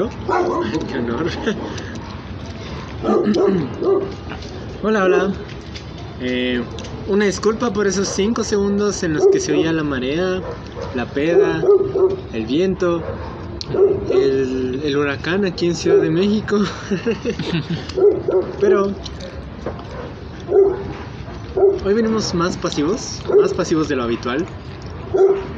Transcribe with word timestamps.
¿Yo? 0.00 0.08
Qué 0.88 0.98
honor. 0.98 1.26
hola, 4.84 5.02
hola. 5.04 5.32
Eh, 6.20 6.62
una 7.08 7.24
disculpa 7.24 7.72
por 7.72 7.88
esos 7.88 8.06
5 8.06 8.44
segundos 8.44 9.02
en 9.02 9.14
los 9.14 9.26
que 9.26 9.40
se 9.40 9.50
oía 9.52 9.72
la 9.72 9.82
marea, 9.82 10.42
la 10.94 11.06
peda, 11.06 11.64
el 12.32 12.46
viento, 12.46 13.02
el, 14.12 14.80
el 14.84 14.96
huracán 14.96 15.44
aquí 15.44 15.66
en 15.66 15.74
Ciudad 15.74 16.00
de 16.00 16.10
México. 16.10 16.60
Pero 18.60 18.92
hoy 21.84 21.94
venimos 21.94 22.32
más 22.32 22.56
pasivos, 22.56 23.20
más 23.40 23.52
pasivos 23.52 23.88
de 23.88 23.96
lo 23.96 24.04
habitual, 24.04 24.46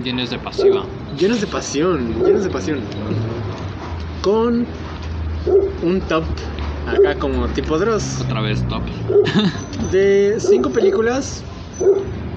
Llenos 0.03 0.31
de 0.31 0.39
pasiva. 0.39 0.85
llenos 1.19 1.43
de 1.43 1.47
pasión, 1.49 2.25
llenos 2.25 2.45
de 2.45 2.49
pasión. 2.49 2.81
Con 4.23 4.67
un 5.83 6.01
top 6.09 6.25
acá 6.87 7.15
como 7.19 7.47
tipo 7.49 7.79
Dross. 7.79 8.21
Otra 8.23 8.41
vez 8.41 8.63
top. 8.69 8.83
De 9.91 10.37
cinco 10.39 10.71
películas, 10.71 11.43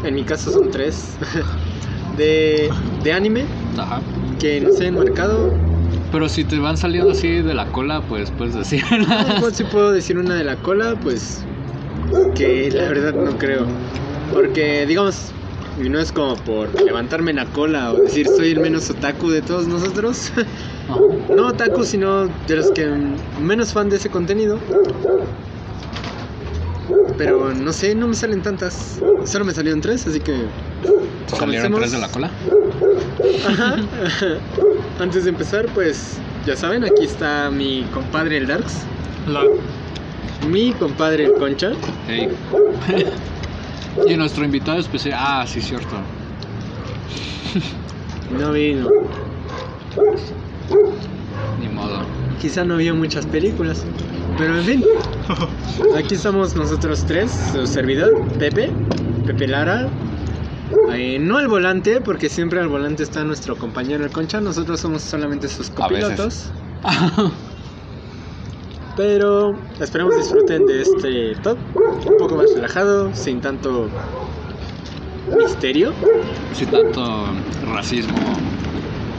en 0.04 0.16
mi 0.16 0.24
caso 0.24 0.52
son 0.52 0.72
tres, 0.72 1.16
de, 2.18 2.70
de 3.04 3.14
anime 3.14 3.46
Ajá. 3.78 4.02
que 4.40 4.62
nos 4.62 4.80
han 4.82 4.96
marcado. 4.96 5.54
Pero 6.12 6.30
si 6.30 6.44
te 6.44 6.58
van 6.60 6.78
saliendo 6.78 7.12
así 7.12 7.42
de 7.42 7.54
la 7.54 7.66
cola, 7.68 8.02
pues 8.08 8.32
puedes 8.32 8.56
decir. 8.56 8.84
Pues 9.40 9.56
si 9.58 9.64
puedo 9.66 9.92
decir 9.92 10.18
una 10.18 10.36
de 10.36 10.44
la 10.44 10.56
cola, 10.58 10.96
pues 11.02 11.44
que 12.36 12.72
la 12.72 12.88
verdad 12.90 13.14
no 13.14 13.38
creo. 13.38 13.66
Porque 14.32 14.86
digamos, 14.86 15.32
y 15.84 15.90
no 15.90 16.00
es 16.00 16.12
como 16.12 16.36
por 16.38 16.74
levantarme 16.82 17.34
la 17.34 17.46
cola 17.46 17.92
o 17.94 17.98
decir 17.98 18.28
soy 18.28 18.52
el 18.52 18.60
menos 18.60 18.90
otaku 18.90 19.30
de 19.30 19.42
todos 19.42 19.68
nosotros. 19.68 20.32
No 21.36 21.48
otaku, 21.48 21.84
sino 21.84 22.28
de 22.28 22.56
los 22.56 22.70
que 22.70 22.88
menos 23.42 23.74
fan 23.74 23.90
de 23.90 23.96
ese 23.96 24.08
contenido. 24.08 24.60
Pero 27.18 27.52
no 27.54 27.74
sé, 27.74 27.96
no 27.96 28.08
me 28.08 28.14
salen 28.14 28.44
tantas. 28.44 29.00
Solo 29.24 29.46
me 29.46 29.52
salieron 29.52 29.82
tres, 29.82 30.06
así 30.06 30.20
que. 30.20 30.34
¿Te 30.34 31.36
salieron 31.36 31.72
comencemos. 31.72 31.80
tres 31.80 31.92
de 31.92 31.98
la 31.98 32.08
cola? 32.10 32.30
Ajá. 33.48 33.78
Antes 35.00 35.24
de 35.24 35.32
empezar, 35.32 35.66
pues 35.74 36.18
ya 36.46 36.56
saben, 36.56 36.84
aquí 36.84 37.06
está 37.06 37.50
mi 37.50 37.84
compadre 37.92 38.38
el 38.38 38.46
Darks, 38.46 38.82
mi 40.48 40.72
compadre 40.74 41.26
el 41.26 41.34
Concha. 41.34 41.72
Hey. 42.08 42.30
y 44.08 44.16
nuestro 44.16 44.46
invitado 44.46 44.80
especial. 44.80 45.18
Ah, 45.18 45.46
sí, 45.48 45.62
cierto. 45.62 45.96
No 48.32 48.52
vino. 48.52 48.90
Ni 51.62 51.70
modo. 51.70 52.02
Quizá 52.42 52.66
no 52.66 52.78
vio 52.78 52.96
muchas 52.96 53.26
películas. 53.28 53.86
Pero 54.38 54.58
en 54.58 54.64
fin. 54.64 54.84
Aquí 55.96 56.16
estamos 56.16 56.56
nosotros 56.56 57.06
tres, 57.06 57.32
su 57.54 57.68
servidor, 57.68 58.28
Pepe, 58.40 58.72
Pepe 59.26 59.48
Lara. 59.48 59.88
Eh, 60.92 61.20
no 61.20 61.38
al 61.38 61.48
volante, 61.48 62.02
porque 62.02 62.28
siempre 62.28 62.60
al 62.60 62.68
volante 62.68 63.04
está 63.04 63.24
nuestro 63.24 63.56
compañero 63.56 64.04
el 64.04 64.12
Concha. 64.12 64.42
Nosotros 64.42 64.80
somos 64.80 65.04
solamente 65.04 65.48
sus 65.48 65.70
copilotos. 65.70 66.52
Pero 68.98 69.56
esperemos 69.80 70.16
disfruten 70.18 70.66
de 70.66 70.82
este 70.82 71.36
top 71.44 71.58
un 71.76 72.18
poco 72.18 72.36
más 72.36 72.54
relajado, 72.54 73.14
sin 73.14 73.42
tanto 73.42 73.90
misterio. 75.38 75.92
Sin 76.54 76.70
tanto 76.70 77.26
racismo, 77.74 78.18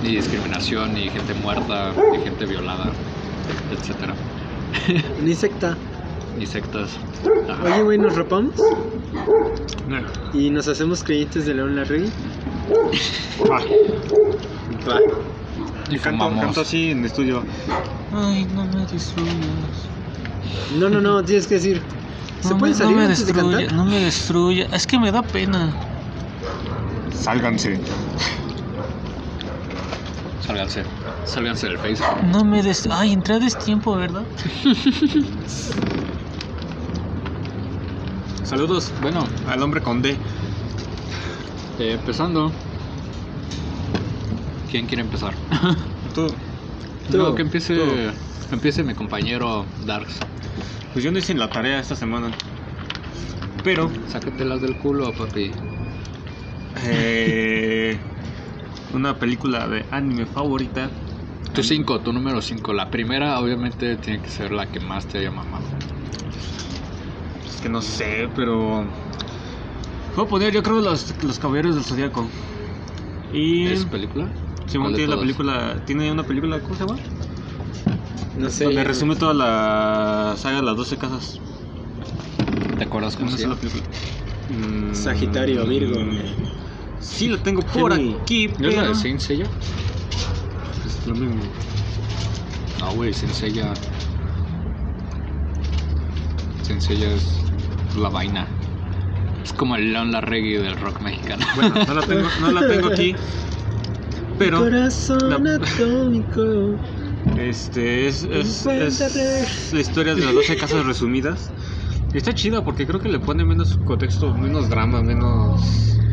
ni 0.02 0.16
discriminación, 0.16 0.94
ni 0.94 1.08
gente 1.08 1.34
muerta, 1.42 1.92
ni 2.12 2.18
gente 2.22 2.46
violada, 2.46 2.90
etcétera. 3.72 4.14
Ni 5.22 5.34
secta. 5.34 5.76
Ni 6.38 6.46
sectas. 6.46 6.90
Ajá. 7.48 7.64
Oye, 7.64 7.82
güey, 7.82 7.98
nos 7.98 8.14
rapamos 8.14 8.54
y 10.34 10.50
nos 10.50 10.68
hacemos 10.68 11.02
creyentes 11.02 11.46
de 11.46 11.54
León 11.54 11.76
Larregui. 11.76 12.10
Va, 13.48 13.60
Va. 14.88 15.00
Y 15.90 15.98
canto, 15.98 16.28
canto 16.40 16.60
así 16.62 16.90
en 16.90 17.04
estudio. 17.04 17.42
Ay, 18.12 18.46
no 18.54 18.64
me 18.64 18.86
destruyas. 18.86 19.36
No, 20.78 20.88
no, 20.88 21.00
no, 21.00 21.22
tienes 21.24 21.46
que 21.46 21.54
decir. 21.54 21.82
¿Se 22.40 22.50
no 22.50 22.56
me, 22.58 22.74
salir 22.74 22.92
no 22.92 22.96
me 22.98 23.02
antes 23.04 23.26
de 23.26 23.32
destruya, 23.32 23.58
cantar? 23.58 23.76
no 23.76 23.84
me 23.84 24.00
destruya. 24.00 24.66
Es 24.72 24.86
que 24.86 24.98
me 24.98 25.12
da 25.12 25.22
pena. 25.22 25.72
Sálganse. 27.12 27.78
Sálganse. 30.46 30.82
Sálganse 31.24 31.68
del 31.68 31.78
Facebook. 31.78 32.22
No 32.30 32.44
me 32.44 32.62
des... 32.62 32.86
Ay, 32.90 33.12
entré 33.12 33.34
a 33.34 33.38
destiempo, 33.38 33.96
¿verdad? 33.96 34.22
Saludos 38.44 38.92
Bueno, 39.02 39.24
al 39.48 39.62
hombre 39.62 39.80
con 39.82 40.02
D. 40.02 40.10
eh, 41.78 41.92
empezando. 41.94 42.52
¿Quién 44.76 44.86
quiere 44.86 45.02
empezar? 45.04 45.32
Tú. 46.14 46.26
Tú, 47.10 47.16
no, 47.16 47.34
que 47.34 47.40
empiece, 47.42 47.76
tú. 47.76 47.82
empiece 48.52 48.82
mi 48.82 48.92
compañero 48.92 49.64
Darks. 49.86 50.18
Pues 50.92 51.02
yo 51.02 51.10
no 51.12 51.18
hice 51.18 51.32
la 51.34 51.48
tarea 51.48 51.78
esta 51.78 51.94
semana. 51.96 52.30
Pero, 53.64 53.90
Sácatelas 54.08 54.60
del 54.60 54.76
culo, 54.76 55.12
papi. 55.12 55.52
eh, 56.84 57.96
una 58.92 59.18
película 59.18 59.66
de 59.68 59.86
anime 59.92 60.26
favorita. 60.26 60.90
Tu 61.54 61.62
5, 61.62 62.00
tu 62.00 62.12
número 62.12 62.42
5. 62.42 62.74
La 62.74 62.90
primera, 62.90 63.38
obviamente, 63.40 63.96
tiene 63.96 64.20
que 64.20 64.28
ser 64.28 64.52
la 64.52 64.66
que 64.66 64.80
más 64.80 65.06
te 65.06 65.18
haya 65.18 65.30
mamado. 65.30 65.64
Es 67.48 67.62
que 67.62 67.68
no 67.70 67.80
sé, 67.80 68.28
pero. 68.34 68.84
Voy 70.16 70.24
a 70.26 70.28
poner, 70.28 70.52
yo 70.52 70.62
creo, 70.62 70.80
los, 70.82 71.14
los 71.22 71.38
Caballeros 71.38 71.76
del 71.76 71.84
Zodíaco. 71.84 72.28
Y. 73.32 73.68
¿Es 73.68 73.84
película? 73.86 74.28
Simón 74.66 74.86
¿Cuál 74.88 74.92
de 74.92 74.96
tiene 74.96 75.08
la 75.08 75.14
todas? 75.14 75.20
película. 75.20 75.82
Tiene 75.86 76.12
una 76.12 76.22
película, 76.24 76.60
¿cómo 76.60 76.74
se 76.74 76.84
llama? 76.86 76.98
No 78.36 78.50
sé. 78.50 78.64
Donde 78.64 78.84
resume 78.84 79.16
toda 79.16 79.32
la 79.34 80.34
saga 80.36 80.56
de 80.56 80.62
las 80.62 80.76
12 80.76 80.96
casas. 80.98 81.40
¿Te 82.78 82.84
acuerdas 82.84 83.16
cómo 83.16 83.26
¿Cómo 83.28 83.36
se 83.38 83.46
la 83.46 83.54
llama? 83.54 83.60
película? 83.60 83.84
Mm, 84.50 84.94
Sagitario, 84.94 85.66
Virgo. 85.66 85.96
Sí, 87.00 87.28
la 87.28 87.38
tengo 87.38 87.62
por 87.62 87.92
Gemini. 87.92 88.16
aquí, 88.22 88.50
¿No 88.58 88.68
es 88.68 88.76
la 88.76 88.88
de 88.88 88.94
Saint 88.94 89.20
Seiya? 89.20 89.46
Es 90.84 91.06
lo 91.06 91.14
mismo. 91.14 91.42
No, 92.80 92.92
güey, 92.94 93.12
Saint 93.14 93.34
Seiya... 93.34 93.72
Saint 96.62 96.80
Seiya 96.82 97.12
es 97.14 97.44
la 97.96 98.08
vaina. 98.08 98.46
Es 99.44 99.52
como 99.52 99.76
el 99.76 99.92
León 99.92 100.10
Larregui 100.12 100.54
del 100.54 100.76
rock 100.76 101.00
mexicano. 101.00 101.46
Bueno, 101.54 101.74
no 101.86 101.94
la 101.94 102.02
tengo, 102.02 102.28
no 102.40 102.52
la 102.52 102.66
tengo 102.68 102.88
aquí. 102.88 103.14
Pero, 104.38 104.58
Corazón 104.58 105.18
la- 105.30 105.36
atómico. 105.56 106.42
este, 107.34 108.06
es, 108.06 108.22
es, 108.24 108.66
es 108.66 109.72
la 109.72 109.80
historia 109.80 110.14
de 110.14 110.24
las 110.24 110.34
12 110.34 110.56
casas 110.56 110.84
resumidas. 110.86 111.52
Y 112.12 112.18
está 112.18 112.34
chida 112.34 112.64
porque 112.64 112.86
creo 112.86 113.00
que 113.00 113.08
le 113.08 113.18
pone 113.20 113.44
menos 113.44 113.76
contexto, 113.84 114.34
menos 114.34 114.68
drama, 114.68 115.02
menos... 115.02 115.60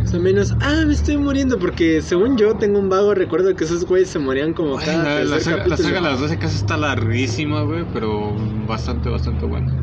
O 0.05 0.07
sea, 0.07 0.19
menos. 0.19 0.53
Ah, 0.59 0.83
me 0.85 0.93
estoy 0.93 1.17
muriendo 1.17 1.57
porque 1.59 2.01
según 2.01 2.37
yo 2.37 2.57
tengo 2.57 2.79
un 2.79 2.89
vago 2.89 3.13
recuerdo 3.13 3.55
que 3.55 3.63
esos 3.63 3.85
güeyes 3.85 4.09
se 4.09 4.19
morían 4.19 4.53
como 4.53 4.77
Ay, 4.77 4.85
cada 4.85 5.03
la, 5.03 5.23
la 5.23 5.39
saga, 5.39 5.65
la 5.67 5.77
saga 5.77 5.95
de 5.95 6.01
las 6.01 6.19
12 6.19 6.37
casas 6.37 6.57
está 6.57 6.77
larguísima, 6.77 7.61
güey, 7.63 7.85
pero 7.91 8.35
bastante, 8.65 9.09
bastante 9.09 9.45
buena. 9.45 9.77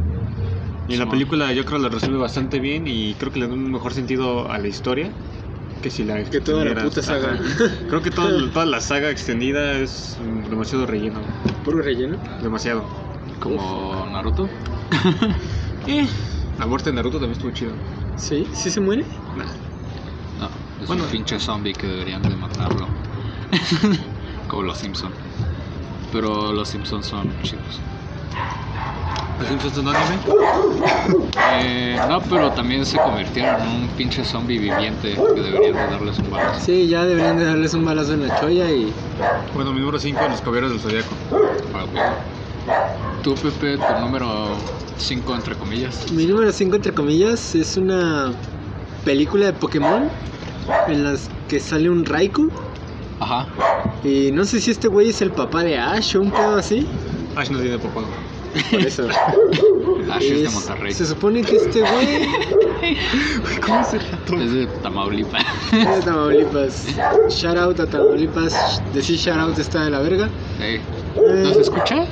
Y 0.86 0.94
en 0.94 0.98
la 1.00 1.08
película 1.08 1.52
yo 1.52 1.64
creo 1.64 1.78
la 1.78 1.88
resume 1.88 2.18
bastante 2.18 2.58
bien 2.60 2.86
y 2.86 3.16
creo 3.16 3.30
que 3.32 3.38
le 3.40 3.48
da 3.48 3.54
un 3.54 3.70
mejor 3.70 3.94
sentido 3.94 4.50
a 4.50 4.58
la 4.58 4.68
historia 4.68 5.16
que 5.80 5.90
si 5.90 6.04
la 6.04 6.22
Que 6.24 6.40
toda 6.40 6.64
la 6.64 6.82
puta 6.82 7.02
saga. 7.02 7.32
Ajá. 7.34 7.64
Creo 7.88 8.02
que 8.02 8.10
toda, 8.10 8.50
toda 8.52 8.66
la 8.66 8.80
saga 8.80 9.10
extendida 9.10 9.72
es 9.78 10.18
demasiado 10.50 10.86
relleno, 10.86 11.20
Puro 11.64 11.80
relleno. 11.82 12.18
demasiado. 12.42 12.84
Como 13.40 14.06
Naruto. 14.12 14.48
Eh, 15.86 16.06
la 16.58 16.66
muerte 16.66 16.90
de 16.90 16.96
Naruto 16.96 17.16
también 17.18 17.32
estuvo 17.32 17.50
chido. 17.52 17.72
¿Sí? 18.16 18.46
¿Sí 18.52 18.70
se 18.70 18.80
muere? 18.80 19.02
Nah. 19.34 19.44
No, 20.38 20.50
es 20.82 20.86
Bueno. 20.86 21.04
un 21.04 21.10
pinche 21.10 21.40
zombie 21.40 21.72
que 21.72 21.86
deberían 21.86 22.20
de 22.22 22.28
matarlo. 22.36 22.86
como 24.48 24.62
los 24.64 24.76
Simpson. 24.76 25.10
Pero 26.12 26.52
los 26.52 26.68
Simpsons 26.68 27.06
son 27.06 27.32
chidos. 27.42 27.80
¿Los 29.40 29.48
Simpsons 29.48 29.74
son 29.74 29.88
anime? 29.88 30.18
Eh, 31.62 31.98
no, 32.08 32.20
pero 32.22 32.52
también 32.52 32.84
se 32.84 32.98
convirtieron 32.98 33.60
en 33.60 33.68
un 33.68 33.88
pinche 33.88 34.24
zombie 34.24 34.58
viviente 34.58 35.16
que 35.34 35.40
deberían 35.40 35.72
de 35.72 35.86
darles 35.86 36.18
un 36.18 36.30
balazo. 36.30 36.60
Sí, 36.60 36.86
ya 36.88 37.04
deberían 37.04 37.38
de 37.38 37.46
darles 37.46 37.74
un 37.74 37.84
balazo 37.84 38.14
en 38.14 38.28
la 38.28 38.38
cholla 38.38 38.70
y. 38.70 38.92
Bueno, 39.54 39.72
mi 39.72 39.80
número 39.80 39.98
5, 39.98 40.20
Los 40.28 40.40
Caballeros 40.40 40.70
del 40.70 40.80
Zodiaco. 40.80 41.14
Ah. 41.74 42.14
Tú, 43.22 43.34
Pepe, 43.34 43.78
tu 43.78 44.00
número 44.00 44.56
5, 44.98 45.34
entre 45.34 45.54
comillas. 45.56 46.10
Mi 46.12 46.26
número 46.26 46.52
5, 46.52 46.76
entre 46.76 46.92
comillas, 46.92 47.54
es 47.54 47.76
una 47.76 48.32
película 49.04 49.46
de 49.46 49.52
Pokémon 49.54 50.08
en 50.86 51.04
las 51.04 51.30
que 51.48 51.58
sale 51.58 51.88
un 51.88 52.04
Raikou 52.04 52.50
Ajá. 53.20 53.46
Y 54.02 54.30
no 54.32 54.44
sé 54.44 54.60
si 54.60 54.70
este 54.70 54.88
güey 54.88 55.10
es 55.10 55.20
el 55.20 55.30
papá 55.30 55.62
de 55.62 55.78
Ash 55.78 56.16
o 56.16 56.22
un 56.22 56.30
pedo 56.30 56.56
así. 56.56 56.86
Ash 57.36 57.50
no 57.50 57.58
tiene 57.58 57.78
papá. 57.78 58.00
Por 58.70 58.80
eso. 58.80 59.06
Ash 60.12 60.22
es 60.24 60.42
de 60.42 60.48
Monterrey. 60.50 60.92
se 60.92 61.06
supone 61.06 61.42
que 61.42 61.56
este 61.56 61.80
güey 61.80 62.26
¿Cómo 63.64 63.84
se 63.84 63.98
rato? 63.98 64.34
Es 64.40 64.52
de 64.52 64.66
Tamaulipas. 64.82 65.44
es 65.72 65.96
de 65.96 66.02
Tamaulipas. 66.02 66.86
Shout 67.28 67.56
out 67.58 67.78
a 67.80 67.86
Tamaulipas. 67.86 68.82
Decir 68.92 69.16
shout 69.16 69.38
out 69.38 69.58
está 69.58 69.84
de 69.84 69.90
la 69.90 70.00
verga. 70.00 70.28
Ey, 70.60 70.76
Eh, 70.76 71.42
¿No 71.44 71.54
se 71.54 71.60
escucha? 71.60 72.06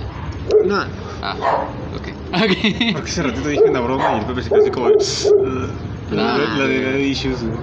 No. 0.64 0.84
Ah, 1.22 1.34
ok. 1.96 2.08
Ok. 2.34 2.92
Porque 2.92 3.10
ese 3.10 3.22
ratito 3.22 3.48
dije 3.48 3.64
una 3.68 3.80
broma 3.80 4.14
y 4.16 4.18
el 4.20 4.26
Pepe 4.26 4.42
se 4.42 4.48
quedó 4.50 4.60
así 4.60 4.70
como. 4.70 4.86
"Uh, 4.88 5.66
La, 6.12 6.34
Ah. 6.34 6.38
la 6.58 6.66
de 6.66 6.84
Daddy 6.84 7.02
Issues. 7.02 7.42
güey. 7.42 7.58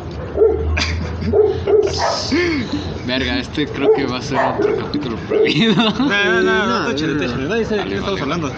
Verga, 3.05 3.39
este 3.39 3.67
creo 3.67 3.93
que 3.93 4.05
va 4.05 4.17
a 4.17 4.21
ser 4.21 4.37
otro 4.37 4.75
capítulo 4.77 5.17
prohibido. 5.27 5.75
No, 5.99 6.07
no, 6.07 6.41
no, 6.41 6.65
no, 6.65 6.83
no, 6.83 6.89
échale, 6.91 7.13
no. 7.13 7.23
échale. 7.23 7.47
Nadie 7.47 7.65
sabe 7.65 7.83
de 7.83 7.89
qué 7.89 7.95
estamos 7.95 8.21
hablando. 8.21 8.51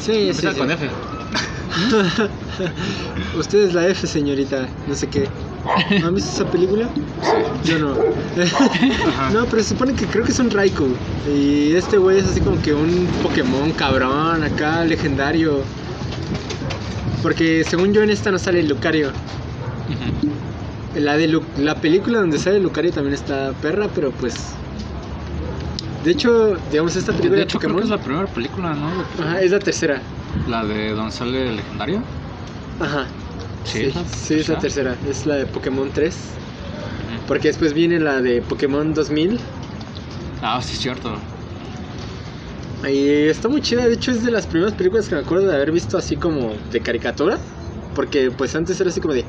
Sí, 0.00 0.32
sí, 0.32 0.46
sí. 0.52 0.58
con 0.58 0.70
F. 0.70 0.88
Usted 3.38 3.58
es 3.60 3.74
la 3.74 3.88
F, 3.88 4.06
señorita. 4.06 4.68
No 4.86 4.94
sé 4.94 5.08
qué. 5.08 5.28
¿No 6.00 6.08
han 6.08 6.14
visto 6.14 6.30
esa 6.30 6.50
película? 6.50 6.88
Yo 7.64 7.78
no. 7.78 7.94
no, 9.32 9.46
pero 9.46 9.62
se 9.62 9.70
supone 9.70 9.94
que 9.94 10.06
creo 10.06 10.24
que 10.24 10.32
es 10.32 10.38
un 10.38 10.50
Raikou. 10.50 10.88
Y 11.32 11.72
este 11.74 11.96
güey 11.98 12.18
es 12.18 12.26
así 12.26 12.40
como 12.40 12.60
que 12.62 12.74
un 12.74 13.06
Pokémon 13.22 13.70
cabrón, 13.72 14.42
acá, 14.42 14.84
legendario. 14.84 15.60
Porque 17.22 17.64
según 17.68 17.92
yo 17.92 18.02
en 18.02 18.10
esta 18.10 18.30
no 18.30 18.38
sale 18.38 18.62
Lucario. 18.64 19.12
La 20.96 21.16
de 21.16 21.26
Lu- 21.28 21.42
la 21.58 21.74
película 21.76 22.18
donde 22.20 22.38
sale 22.38 22.60
Lucario 22.60 22.92
también 22.92 23.14
está 23.14 23.52
perra, 23.62 23.88
pero 23.94 24.10
pues. 24.12 24.34
De 26.04 26.10
hecho, 26.10 26.56
digamos, 26.70 26.96
esta 26.96 27.12
película 27.12 27.32
De 27.32 27.36
de, 27.38 27.42
hecho, 27.44 27.58
creo 27.58 27.70
Pokémon. 27.74 27.88
que 27.88 27.94
es 27.94 28.00
la 28.00 28.04
primera 28.04 28.26
película, 28.26 28.74
¿no? 28.74 28.90
Ajá, 29.24 29.40
es 29.40 29.52
la 29.52 29.58
tercera. 29.60 30.02
La 30.48 30.64
de 30.64 30.90
donde 30.90 31.12
sale 31.12 31.48
el 31.48 31.56
legendario. 31.56 32.02
Ajá. 32.80 33.06
Sí, 33.64 33.78
Sí, 33.78 33.84
es 33.86 33.94
la 33.94 34.04
sí, 34.04 34.34
es 34.40 34.48
la 34.48 34.58
tercera. 34.58 34.96
Es 35.08 35.24
la 35.26 35.36
de 35.36 35.46
Pokémon 35.46 35.90
3. 35.94 36.14
Ujú. 36.14 37.26
Porque 37.28 37.48
después 37.48 37.72
viene 37.72 37.98
la 38.00 38.20
de 38.20 38.42
Pokémon 38.42 38.92
2000. 38.92 39.38
Ah, 40.42 40.60
sí, 40.60 40.74
es 40.74 40.80
cierto. 40.80 41.16
Y 42.90 43.28
está 43.28 43.48
muy 43.48 43.60
chida. 43.62 43.86
De 43.86 43.94
hecho, 43.94 44.10
es 44.10 44.24
de 44.24 44.32
las 44.32 44.46
primeras 44.46 44.74
películas 44.74 45.08
que 45.08 45.14
me 45.14 45.20
acuerdo 45.20 45.46
de 45.46 45.54
haber 45.54 45.70
visto 45.70 45.96
así 45.96 46.16
como 46.16 46.54
de 46.72 46.80
caricatura. 46.80 47.38
Porque 47.94 48.30
pues 48.32 48.54
antes 48.56 48.80
era 48.80 48.90
así 48.90 49.00
como 49.00 49.14
de. 49.14 49.24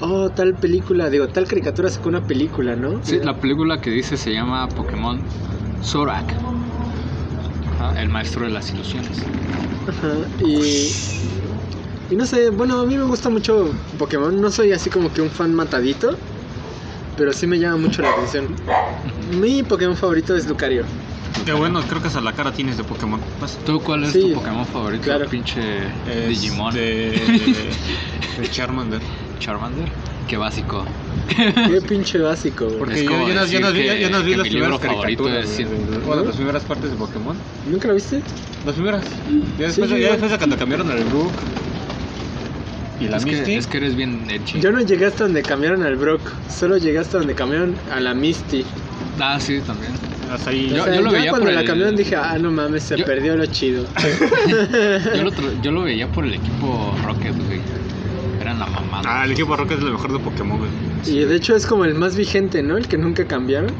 Oh, 0.00 0.30
tal 0.30 0.54
película. 0.54 1.10
Digo, 1.10 1.28
tal 1.28 1.46
caricatura 1.46 1.88
sacó 1.90 2.08
una 2.08 2.20
película, 2.22 2.76
¿no? 2.76 3.00
Sí, 3.02 3.18
la 3.22 3.34
película 3.34 3.80
que 3.80 3.90
dice 3.90 4.16
se 4.16 4.32
llama 4.32 4.68
Pokémon 4.68 5.20
Zorak. 5.82 6.32
Ajá, 7.80 8.00
el 8.00 8.08
maestro 8.08 8.44
de 8.44 8.50
las 8.50 8.70
ilusiones. 8.72 9.22
Ajá, 9.88 10.14
y. 10.44 10.92
Y 12.10 12.16
no 12.16 12.24
sé, 12.24 12.48
bueno, 12.50 12.80
a 12.80 12.86
mí 12.86 12.96
me 12.96 13.04
gusta 13.04 13.28
mucho 13.28 13.70
Pokémon. 13.98 14.40
No 14.40 14.50
soy 14.50 14.72
así 14.72 14.88
como 14.88 15.12
que 15.12 15.20
un 15.20 15.30
fan 15.30 15.54
matadito. 15.54 16.16
Pero 17.16 17.32
sí 17.32 17.46
me 17.48 17.58
llama 17.58 17.76
mucho 17.78 18.00
la 18.00 18.10
atención. 18.12 18.46
Mi 19.40 19.62
Pokémon 19.64 19.96
favorito 19.96 20.36
es 20.36 20.46
Lucario. 20.46 20.84
Qué 21.44 21.52
bueno, 21.52 21.80
creo 21.82 22.00
que 22.00 22.06
hasta 22.08 22.20
la 22.20 22.32
cara 22.32 22.52
tienes 22.52 22.76
de 22.76 22.84
Pokémon. 22.84 23.20
¿Tú 23.66 23.80
cuál 23.80 24.04
es 24.04 24.12
Sí, 24.12 24.20
tu 24.20 24.34
Pokémon 24.34 24.64
favorito? 24.64 25.02
claro. 25.04 25.26
Pinche 25.28 25.60
Es 26.08 26.28
Digimon. 26.28 26.72
De, 26.72 27.10
de 28.38 28.48
Charmander. 28.50 29.00
Charmander. 29.38 29.88
Qué 30.28 30.36
básico. 30.36 30.84
Qué 31.36 31.80
pinche 31.86 32.18
básico, 32.18 32.66
güey. 32.66 32.78
Porque 32.78 32.94
Es 32.94 33.02
yo, 33.04 33.10
como 33.10 33.28
yo, 33.28 33.34
no- 33.34 33.46
yo, 33.46 33.60
no 33.60 33.72
vi, 33.72 33.82
decir 33.82 34.00
yo 34.00 34.10
no 34.10 34.22
vi 34.22 34.30
que 34.32 34.36
las 34.38 34.48
primeras 34.48 34.78
caricaturas. 34.78 35.58
es- 35.58 35.66
Bueno, 36.06 36.24
las 36.24 36.36
primeras 36.36 36.62
partes 36.64 36.90
de 36.90 36.96
Pokémon. 36.96 37.36
¿Nunca 37.70 37.88
lo 37.88 37.94
viste? 37.94 38.20
Las 38.66 38.74
primeras. 38.74 39.04
Ya 39.58 39.66
después, 39.66 39.74
Sí, 39.74 39.80
ya 39.94 39.98
igual. 39.98 40.10
después 40.12 40.30
de 40.32 40.38
cuando 40.38 40.56
cambiaron 40.56 40.90
al 40.90 41.04
Brook. 41.04 41.32
Y 43.00 43.06
la 43.08 43.18
Es 43.18 43.24
Misty. 43.24 43.44
que, 43.44 43.56
es 43.56 43.66
que 43.68 43.76
eres 43.76 43.94
bien 43.94 44.26
edgy. 44.28 44.60
Yo 44.60 44.72
no 44.72 44.80
llegué 44.80 45.06
hasta 45.06 45.24
donde 45.24 45.42
cambiaron 45.42 45.82
al 45.84 45.94
Brock, 45.96 46.20
solo 46.50 46.78
llegué 46.78 46.98
hasta 46.98 47.18
donde 47.18 47.34
cambiaron 47.34 47.76
a 47.92 48.00
la 48.00 48.12
Misty. 48.12 48.64
Ah, 49.20 49.38
sí, 49.40 49.60
también. 49.64 49.92
Hasta 50.32 50.50
ahí. 50.50 50.68
Yo- 50.74 50.82
o 50.82 50.84
sea, 50.84 50.94
yo 50.96 51.02
lo 51.02 51.10
veía 51.12 51.30
cuando 51.30 51.46
por 51.46 51.54
la 51.54 51.60
el- 51.60 51.66
cambiaron 51.66 51.94
dije, 51.96 52.16
ah, 52.16 52.36
no 52.40 52.50
mames, 52.50 52.82
se 52.82 52.96
Yo- 52.98 53.04
perdió 53.04 53.36
lo 53.36 53.46
chido. 53.46 53.84
Yo 55.16 55.22
lo, 55.22 55.30
tra- 55.32 55.60
yo 55.62 55.70
lo 55.70 55.82
veía 55.82 56.06
por 56.08 56.24
el 56.24 56.34
equipo 56.34 56.94
Rocket, 57.04 57.34
güey. 57.46 57.60
Mamada. 58.68 59.02
Ah, 59.20 59.24
el 59.24 59.32
equipo 59.32 59.56
Rocket 59.56 59.78
es 59.78 59.84
lo 59.84 59.92
mejor 59.92 60.12
de 60.12 60.18
Pokémon, 60.18 60.58
güey. 60.58 60.70
y 61.06 61.24
de 61.24 61.36
hecho 61.36 61.54
es 61.56 61.66
como 61.66 61.84
el 61.84 61.94
más 61.94 62.16
vigente, 62.16 62.62
¿no? 62.62 62.76
El 62.76 62.88
que 62.88 62.98
nunca 62.98 63.26
cambiaron. 63.26 63.70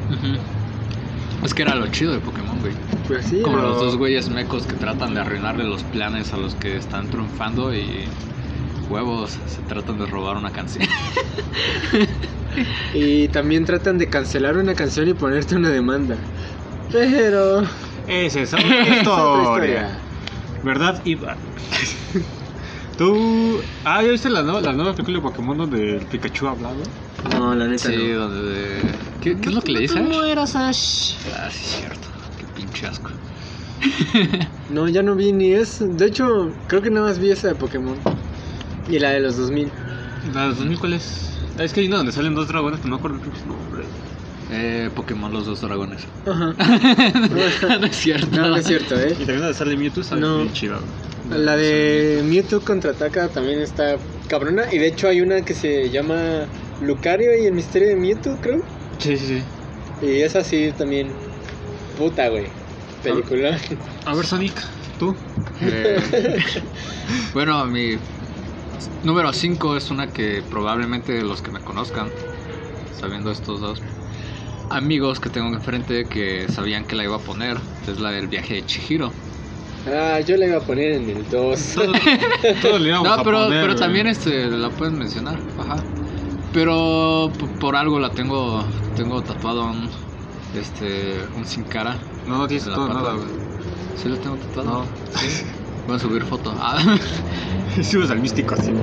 Es 1.44 1.54
que 1.54 1.62
era 1.62 1.74
lo 1.74 1.86
chido 1.88 2.12
de 2.12 2.18
Pokémon, 2.18 2.58
güey. 2.60 2.72
Pues 3.06 3.26
sí, 3.26 3.40
Como 3.42 3.56
pero- 3.56 3.68
los 3.70 3.80
dos 3.80 3.96
güeyes 3.96 4.28
mecos 4.28 4.64
que 4.66 4.74
tratan 4.74 5.14
de 5.14 5.20
arruinarle 5.20 5.64
los 5.64 5.82
planes 5.84 6.32
a 6.32 6.36
los 6.36 6.54
que 6.56 6.76
están 6.76 7.08
triunfando 7.08 7.74
y 7.74 8.04
huevos 8.90 9.38
se 9.46 9.60
tratan 9.68 9.98
de 9.98 10.06
robar 10.06 10.36
una 10.36 10.50
canción. 10.50 10.86
Y 12.92 13.28
también 13.28 13.64
tratan 13.64 13.98
de 13.98 14.08
cancelar 14.08 14.56
una 14.56 14.74
canción 14.74 15.06
y 15.08 15.14
ponerte 15.14 15.54
una 15.54 15.68
demanda. 15.68 16.16
Pero... 16.90 17.62
Esa 18.08 18.40
es 18.40 18.52
otra 18.54 18.66
es 18.82 19.06
otra 19.06 19.42
historia. 19.42 19.98
¿Verdad, 20.64 21.00
Iva? 21.04 21.36
Tú. 22.98 23.60
Ah, 23.84 24.02
¿ya 24.02 24.10
viste 24.10 24.28
la 24.28 24.42
nueva, 24.42 24.60
la 24.60 24.72
nueva 24.72 24.92
película 24.92 25.18
de 25.18 25.22
Pokémon 25.22 25.56
donde 25.56 25.96
el 25.98 26.06
Pikachu 26.06 26.48
hablaba? 26.48 26.74
No, 27.38 27.54
la 27.54 27.66
neta 27.68 27.88
Sí, 27.88 27.96
no. 27.96 28.18
donde... 28.28 28.80
¿Qué, 29.20 29.38
qué 29.40 29.48
es 29.48 29.54
lo 29.54 29.62
que 29.62 29.72
le 29.72 29.80
dice? 29.80 29.94
¿Cómo 29.94 30.20
Ash? 30.20 30.28
eras, 30.28 30.56
Ash? 30.56 31.12
Ah, 31.36 31.48
sí, 31.50 31.64
es 31.64 31.76
cierto. 31.80 32.08
Qué 32.38 32.44
pinche 32.60 32.86
asco. 32.86 33.10
No, 34.70 34.86
ya 34.86 35.02
no 35.02 35.14
vi 35.14 35.32
ni 35.32 35.52
eso. 35.54 35.86
De 35.86 36.04
hecho, 36.06 36.52
creo 36.66 36.82
que 36.82 36.90
nada 36.90 37.06
más 37.06 37.18
vi 37.18 37.30
esa 37.30 37.48
de 37.48 37.54
Pokémon. 37.54 37.96
Y 38.90 38.98
la 38.98 39.10
de 39.10 39.20
los 39.20 39.36
2000. 39.38 39.70
¿La 40.34 40.42
de 40.42 40.48
2000 40.48 40.78
cuál 40.78 40.92
es? 40.92 41.38
Ah, 41.58 41.64
Es 41.64 41.72
que 41.72 41.80
hay 41.80 41.86
una 41.86 41.96
donde 41.98 42.12
salen 42.12 42.34
dos 42.34 42.48
dragones, 42.48 42.80
pero 42.80 42.90
no 42.90 42.96
me 42.96 42.98
acuerdo 42.98 43.16
el 43.16 43.48
nombre. 43.48 43.84
Eh, 44.50 44.88
Pokémon 44.94 45.32
Los 45.32 45.46
Dos 45.46 45.60
Dragones. 45.60 46.02
Ajá. 46.26 46.54
no 47.78 47.86
es 47.86 47.96
cierto. 47.96 48.36
No, 48.36 48.48
no 48.48 48.56
es 48.56 48.66
cierto, 48.66 48.94
Y 48.94 48.98
¿eh? 48.98 49.14
también 49.14 49.40
donde 49.40 49.54
sale 49.54 49.76
Mewtwo, 49.76 50.02
¿sabes? 50.02 50.22
No. 50.22 50.38
Bien 50.38 50.52
chida. 50.52 50.78
güey. 51.28 51.42
La 51.42 51.56
de 51.56 52.22
Mewtwo 52.24 52.60
contraataca 52.60 53.28
también 53.28 53.60
está 53.60 53.96
cabrona. 54.28 54.72
Y 54.72 54.78
de 54.78 54.86
hecho 54.86 55.08
hay 55.08 55.20
una 55.20 55.44
que 55.44 55.54
se 55.54 55.90
llama 55.90 56.46
Lucario 56.80 57.36
y 57.36 57.46
el 57.46 57.52
misterio 57.52 57.88
de 57.88 57.96
Mewtwo, 57.96 58.36
creo. 58.40 58.62
Sí, 58.98 59.16
sí, 59.18 59.26
sí. 59.26 60.06
Y 60.06 60.20
es 60.22 60.34
así 60.34 60.72
también. 60.76 61.08
Puta, 61.98 62.28
güey. 62.28 62.46
Película. 63.02 63.58
A 64.06 64.14
ver, 64.14 64.26
Sonic, 64.26 64.54
tú. 64.98 65.14
Eh, 65.60 65.98
bueno, 67.34 67.66
mi 67.66 67.96
número 69.02 69.32
5 69.32 69.76
es 69.76 69.90
una 69.90 70.12
que 70.12 70.40
probablemente 70.48 71.20
los 71.20 71.42
que 71.42 71.50
me 71.50 71.58
conozcan, 71.58 72.10
sabiendo 73.00 73.32
estos 73.32 73.60
dos 73.60 73.82
amigos 74.70 75.20
que 75.20 75.30
tengo 75.30 75.48
enfrente 75.54 76.04
que 76.06 76.46
sabían 76.48 76.84
que 76.84 76.96
la 76.96 77.04
iba 77.04 77.16
a 77.16 77.20
poner, 77.20 77.56
es 77.86 77.98
la 78.00 78.10
del 78.10 78.28
viaje 78.28 78.54
de 78.54 78.66
Chihiro. 78.66 79.12
Ah, 79.86 80.20
yo 80.20 80.36
la 80.36 80.46
iba 80.46 80.58
a 80.58 80.60
poner 80.60 80.92
en 80.92 81.08
el 81.10 81.28
2. 81.30 81.60
Todo, 81.74 81.92
todo 82.62 82.78
le 82.78 82.88
íbamos 82.88 83.08
No, 83.08 83.14
a 83.14 83.24
pero, 83.24 83.44
poner, 83.44 83.62
pero 83.62 83.76
también 83.76 84.06
este, 84.06 84.46
la 84.50 84.70
pueden 84.70 84.98
mencionar, 84.98 85.38
ajá. 85.58 85.76
Pero 86.52 87.30
por 87.60 87.76
algo 87.76 87.98
la 88.00 88.10
tengo 88.10 88.64
tengo 88.96 89.22
tatuado 89.22 89.64
un, 89.66 89.88
este, 90.58 91.16
un 91.36 91.44
sin 91.46 91.62
cara. 91.64 91.96
No, 92.26 92.38
no 92.38 92.46
tienes 92.48 92.66
pata. 92.68 92.88
nada, 92.94 93.12
güey. 93.12 93.28
Sí 93.96 94.08
lo 94.08 94.16
tengo 94.18 94.36
tatuado. 94.36 94.70
No. 94.80 94.84
Voy 95.88 95.96
a 95.96 96.00
subir 96.00 96.22
foto. 96.22 96.54
Ah. 96.58 96.98
Subes 97.82 98.10
al 98.10 98.18
místico 98.18 98.54
así. 98.54 98.72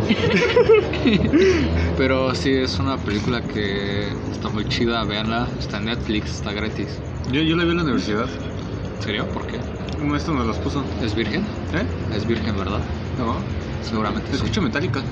Pero 2.00 2.34
sí, 2.34 2.52
es 2.52 2.80
una 2.80 2.98
película 2.98 3.44
que 3.44 4.08
está 4.32 4.50
muy 4.50 4.68
chida, 4.68 5.04
véanla. 5.04 5.48
Está 5.60 5.78
en 5.78 5.86
Netflix, 5.86 6.38
está 6.38 6.52
gratis. 6.52 6.88
Yo, 7.32 7.42
yo 7.42 7.56
la 7.58 7.64
vi 7.64 7.70
en 7.70 7.78
la 7.78 7.84
universidad. 7.84 8.26
¿En 8.98 9.04
serio? 9.04 9.28
¿Por 9.28 9.46
qué? 9.46 9.60
Un 10.02 10.10
maestro 10.10 10.34
nos 10.34 10.48
las 10.48 10.58
puso. 10.58 10.84
¿Es 11.04 11.14
virgen? 11.14 11.42
¿Eh? 11.76 12.16
Es 12.16 12.26
virgen, 12.26 12.58
¿verdad? 12.58 12.80
No. 13.20 13.36
Seguramente. 13.88 14.26
Te 14.32 14.38
sí. 14.38 14.44
escucho 14.44 14.64
metálica. 14.64 15.04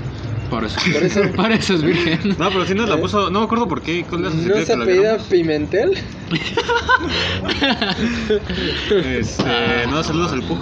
Por 0.50 0.66
eso. 0.66 0.80
Por 0.92 1.04
eso. 1.04 1.22
Por 1.36 1.52
eso 1.52 1.76
es 1.76 1.84
virgen. 1.84 2.36
No, 2.40 2.50
pero 2.50 2.66
sí 2.66 2.74
nos 2.74 2.90
la 2.90 2.98
puso. 2.98 3.30
No 3.30 3.42
me 3.42 3.46
acuerdo 3.46 3.68
por 3.68 3.84
qué. 3.84 4.04
¿Cuál 4.10 4.26
es 4.26 4.34
¿No 4.34 4.66
se 4.66 4.74
apellida 4.74 5.20
Pimentel? 5.30 5.96
Este. 8.90 9.88
No, 9.92 10.04
saludos 10.04 10.32
al 10.32 10.42
Pug. 10.42 10.58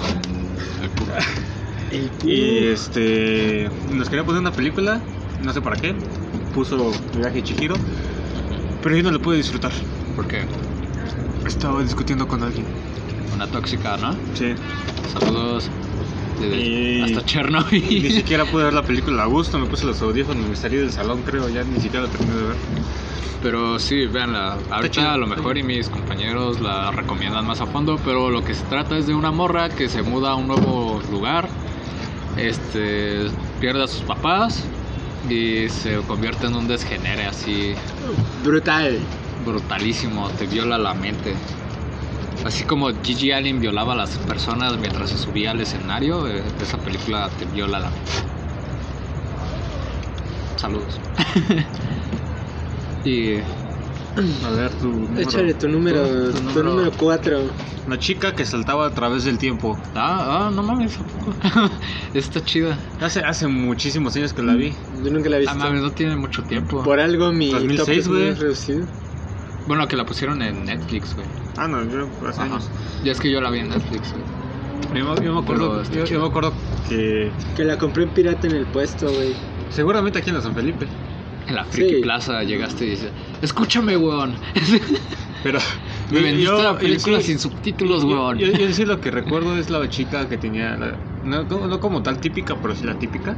Y 2.24 2.68
este. 2.68 3.70
Nos 3.92 4.08
quería 4.10 4.24
poner 4.24 4.40
una 4.40 4.54
película. 4.54 5.02
No 5.44 5.52
sé 5.52 5.62
para 5.62 5.76
qué. 5.76 5.94
Puso 6.54 6.94
el 7.14 7.20
viaje 7.20 7.38
de 7.38 7.44
Chihiro. 7.44 7.76
Pero 8.82 8.96
yo 8.96 9.04
no 9.04 9.12
lo 9.12 9.22
pude 9.22 9.38
disfrutar. 9.38 9.72
¿Por 10.16 10.28
qué? 10.28 10.46
Estaba 11.46 11.82
discutiendo 11.84 12.28
con 12.28 12.44
alguien. 12.44 12.66
Una 13.34 13.48
tóxica, 13.48 13.98
¿no? 13.98 14.14
Sí. 14.36 14.54
Saludos. 15.20 15.70
Y- 16.46 17.02
hasta 17.02 17.20
Ni 17.20 17.26
Chernobyl. 17.26 18.12
siquiera 18.12 18.46
pude 18.46 18.66
ver 18.66 18.74
la 18.74 18.84
película 18.84 19.24
a 19.24 19.26
gusto, 19.26 19.58
me 19.60 19.66
puse 19.68 19.86
los 19.86 20.02
audífonos, 20.02 20.46
me 20.48 20.56
salí 20.56 20.78
del 20.78 20.92
salón, 20.92 21.22
creo, 21.24 21.50
ya 21.50 21.64
ni 21.64 21.80
siquiera 21.80 22.06
la 22.06 22.12
terminé 22.12 22.36
de 22.40 22.44
ver. 22.48 22.56
Pero 23.42 23.80
sí, 23.80 24.06
véanla. 24.06 24.58
Ahorita 24.70 25.14
a 25.14 25.18
lo 25.18 25.26
mejor 25.26 25.58
y 25.58 25.64
mis 25.64 25.90
compañeros 25.90 26.60
la 26.62 26.92
recomiendan 26.92 27.46
más 27.48 27.60
a 27.60 27.66
fondo, 27.66 28.00
pero 28.06 28.30
lo 28.30 28.44
que 28.44 28.54
se 28.54 28.64
trata 28.66 28.98
es 28.98 29.08
de 29.08 29.16
una 29.16 29.32
morra 29.32 29.70
que 29.70 29.90
se 29.90 30.04
muda 30.04 30.32
a 30.32 30.36
un 30.36 30.48
nuevo 30.48 31.02
lugar, 31.10 31.50
este, 32.38 33.28
pierde 33.60 33.84
a 33.84 33.88
sus 33.88 34.02
papás 34.02 34.64
y 35.30 35.70
se 35.70 35.98
convierte 36.08 36.48
en 36.48 36.56
un 36.56 36.68
desgenere 36.68 37.26
así 37.26 37.74
Brutal. 38.44 39.00
brutalísimo, 39.46 40.30
te 40.38 40.46
viola 40.46 40.78
la 40.78 40.94
mente. 40.94 41.34
Así 42.44 42.64
como 42.64 42.90
Gigi 43.04 43.32
Allen 43.32 43.60
violaba 43.60 43.94
a 43.94 43.96
las 43.96 44.18
personas 44.18 44.78
mientras 44.78 45.10
se 45.10 45.18
subía 45.18 45.52
al 45.52 45.62
escenario, 45.62 46.28
eh, 46.28 46.44
esa 46.62 46.78
película 46.78 47.30
te 47.38 47.46
viola 47.46 47.80
la. 47.80 47.92
Saludos. 50.56 51.00
y 53.06 53.38
A 54.46 54.50
ver, 54.52 54.72
tu 54.74 54.88
número. 54.92 55.22
Échale 55.22 55.54
tu 55.54 55.68
número, 55.68 56.04
tu 56.08 56.32
tu, 56.34 56.44
número- 56.44 56.64
número 56.64 56.92
4. 56.98 57.40
La 57.88 57.98
chica 57.98 58.34
que 58.36 58.46
saltaba 58.46 58.86
a 58.88 58.92
través 58.92 59.24
del 59.24 59.38
tiempo. 59.40 59.80
Ah, 59.96 60.48
ah, 60.48 60.52
no 60.54 60.62
mames, 60.62 61.00
¿a 61.00 61.04
poco? 61.04 61.34
Está 62.14 62.44
chida. 62.44 62.78
Hace, 63.00 63.22
hace 63.22 63.48
muchísimos 63.48 64.16
años 64.16 64.34
que 64.34 64.44
la 64.44 64.54
vi. 64.54 64.76
Yo 65.04 65.10
nunca 65.12 65.30
la 65.30 65.38
he 65.38 65.40
Ah, 65.40 65.42
visto. 65.42 65.56
mames, 65.58 65.82
no 65.82 65.92
tiene 65.92 66.16
mucho 66.16 66.44
tiempo. 66.44 66.84
Por 66.84 67.00
algo 67.00 67.32
mi 67.32 67.50
2006, 67.52 67.86
top 67.86 67.90
es 67.96 68.08
muy 68.08 68.18
güey. 68.20 68.34
reducido. 68.36 68.88
Bueno, 69.66 69.88
que 69.88 69.96
la 69.96 70.06
pusieron 70.06 70.42
en 70.44 70.66
Netflix, 70.66 71.16
güey. 71.16 71.28
Ah, 71.64 71.68
no, 71.68 71.84
yo 71.84 72.08
hace 72.28 72.42
Ajá. 72.42 72.44
años. 72.56 72.68
Ya 73.04 73.12
es 73.12 73.20
que 73.20 73.30
yo 73.30 73.40
la 73.40 73.52
vi 73.52 73.60
en 73.60 73.70
Netflix, 73.70 74.14
güey. 74.14 74.24
Yo, 75.00 75.14
me- 75.14 75.24
yo 75.24 75.34
me 75.34 75.40
acuerdo, 75.42 75.70
Pero 75.70 75.82
está 75.84 75.96
yo, 75.96 76.06
chido. 76.06 76.20
yo 76.20 76.24
me 76.24 76.30
acuerdo 76.30 76.54
que 76.90 77.32
Que 77.56 77.64
la 77.64 77.78
compré 77.78 78.04
en 78.04 78.10
pirata 78.10 78.48
en 78.48 78.56
el 78.56 78.66
puesto, 78.66 79.12
güey. 79.12 79.34
seguramente 79.70 80.18
aquí 80.20 80.30
en 80.30 80.38
la 80.38 80.42
San 80.42 80.56
Felipe. 80.56 80.88
En 81.48 81.56
la 81.56 81.66
Friki 81.66 81.96
Sí. 81.98 82.02
Plaza 82.02 82.44
llegaste 82.44 82.86
y 82.86 82.90
dices, 82.92 83.12
escúchame, 83.44 83.96
weón. 83.96 84.34
Pero 85.44 85.60
Me 86.10 86.22
vendiste 86.22 86.56
yo- 86.58 86.64
la 86.64 86.78
película 86.78 87.18
yo 87.18 87.24
sin 87.24 87.40
subtítulos, 87.40 88.04
weón. 88.04 88.38
yo, 88.38 88.48
yo 88.48 88.72
sí 88.74 88.86
lo 88.86 89.02
que 89.02 89.12
recuerdo 89.12 89.58
es 89.58 89.70
la 89.70 89.88
chica 89.90 90.28
que 90.30 90.38
tenía, 90.38 90.78
la- 90.78 91.00
no, 91.24 91.80
como 91.80 92.04
tal 92.04 92.20
típica, 92.20 92.62
pero 92.62 92.76
sí 92.76 92.86
la 92.86 92.96
típica, 92.96 93.38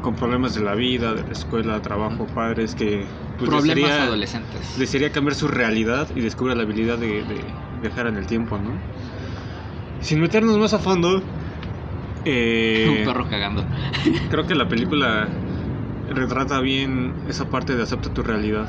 con 0.00 0.14
problemas 0.14 0.54
de 0.54 0.62
la 0.62 0.74
vida, 0.74 1.14
de 1.14 1.24
la 1.24 1.32
escuela, 1.32 1.80
trabajo, 1.80 2.26
padres, 2.26 2.74
que 2.74 3.08
pues, 3.36 3.50
Problemas 3.50 3.90
desearía- 3.90 4.04
adolescentes. 4.04 4.78
desearía 4.78 5.10
cambiar 5.10 5.34
su 5.34 5.48
realidad 5.48 6.08
y 6.14 6.20
descubre 6.20 6.54
la 6.54 6.62
habilidad 6.62 6.98
de, 6.98 7.24
de 7.24 7.54
viajar 7.80 8.06
en 8.06 8.16
el 8.16 8.26
tiempo, 8.26 8.58
¿no? 8.58 8.78
Sin 10.00 10.20
meternos 10.20 10.58
más 10.58 10.72
a 10.74 10.78
fondo, 10.78 11.22
eh, 12.24 12.86
Un 13.00 13.04
perro 13.04 13.26
cagando. 13.28 13.66
creo 14.30 14.46
que 14.46 14.54
la 14.54 14.68
película 14.68 15.30
retrata 16.08 16.60
bien 16.60 17.16
esa 17.26 17.46
parte 17.46 17.74
de 17.74 17.82
acepta 17.82 18.10
tu 18.10 18.22
realidad. 18.22 18.68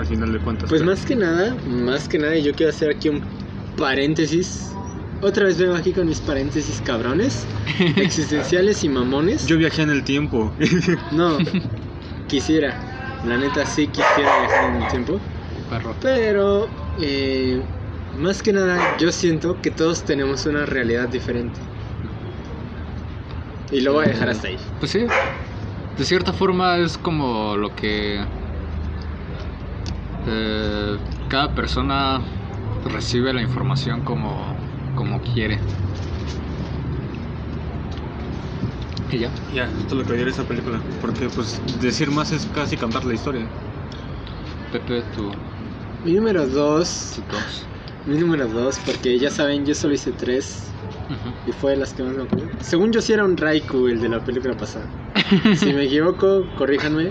Al 0.00 0.06
final 0.06 0.32
de 0.32 0.38
cuentas. 0.38 0.68
Pues 0.70 0.80
Pero- 0.80 0.90
más 0.92 1.04
que 1.04 1.14
nada, 1.14 1.54
más 1.68 2.08
que 2.08 2.18
nada, 2.18 2.36
yo 2.38 2.52
quiero 2.54 2.70
hacer 2.70 2.90
aquí 2.96 3.08
un 3.10 3.22
paréntesis. 3.76 4.66
Otra 5.20 5.44
vez 5.44 5.58
vengo 5.58 5.74
aquí 5.74 5.92
con 5.92 6.06
mis 6.06 6.20
paréntesis 6.20 6.80
cabrones, 6.84 7.44
existenciales 7.96 8.82
y 8.82 8.88
mamones. 8.88 9.46
Yo 9.46 9.58
viajé 9.58 9.82
en 9.82 9.90
el 9.90 10.02
tiempo. 10.04 10.52
No, 11.12 11.36
quisiera. 12.28 12.74
La 13.26 13.36
neta 13.36 13.66
sí 13.66 13.86
quisiera 13.88 14.40
viajar 14.40 14.70
en 14.76 14.82
el 14.82 14.88
tiempo. 14.88 15.20
Perro. 15.68 15.94
Pero, 16.00 16.68
eh, 16.98 17.60
más 18.18 18.42
que 18.42 18.54
nada, 18.54 18.96
yo 18.98 19.12
siento 19.12 19.60
que 19.60 19.70
todos 19.70 20.02
tenemos 20.04 20.46
una 20.46 20.64
realidad 20.64 21.08
diferente. 21.08 21.60
Y 23.70 23.80
lo 23.82 23.92
voy 23.92 24.06
a 24.06 24.08
dejar 24.08 24.30
hasta 24.30 24.48
ahí. 24.48 24.56
Pues 24.78 24.90
sí. 24.92 25.06
De 25.98 26.04
cierta 26.06 26.32
forma 26.32 26.78
es 26.78 26.96
como 26.96 27.56
lo 27.58 27.76
que 27.76 28.24
eh, 30.26 30.98
cada 31.28 31.54
persona 31.54 32.20
recibe 32.92 33.32
la 33.32 33.42
información 33.42 34.00
como, 34.02 34.54
como 34.94 35.20
quiere. 35.20 35.58
Y 39.10 39.18
ya. 39.18 39.30
ya, 39.52 39.64
esto 39.64 39.86
es 39.86 39.92
lo 39.92 40.04
que 40.04 40.12
diría 40.14 40.30
esa 40.32 40.44
película. 40.44 40.80
Porque 41.00 41.28
pues 41.28 41.60
decir 41.80 42.10
más 42.10 42.30
es 42.32 42.46
casi 42.54 42.76
cantar 42.76 43.04
la 43.04 43.14
historia. 43.14 43.46
Pepe, 44.72 45.02
tu, 45.16 45.32
Mi 46.04 46.12
número 46.14 46.46
2, 46.46 47.12
tu 47.16 47.22
dos. 47.34 47.66
mi 48.06 48.16
número 48.16 48.46
2, 48.46 48.78
porque 48.86 49.18
ya 49.18 49.30
saben, 49.30 49.66
yo 49.66 49.74
solo 49.74 49.94
hice 49.94 50.12
3 50.12 50.68
Ujú. 51.08 51.50
y 51.50 51.52
fue 51.52 51.72
de 51.72 51.78
las 51.78 51.92
que 51.92 52.04
más 52.04 52.14
me 52.14 52.22
acuerdo. 52.22 52.46
Según 52.60 52.92
yo 52.92 53.00
sí 53.02 53.12
era 53.12 53.24
un 53.24 53.36
Raikou 53.36 53.88
el 53.88 54.00
de 54.00 54.08
la 54.08 54.20
película 54.24 54.54
pasada. 54.56 54.86
Si 55.56 55.72
me 55.72 55.84
equivoco, 55.86 56.46
corríjanme. 56.56 57.10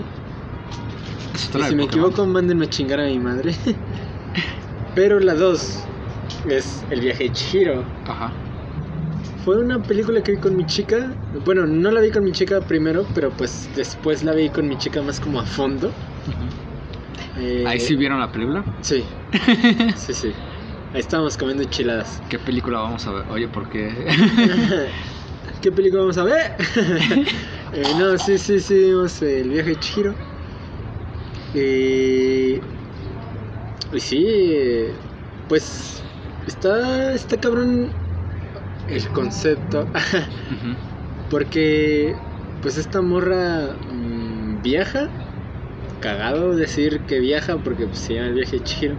Es 1.40 1.46
Y 1.46 1.48
otra 1.56 1.68
si 1.68 1.74
me 1.74 1.84
Pokémon. 1.84 2.10
equivoco, 2.10 2.26
mándenme 2.26 2.66
a 2.66 2.68
chingar 2.68 3.00
a 3.00 3.04
mi 3.06 3.18
madre. 3.18 3.54
Pero 4.94 5.18
la 5.20 5.34
2 5.34 5.84
es 6.48 6.84
El 6.90 7.00
viaje 7.00 7.24
de 7.24 7.32
Chihiro. 7.32 7.84
Ajá. 8.06 8.32
Fue 9.44 9.56
una 9.56 9.82
película 9.82 10.22
que 10.22 10.32
vi 10.32 10.38
con 10.38 10.54
mi 10.54 10.66
chica. 10.66 11.14
Bueno, 11.46 11.66
no 11.66 11.90
la 11.90 12.00
vi 12.02 12.10
con 12.10 12.24
mi 12.24 12.32
chica 12.32 12.60
primero, 12.60 13.06
pero 13.14 13.30
pues 13.30 13.70
después 13.74 14.22
la 14.22 14.32
vi 14.34 14.50
con 14.50 14.68
mi 14.68 14.76
chica 14.76 15.00
más 15.00 15.18
como 15.18 15.40
a 15.40 15.44
fondo. 15.46 15.90
Eh, 17.38 17.64
Ahí 17.66 17.80
sí 17.80 17.96
vieron 17.96 18.20
la 18.20 18.30
película. 18.30 18.62
Sí, 18.82 19.02
sí, 19.96 20.12
sí. 20.12 20.32
Ahí 20.92 21.00
estábamos 21.00 21.38
comiendo 21.38 21.62
enchiladas. 21.62 22.20
¿Qué 22.28 22.38
película 22.38 22.80
vamos 22.80 23.06
a 23.06 23.12
ver? 23.12 23.24
Oye, 23.30 23.48
¿por 23.48 23.70
qué? 23.70 23.90
¿Qué 25.62 25.72
película 25.72 26.02
vamos 26.02 26.18
a 26.18 26.24
ver? 26.24 26.52
Eh, 27.72 27.84
no, 27.98 28.18
sí, 28.18 28.36
sí, 28.36 28.60
sí, 28.60 28.74
vimos 28.74 29.22
El 29.22 29.48
viaje 29.48 29.70
de 29.70 29.76
Chihiro. 29.80 30.14
Eh, 31.54 32.60
y 33.92 34.00
sí, 34.00 34.86
pues 35.48 36.02
está, 36.46 37.12
está 37.12 37.36
cabrón 37.38 37.90
el 38.88 39.08
concepto. 39.08 39.86
Porque, 41.30 42.14
pues 42.62 42.76
esta 42.76 43.00
morra 43.00 43.76
mm, 43.92 44.62
viaja. 44.62 45.08
Cagado 46.00 46.56
decir 46.56 47.00
que 47.02 47.20
viaja 47.20 47.58
porque 47.58 47.86
pues, 47.86 47.98
se 47.98 48.14
llama 48.14 48.28
el 48.28 48.34
viaje 48.34 48.58
Chihiro. 48.60 48.96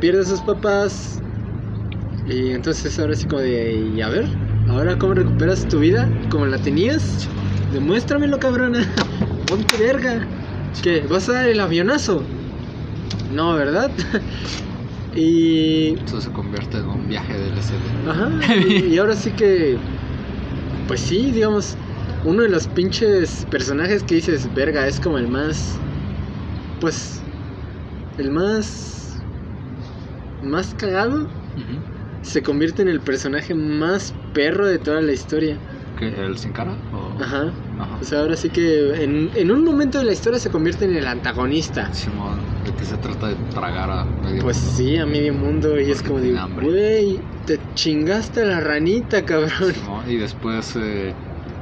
Pierde 0.00 0.20
a 0.20 0.24
sus 0.24 0.40
papás. 0.42 1.20
Y 2.26 2.50
entonces 2.50 2.98
ahora 3.00 3.16
sí 3.16 3.26
como 3.26 3.40
de, 3.40 3.90
y 3.96 4.02
a 4.02 4.08
ver, 4.10 4.26
ahora 4.68 4.96
cómo 4.98 5.14
recuperas 5.14 5.66
tu 5.66 5.78
vida 5.78 6.08
como 6.30 6.44
la 6.46 6.58
tenías. 6.58 7.26
Demuéstramelo, 7.72 8.38
cabrona. 8.38 8.86
Ponte 9.46 9.76
verga. 9.78 10.26
¿Qué? 10.82 11.00
¿Vas 11.08 11.28
a 11.28 11.32
dar 11.34 11.48
el 11.48 11.60
avionazo? 11.60 12.24
No, 13.32 13.54
¿verdad? 13.54 13.90
y 15.14 15.94
Eso 16.04 16.20
se 16.20 16.30
convierte 16.30 16.78
en 16.78 16.86
un 16.86 17.08
viaje 17.08 17.36
del 17.38 17.52
LSD. 17.54 18.08
Ajá, 18.10 18.30
y, 18.56 18.86
y 18.94 18.98
ahora 18.98 19.16
sí 19.16 19.32
que, 19.32 19.76
pues 20.86 21.00
sí, 21.00 21.32
digamos, 21.32 21.76
uno 22.24 22.42
de 22.42 22.48
los 22.48 22.66
pinches 22.68 23.46
personajes 23.50 24.02
que 24.02 24.16
dices, 24.16 24.52
verga, 24.54 24.86
es 24.86 25.00
como 25.00 25.18
el 25.18 25.28
más, 25.28 25.78
pues, 26.80 27.22
el 28.16 28.30
más, 28.30 29.18
más 30.40 30.74
cagado, 30.74 31.28
se 32.22 32.42
convierte 32.42 32.82
en 32.82 32.88
el 32.88 33.00
personaje 33.00 33.54
más 33.54 34.14
perro 34.32 34.66
de 34.66 34.78
toda 34.78 35.00
la 35.00 35.12
historia. 35.12 35.60
¿Qué? 35.96 36.08
¿El 36.08 36.36
sin 36.38 36.52
cara? 36.52 36.78
O- 36.92 37.16
Ajá. 37.20 37.52
Ajá. 37.78 37.98
O 38.00 38.04
sea, 38.04 38.20
ahora 38.20 38.36
sí 38.36 38.50
que 38.50 39.02
en, 39.04 39.30
en 39.34 39.50
un 39.50 39.64
momento 39.64 39.98
de 39.98 40.04
la 40.04 40.12
historia 40.12 40.38
se 40.40 40.50
convierte 40.50 40.84
en 40.84 40.96
el 40.96 41.06
antagonista. 41.06 41.92
Simón, 41.94 42.40
¿de 42.64 42.72
qué 42.72 42.84
se 42.84 42.96
trata 42.96 43.28
de 43.28 43.34
tragar 43.54 43.90
a 43.90 44.04
medio 44.04 44.42
Pues 44.42 44.58
mundo? 44.58 44.72
sí, 44.76 44.96
a 44.96 45.06
medio 45.06 45.32
mundo, 45.34 45.80
y 45.80 45.90
es 45.90 46.02
como 46.02 46.18
de, 46.20 46.36
güey, 46.60 47.20
te 47.46 47.60
chingaste 47.74 48.42
a 48.42 48.46
la 48.46 48.60
ranita, 48.60 49.24
cabrón. 49.24 49.72
Simón, 49.74 50.10
Y 50.10 50.16
después 50.16 50.74
eh, 50.76 51.14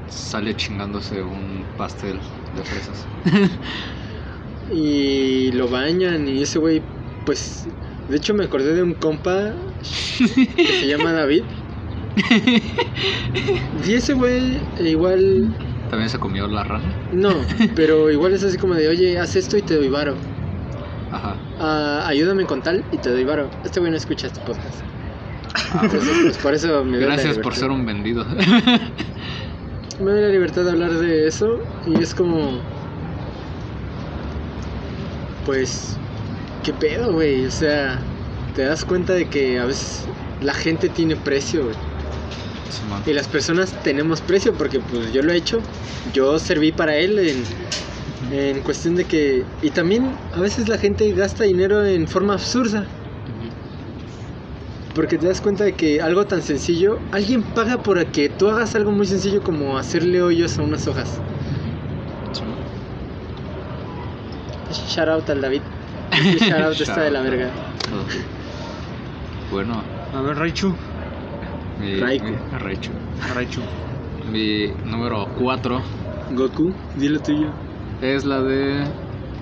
sale 0.08 0.56
chingándose 0.56 1.22
un 1.22 1.64
pastel 1.76 2.18
de 2.56 2.62
fresas. 2.64 3.06
y 4.72 5.52
lo 5.52 5.68
bañan 5.68 6.26
y 6.28 6.42
ese 6.42 6.58
güey 6.58 6.82
pues 7.24 7.66
de 8.08 8.16
hecho 8.16 8.34
me 8.34 8.44
acordé 8.44 8.74
de 8.74 8.82
un 8.82 8.94
compa 8.94 9.52
que 9.80 10.66
se 10.80 10.86
llama 10.88 11.12
David 11.12 11.42
y 13.86 13.92
ese 13.94 14.14
güey 14.14 14.58
igual 14.80 15.54
También 15.90 16.08
se 16.10 16.18
comió 16.18 16.48
la 16.48 16.64
rana. 16.64 16.84
no 17.12 17.30
pero 17.76 18.10
igual 18.10 18.32
es 18.32 18.42
así 18.44 18.58
como 18.58 18.74
de 18.74 18.88
oye 18.88 19.18
haz 19.18 19.36
esto 19.36 19.56
y 19.56 19.62
te 19.62 19.76
doy 19.76 19.88
varo 19.88 20.14
Ajá. 21.12 21.36
Ah, 21.60 22.04
ayúdame 22.06 22.44
con 22.44 22.62
tal 22.62 22.84
y 22.92 22.98
te 22.98 23.10
doy 23.10 23.24
varo 23.24 23.48
este 23.64 23.78
güey 23.80 23.90
no 23.92 23.96
escucha 23.96 24.26
este 24.26 24.40
podcast 24.40 24.80
entonces 25.82 26.18
pues 26.22 26.38
por 26.38 26.54
eso 26.54 26.84
me 26.84 26.98
doy 26.98 27.06
la 27.06 27.14
Gracias 27.14 27.38
por 27.38 27.54
ser 27.54 27.70
un 27.70 27.86
vendido. 27.86 28.24
me 30.00 30.10
doy 30.10 30.20
la 30.22 30.28
libertad 30.28 30.64
de 30.64 30.70
hablar 30.72 30.92
de 30.92 31.26
eso 31.28 31.60
y 31.86 32.02
es 32.02 32.14
como 32.14 32.60
pues 35.46 35.96
qué 36.64 36.72
pedo 36.72 37.12
güey 37.12 37.46
o 37.46 37.50
sea 37.50 37.98
te 38.54 38.62
das 38.64 38.84
cuenta 38.84 39.12
de 39.12 39.26
que 39.28 39.58
a 39.58 39.64
veces 39.66 40.06
la 40.40 40.52
gente 40.54 40.88
tiene 40.88 41.14
precio 41.16 41.64
güey 41.64 41.76
Simón. 42.70 43.02
Y 43.06 43.12
las 43.12 43.28
personas 43.28 43.72
tenemos 43.82 44.20
precio 44.20 44.52
porque 44.54 44.80
pues 44.80 45.12
yo 45.12 45.22
lo 45.22 45.32
he 45.32 45.36
hecho. 45.36 45.60
Yo 46.12 46.38
serví 46.38 46.72
para 46.72 46.96
él 46.96 47.18
en, 47.18 47.44
en 48.32 48.60
cuestión 48.60 48.96
de 48.96 49.04
que... 49.04 49.44
Y 49.62 49.70
también 49.70 50.10
a 50.34 50.40
veces 50.40 50.68
la 50.68 50.78
gente 50.78 51.10
gasta 51.12 51.44
dinero 51.44 51.84
en 51.84 52.06
forma 52.08 52.34
absurda. 52.34 52.86
Porque 54.94 55.18
te 55.18 55.26
das 55.26 55.42
cuenta 55.42 55.64
de 55.64 55.74
que 55.74 56.00
algo 56.00 56.26
tan 56.26 56.40
sencillo, 56.40 56.98
alguien 57.12 57.42
paga 57.42 57.82
por 57.82 58.04
que 58.06 58.30
tú 58.30 58.48
hagas 58.48 58.74
algo 58.74 58.92
muy 58.92 59.06
sencillo 59.06 59.42
como 59.42 59.76
hacerle 59.76 60.22
hoyos 60.22 60.58
a 60.58 60.62
unas 60.62 60.86
hojas. 60.88 61.20
Shout 64.88 65.08
out 65.08 65.28
al 65.28 65.42
David. 65.42 65.60
Shout 66.40 66.62
out 66.62 66.80
está 66.80 67.02
de 67.02 67.10
la 67.10 67.20
verga. 67.20 67.50
Bueno, 69.50 69.82
A 70.14 70.22
ver, 70.22 70.36
Raichu. 70.36 70.74
Raikou. 72.00 72.28
mi- 72.30 72.58
Raichu. 72.58 72.90
Raichu. 73.34 73.60
Mi 74.30 74.68
número 74.84 75.28
4 75.38 75.82
Goku, 76.32 76.74
dilo 76.96 77.20
tuyo. 77.20 77.52
es 78.00 78.24
la 78.24 78.42
de 78.42 78.84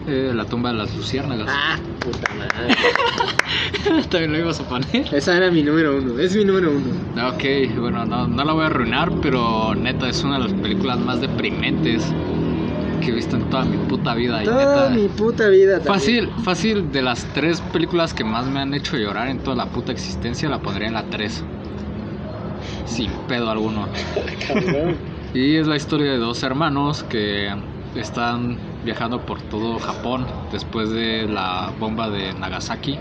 eh, 0.07 0.33
La 0.35 0.45
tumba 0.45 0.71
de 0.71 0.76
las 0.76 0.95
luciérnagas. 0.95 1.49
Ah, 1.50 1.79
puta 2.00 2.29
madre. 2.35 2.75
También 4.11 4.33
lo 4.33 4.38
ibas 4.38 4.61
a 4.61 4.69
poner. 4.69 5.07
Esa 5.14 5.37
era 5.37 5.50
mi 5.50 5.62
número 5.62 5.97
uno. 5.97 6.19
Es 6.19 6.37
mi 6.37 6.45
número 6.45 6.71
uno. 6.73 7.29
Ok, 7.29 7.45
bueno, 7.79 8.05
no, 8.05 8.26
no 8.29 8.45
la 8.45 8.53
voy 8.53 8.64
a 8.64 8.67
arruinar, 8.67 9.11
pero 9.23 9.75
neta 9.75 10.09
es 10.11 10.23
una 10.23 10.38
de 10.38 10.45
las 10.49 10.53
películas 10.61 10.99
más 10.99 11.21
deprimentes 11.23 12.05
que 13.00 13.11
he 13.11 13.14
visto 13.14 13.37
en 13.37 13.49
toda 13.49 13.64
mi 13.64 13.76
puta 13.88 14.14
vida. 14.14 14.43
Y 14.43 14.47
Toda 14.47 14.88
neta, 14.91 14.95
mi 14.95 15.09
puta 15.09 15.49
vida. 15.49 15.75
también. 15.81 15.95
fácil, 15.95 16.31
fácil, 16.45 16.93
de 16.93 17.00
las 17.03 17.25
tres 17.33 17.61
películas 17.73 18.12
que 18.12 18.25
más 18.25 18.47
me 18.47 18.61
han 18.61 18.75
hecho 18.75 18.99
llorar 18.99 19.29
en 19.29 19.38
toda 19.38 19.57
la 19.57 19.67
puta 19.67 19.93
existencia, 19.93 20.49
la 20.50 20.59
pondría 20.61 20.88
en 20.88 20.95
la 20.95 21.05
3. 21.05 21.43
Sin 22.87 23.11
pedo 23.28 23.50
alguno. 23.50 23.88
Y 25.35 25.56
es 25.56 25.66
la 25.66 25.75
historia 25.75 26.12
de 26.12 26.18
dos 26.18 26.44
hermanos 26.44 27.02
que 27.02 27.52
están 27.97 28.56
viajando 28.85 29.21
por 29.23 29.40
todo 29.42 29.80
Japón 29.80 30.26
después 30.52 30.90
de 30.90 31.26
la 31.26 31.73
bomba 31.80 32.09
de 32.09 32.33
Nagasaki. 32.35 32.97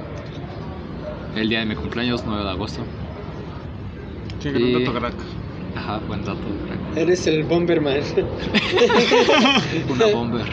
El 1.35 1.49
día 1.49 1.59
de 1.59 1.65
mi 1.67 1.75
cumpleaños, 1.75 2.23
9 2.25 2.43
de 2.43 2.49
agosto. 2.49 2.81
Sí, 4.39 4.51
que 4.51 4.59
Y- 4.59 4.73
un 4.75 4.83
dato 4.83 4.99
crack. 4.99 5.13
Ajá, 5.75 5.99
buen 6.07 6.23
dato. 6.25 6.39
crack. 6.67 6.97
Eres 6.97 7.27
el 7.27 7.43
Bomberman. 7.43 7.97
Una 9.91 10.05
bomber. 10.13 10.45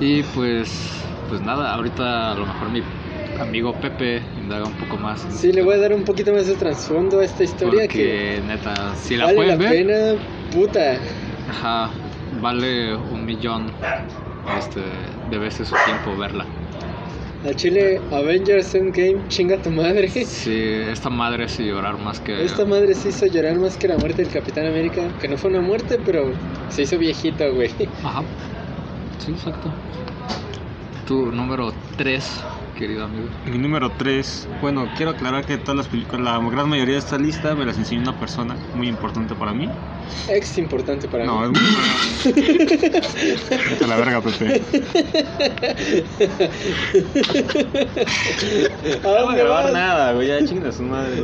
Y 0.00 0.22
pues, 0.24 1.04
pues 1.28 1.40
nada, 1.40 1.72
ahorita 1.74 2.32
a 2.32 2.34
lo 2.34 2.46
mejor 2.46 2.70
mi 2.70 2.82
amigo 3.40 3.74
Pepe 3.74 4.22
indaga 4.50 4.66
un 4.66 4.74
poco 4.74 4.96
más. 4.96 5.24
en 5.24 5.32
Sí, 5.32 5.52
le 5.52 5.62
voy 5.62 5.74
a 5.74 5.78
dar 5.78 5.94
un 5.94 6.02
poquito 6.02 6.32
más 6.32 6.46
de 6.46 6.54
trasfondo 6.54 7.20
a 7.20 7.24
esta 7.24 7.44
historia 7.44 7.86
que 7.86 8.38
Porque 8.38 8.42
neta, 8.48 8.94
si 8.96 9.16
la 9.16 9.26
vale 9.26 9.36
pueden 9.36 9.58
la 9.58 9.70
ver, 9.70 9.86
pena, 9.86 10.22
puta. 10.52 10.98
ajá, 11.48 11.90
vale 12.40 12.96
un 12.96 13.24
millón 13.24 13.70
este, 14.58 14.80
de 15.30 15.38
veces 15.38 15.68
su 15.68 15.76
tiempo 15.84 16.18
verla. 16.18 16.44
Al 17.46 17.56
chile, 17.56 18.00
Avengers 18.10 18.74
Endgame, 18.74 19.26
chinga 19.28 19.56
tu 19.56 19.70
madre. 19.70 20.08
Sí, 20.10 20.60
esta 20.90 21.08
madre 21.08 21.44
hace 21.44 21.64
llorar 21.64 21.96
más 21.98 22.20
que. 22.20 22.44
Esta 22.44 22.66
madre 22.66 22.94
se 22.94 23.08
hizo 23.10 23.26
llorar 23.26 23.56
más 23.58 23.78
que 23.78 23.88
la 23.88 23.96
muerte 23.96 24.22
del 24.24 24.32
Capitán 24.32 24.66
América. 24.66 25.08
Que 25.20 25.28
no 25.28 25.38
fue 25.38 25.48
una 25.50 25.62
muerte, 25.62 25.98
pero 26.04 26.32
se 26.68 26.82
hizo 26.82 26.98
viejito, 26.98 27.50
güey. 27.54 27.70
Ajá. 28.04 28.22
Sí, 29.24 29.30
exacto. 29.30 29.72
Tu 31.06 31.32
número 31.32 31.72
3, 31.96 32.44
querido 32.80 33.04
amigo. 33.04 33.28
Mi 33.44 33.58
número 33.58 33.90
3. 33.92 34.48
Bueno, 34.62 34.88
quiero 34.96 35.10
aclarar 35.12 35.44
que 35.44 35.58
todas 35.58 35.76
las 35.76 35.86
películas, 35.86 36.22
la 36.22 36.38
gran 36.50 36.66
mayoría 36.68 36.94
de 36.94 37.00
esta 37.00 37.18
lista 37.18 37.54
me 37.54 37.66
las 37.66 37.76
enseñó 37.76 38.00
una 38.00 38.18
persona 38.18 38.56
muy 38.74 38.88
importante 38.88 39.34
para 39.34 39.52
mí. 39.52 39.68
Ex 40.28 40.56
importante 40.58 41.06
para 41.06 41.26
No, 41.26 41.48
mí. 41.50 41.58
es 42.24 42.24
muy. 42.24 43.76
A 43.84 43.86
la 43.86 43.96
verga, 43.96 44.20
Pepe. 44.22 44.62
¿A 49.04 49.08
dónde 49.08 49.42
vas? 49.44 49.72
nada, 49.72 50.12
güey. 50.14 50.28
Ya 50.28 50.44
chingas 50.44 50.76
su 50.76 50.82
madre. 50.82 51.22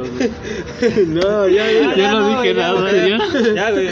No, 1.06 1.48
ya, 1.48 1.72
ya, 1.72 1.94
Yo 1.96 2.10
no 2.12 2.42
dije 2.42 2.54
nada, 2.54 2.92
¿ya? 2.92 3.18
Ya, 3.54 3.70
güey. 3.70 3.88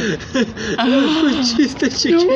Un 0.78 1.42
chiste 1.42 1.88
chiquito. 1.88 2.26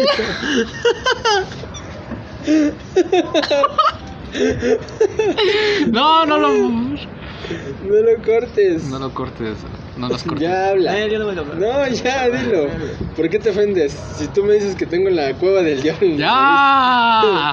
No, 5.88 6.26
no 6.26 6.38
lo. 6.38 6.48
No 6.48 7.94
lo 8.02 8.22
cortes. 8.24 8.84
No 8.84 8.98
lo 8.98 9.10
cortes. 9.14 9.56
No 9.96 10.08
los 10.08 10.22
cortes. 10.24 10.42
Ya 10.42 10.68
habla. 10.70 10.98
Eh, 10.98 11.10
yo 11.10 11.18
no 11.18 11.26
voy 11.26 11.36
a 11.36 11.40
hablar. 11.40 11.56
No, 11.58 11.94
ya, 11.94 12.28
dilo. 12.28 12.66
¿Por 13.16 13.28
qué 13.30 13.38
te 13.38 13.50
ofendes? 13.50 13.92
Si 14.16 14.26
tú 14.28 14.44
me 14.44 14.54
dices 14.54 14.74
que 14.74 14.86
tengo 14.86 15.08
la 15.10 15.32
cueva 15.34 15.62
del 15.62 15.80
diablo. 15.82 16.08
¡Ya! 16.16 17.52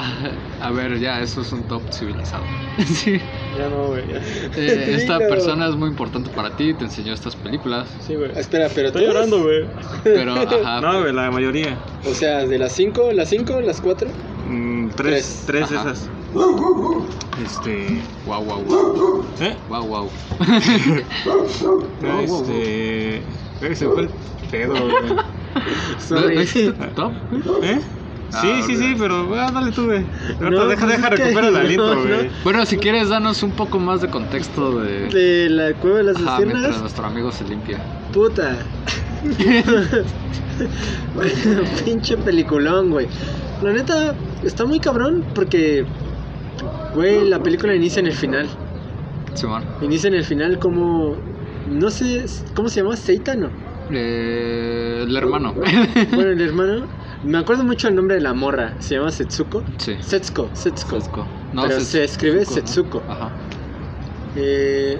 A 0.62 0.72
ver, 0.72 1.00
ya, 1.00 1.20
eso 1.22 1.42
es 1.42 1.52
un 1.52 1.64
top 1.68 1.82
civilizado. 1.92 2.44
Sí. 2.86 3.22
Ya 3.58 3.70
no, 3.70 3.88
güey. 3.88 4.04
ya. 4.06 4.18
Eh, 4.58 4.96
esta 4.98 5.18
Dilo. 5.18 5.30
persona 5.30 5.70
es 5.70 5.76
muy 5.78 5.88
importante 5.88 6.30
para 6.32 6.58
ti, 6.58 6.74
te 6.74 6.84
enseñó 6.84 7.14
estas 7.14 7.34
películas. 7.38 7.88
Sí, 8.06 8.16
güey. 8.16 8.28
nariz. 8.28 8.40
Espera, 8.42 8.68
pero 8.76 8.88
Estoy 8.88 9.04
todas? 9.06 9.16
llorando, 9.16 9.44
güey. 9.44 9.66
Pero, 10.04 10.34
ajá. 10.34 10.82
No, 10.82 11.00
güey, 11.00 11.14
la 11.14 11.32
mayoría. 11.32 11.78
O 12.06 12.14
sea, 12.14 12.46
de 12.46 12.58
las 12.60 12.74
5, 12.74 13.14
las 13.14 13.30
5, 13.30 13.62
las 13.62 13.80
4. 13.80 14.10
Mm, 14.50 14.90
Tres. 14.90 14.98
tres, 14.98 15.44
tres 15.48 15.70
de 15.70 15.78
Ajá. 15.78 15.92
esas. 15.92 16.10
Este. 17.44 18.02
Wow, 18.26 18.44
wow, 18.44 18.62
wow. 18.64 19.26
¿Eh? 19.40 19.56
Wow, 19.70 19.88
wow. 19.88 20.10
Este. 22.24 23.18
Eh, 23.18 23.76
se 23.76 23.88
fue 23.88 24.02
el 24.04 24.10
pedo, 24.52 24.74
güey. 24.74 25.14
¿No, 25.16 25.24
Sorry. 26.00 26.36
no 26.36 26.42
hiciste 26.42 26.88
top? 26.96 27.14
¿Eh? 27.64 27.80
Sí, 28.32 28.38
Ah, 28.52 28.62
sí, 28.66 28.76
sí, 28.76 28.94
ok. 28.94 29.00
pero 29.00 29.36
ah, 29.36 29.52
dale 29.52 29.72
tú, 29.72 29.86
güey. 29.86 30.06
No, 30.42 30.66
deja, 30.68 30.86
pues 30.86 30.98
deja, 30.98 31.10
recupera 31.10 31.48
el 31.62 31.78
no. 31.78 31.96
güey. 32.02 32.30
Bueno, 32.44 32.66
si 32.66 32.78
quieres, 32.78 33.08
danos 33.10 33.44
un 33.44 33.52
poco 33.52 33.80
más 33.80 34.02
de 34.02 34.10
contexto 34.10 34.80
de. 34.82 35.08
De 35.08 35.50
la 35.50 35.74
cueva 35.76 35.98
de 36.00 36.04
las 36.04 36.18
Ajá, 36.18 36.40
mientras 36.40 36.82
nuestro 36.82 37.06
amigo 37.06 37.32
se 37.32 37.46
limpia. 37.46 37.80
Puta. 38.12 38.58
Pinche 41.86 42.18
peliculón, 42.18 42.90
güey. 42.92 43.08
La 43.62 43.72
neta, 43.72 44.14
está 44.44 44.66
muy 44.66 44.80
cabrón 44.80 45.24
porque, 45.34 45.86
güey, 46.94 47.28
la 47.30 47.42
película 47.42 47.76
inicia 47.76 48.00
en 48.00 48.08
el 48.08 48.14
final. 48.14 48.48
Simón. 49.34 49.64
Inicia 49.82 50.08
en 50.08 50.14
el 50.16 50.24
final 50.24 50.60
como, 50.60 51.16
no 51.70 51.90
sé, 51.92 52.26
¿cómo 52.56 52.70
se 52.70 52.82
llama? 52.82 52.96
¿Seita, 52.96 53.36
no? 53.36 53.50
Eh, 53.92 55.04
el 55.08 55.16
hermano. 55.16 55.54
Bueno, 56.14 56.32
el 56.32 56.42
hermano. 56.48 56.86
Me 57.24 57.38
acuerdo 57.40 57.64
mucho 57.64 57.88
el 57.88 57.96
nombre 57.96 58.16
de 58.16 58.22
la 58.22 58.34
morra. 58.34 58.76
Se 58.80 58.96
llama 58.96 59.12
Setsuko. 59.12 59.64
sí. 59.78 59.96
Setsuko, 60.00 60.50
Setsuko. 60.54 61.00
Setsuko. 61.00 61.28
Pero 61.56 61.80
se 61.80 62.04
escribe 62.04 62.40
¿no? 62.40 62.46
Setsuko. 62.46 63.04
Ajá. 63.10 63.32
Eh, 64.36 64.98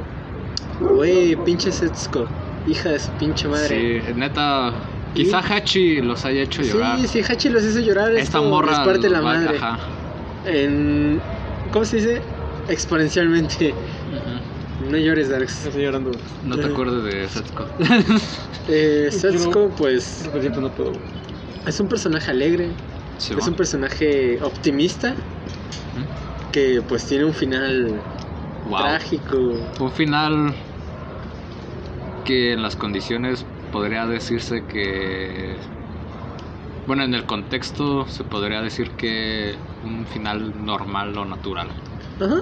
güey, 0.80 1.36
pinche 1.38 1.72
Setsuko. 1.72 2.26
Hija 2.68 2.90
de 2.92 3.00
su 3.00 3.12
pinche 3.12 3.48
madre. 3.48 4.02
Sí, 4.02 4.14
neta. 4.16 4.74
Quizá 5.14 5.40
Hachi 5.40 6.02
los 6.02 6.26
haya 6.26 6.42
hecho 6.42 6.62
llorar. 6.62 7.00
Sí, 7.00 7.08
sí, 7.08 7.22
Hachi 7.32 7.50
los 7.50 7.64
hizo 7.64 7.80
llorar. 7.80 8.10
Esta 8.12 8.40
esto 8.40 8.44
morra. 8.44 8.72
les 8.72 8.80
parte 8.80 9.10
la 9.10 9.20
los 9.22 9.28
va- 9.28 9.34
madre. 9.34 9.58
Ajá. 9.58 9.78
En, 10.46 11.22
¿Cómo 11.76 11.84
se 11.84 11.98
dice? 11.98 12.22
Exponencialmente. 12.70 13.74
No 14.90 14.96
llores, 14.96 15.28
Darks. 15.28 15.66
Estoy 15.66 15.84
llorando. 15.84 16.12
No 16.46 16.56
te 16.56 16.68
acuerdes 16.68 17.04
de 17.04 17.28
Setsuko. 17.28 17.66
Eh, 18.70 19.10
Yo 19.12 19.20
Setsuko, 19.20 19.70
pues, 19.78 20.30
no 20.34 20.72
puedo, 20.72 20.94
es 21.68 21.80
un 21.82 21.90
personaje 21.90 22.32
alegre. 22.32 22.70
Es 23.18 23.46
un 23.46 23.56
personaje 23.56 24.42
optimista. 24.42 25.16
Que, 26.54 26.82
pues, 26.88 27.06
tiene 27.08 27.26
un 27.26 27.34
final 27.34 28.00
Wow. 28.70 28.78
trágico. 28.80 29.38
Un 29.82 29.92
final 29.92 30.54
que 32.24 32.54
en 32.54 32.62
las 32.62 32.78
condiciones 32.78 33.46
podría 33.74 34.06
decirse 34.06 34.64
que... 34.64 35.58
Bueno, 36.88 37.04
en 37.04 37.14
el 37.14 37.26
contexto 37.26 38.08
se 38.08 38.24
podría 38.24 38.62
decir 38.62 38.92
que 38.92 39.56
un 39.86 40.06
final 40.08 40.66
normal 40.66 41.18
o 41.18 41.26
natural. 41.26 41.68
Ajá. 42.20 42.42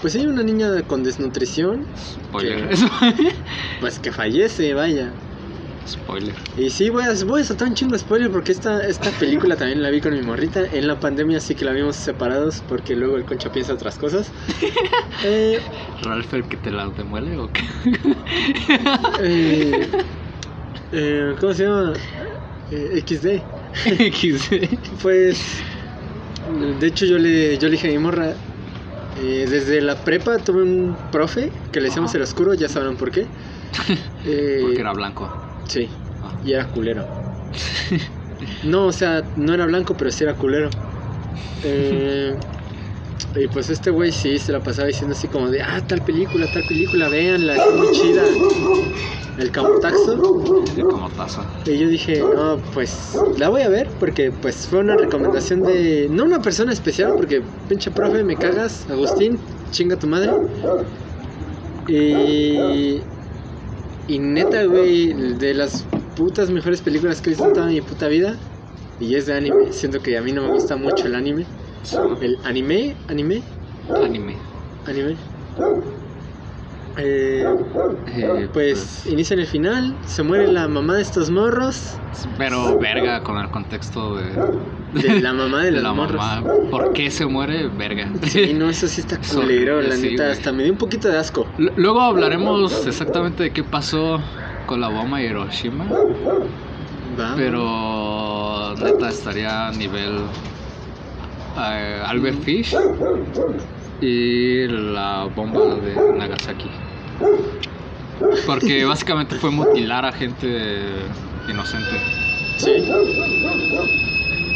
Pues 0.00 0.14
hay 0.16 0.26
una 0.26 0.42
niña 0.42 0.82
con 0.82 1.02
desnutrición. 1.04 1.86
Spoiler. 2.28 2.68
Pues 3.80 3.98
que 3.98 4.10
fallece, 4.12 4.74
vaya. 4.74 5.10
Spoiler. 5.86 6.34
Y 6.56 6.70
sí, 6.70 6.90
voy 6.90 7.04
a, 7.04 7.12
voy 7.24 7.42
a 7.42 7.44
soltar 7.44 7.68
un 7.68 7.74
chingo 7.74 7.92
de 7.92 8.00
spoiler 8.00 8.30
porque 8.30 8.50
esta, 8.50 8.84
esta 8.84 9.10
película 9.10 9.54
también 9.60 9.82
la 9.82 9.90
vi 9.90 10.00
con 10.00 10.12
mi 10.12 10.22
morrita. 10.22 10.64
En 10.72 10.88
la 10.88 10.98
pandemia 10.98 11.38
sí 11.40 11.54
que 11.54 11.64
la 11.64 11.72
vimos 11.72 11.94
separados 11.94 12.62
porque 12.68 12.96
luego 12.96 13.16
el 13.16 13.24
concha 13.24 13.52
piensa 13.52 13.72
otras 13.74 13.96
cosas. 13.98 14.30
Eh, 15.24 15.60
¿Ralph 16.02 16.34
el 16.34 16.44
que 16.44 16.58
te 16.58 16.70
la 16.70 16.88
demuele 16.88 17.38
o 17.38 17.50
qué? 17.50 17.62
eh, 19.20 19.88
eh, 20.92 21.34
¿Cómo 21.40 21.54
se 21.54 21.64
llama? 21.64 21.94
Eh, 22.70 23.02
XD. 23.06 23.40
XD. 24.12 24.78
Pues, 25.02 25.62
de 26.50 26.86
hecho 26.86 27.04
yo 27.06 27.18
le, 27.18 27.58
yo 27.58 27.68
le 27.68 27.72
dije 27.72 27.88
a 27.88 27.90
mi 27.90 27.98
morra, 27.98 28.34
eh, 29.18 29.46
desde 29.48 29.80
la 29.80 29.96
prepa 29.96 30.38
tuve 30.38 30.62
un 30.62 30.96
profe 31.10 31.50
que 31.72 31.80
le 31.80 31.86
decíamos 31.86 32.10
Ajá. 32.10 32.18
el 32.18 32.22
oscuro, 32.24 32.54
ya 32.54 32.68
sabrán 32.68 32.96
por 32.96 33.10
qué. 33.10 33.26
Eh, 34.28 34.58
Porque 34.62 34.80
era 34.80 34.92
blanco. 34.92 35.30
Sí, 35.68 35.88
Ah. 36.22 36.32
y 36.44 36.52
era 36.52 36.66
culero. 36.66 37.04
No, 38.64 38.86
o 38.86 38.92
sea, 38.92 39.22
no 39.36 39.54
era 39.54 39.66
blanco, 39.66 39.94
pero 39.96 40.10
sí 40.10 40.24
era 40.24 40.34
culero. 40.34 40.70
Eh, 41.64 42.36
y 43.38 43.48
pues 43.48 43.70
este 43.70 43.90
güey 43.90 44.12
sí 44.12 44.38
se 44.38 44.52
la 44.52 44.60
pasaba 44.60 44.88
diciendo 44.88 45.14
así 45.14 45.28
como 45.28 45.50
de, 45.50 45.62
ah, 45.62 45.80
tal 45.86 46.02
película, 46.02 46.46
tal 46.52 46.64
película, 46.64 47.08
véanla, 47.08 47.56
es 47.56 47.74
muy 47.74 47.90
chida. 47.92 48.22
El 49.38 49.50
Camotaxo. 49.50 50.16
De 50.74 50.82
como 50.82 51.10
taza. 51.10 51.44
Y 51.66 51.78
yo 51.78 51.88
dije, 51.88 52.20
no, 52.20 52.58
pues 52.72 53.18
la 53.36 53.50
voy 53.50 53.62
a 53.62 53.68
ver 53.68 53.88
porque 54.00 54.32
pues 54.32 54.66
fue 54.66 54.78
una 54.78 54.96
recomendación 54.96 55.62
de, 55.62 56.08
no 56.10 56.24
una 56.24 56.40
persona 56.40 56.72
especial, 56.72 57.12
porque 57.16 57.42
pinche 57.68 57.90
profe, 57.90 58.24
me 58.24 58.36
cagas, 58.36 58.86
Agustín, 58.88 59.38
chinga 59.70 59.96
tu 59.96 60.06
madre. 60.06 60.30
Y, 61.88 63.02
y 64.08 64.18
neta, 64.18 64.64
güey, 64.64 65.12
de 65.34 65.52
las 65.52 65.84
putas 66.16 66.50
mejores 66.50 66.80
películas 66.80 67.20
que 67.20 67.30
he 67.30 67.32
visto 67.32 67.46
en 67.46 67.52
toda 67.52 67.66
mi 67.66 67.80
puta 67.82 68.08
vida. 68.08 68.36
Y 68.98 69.14
es 69.14 69.26
de 69.26 69.34
anime, 69.34 69.72
siento 69.72 70.00
que 70.00 70.16
a 70.16 70.22
mí 70.22 70.32
no 70.32 70.42
me 70.42 70.48
gusta 70.48 70.76
mucho 70.76 71.06
el 71.06 71.14
anime. 71.14 71.44
El 72.20 72.38
anime, 72.44 72.96
anime, 73.08 73.42
Anime. 74.02 74.36
anime. 74.86 75.16
Eh, 76.98 77.44
Eh, 78.08 78.48
pues 78.52 79.06
inicia 79.06 79.34
en 79.34 79.40
el 79.40 79.46
final, 79.46 79.94
se 80.06 80.22
muere 80.22 80.48
la 80.48 80.66
mamá 80.66 80.94
de 80.96 81.02
estos 81.02 81.30
morros. 81.30 81.96
Pero 82.38 82.78
verga 82.78 83.22
con 83.22 83.36
el 83.38 83.50
contexto 83.50 84.16
de, 84.16 84.32
De 85.02 85.20
la 85.20 85.32
mamá 85.34 85.62
de 85.64 85.70
los 85.72 85.82
la 85.82 85.92
morros. 85.92 86.16
mamá. 86.16 86.50
¿Por 86.70 86.92
qué 86.92 87.10
se 87.10 87.26
muere? 87.26 87.68
Verga. 87.68 88.08
Sí, 88.22 88.54
no, 88.54 88.70
eso 88.70 88.88
sí 88.88 89.02
está 89.02 89.16
Es 89.16 89.28
culero, 89.34 89.82
la 89.82 89.94
sí, 89.96 90.10
neta, 90.10 90.24
güey. 90.24 90.32
hasta 90.36 90.52
me 90.52 90.62
dio 90.64 90.72
un 90.72 90.78
poquito 90.78 91.08
de 91.08 91.18
asco. 91.18 91.46
L- 91.58 91.72
Luego 91.76 92.00
hablaremos 92.00 92.86
exactamente 92.86 93.42
de 93.44 93.50
qué 93.52 93.62
pasó 93.62 94.18
con 94.66 94.80
la 94.80 94.88
bomba 94.88 95.18
de 95.18 95.24
Hiroshima. 95.26 95.84
Va. 97.18 97.34
Pero 97.36 98.74
neta 98.78 99.08
estaría 99.10 99.68
a 99.68 99.72
nivel 99.72 100.22
eh, 101.58 102.02
Albert 102.06 102.42
Fish 102.42 102.74
y 104.00 104.66
la 104.68 105.28
bomba 105.34 105.76
de 105.76 106.18
Nagasaki. 106.18 106.68
Porque 108.46 108.84
básicamente 108.84 109.34
fue 109.36 109.50
mutilar 109.50 110.04
a 110.04 110.12
gente 110.12 110.80
inocente. 111.48 111.96
Sí. 112.56 112.70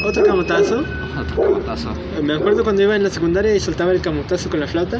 Otro 0.04 0.24
camotazo. 0.24 0.82
Otro 1.18 1.42
camotazo. 1.42 1.90
Me 2.22 2.34
acuerdo 2.34 2.64
cuando 2.64 2.82
iba 2.82 2.96
en 2.96 3.02
la 3.02 3.10
secundaria 3.10 3.54
y 3.54 3.60
soltaba 3.60 3.92
el 3.92 4.00
camotazo 4.00 4.48
con 4.48 4.60
la 4.60 4.66
flauta. 4.66 4.98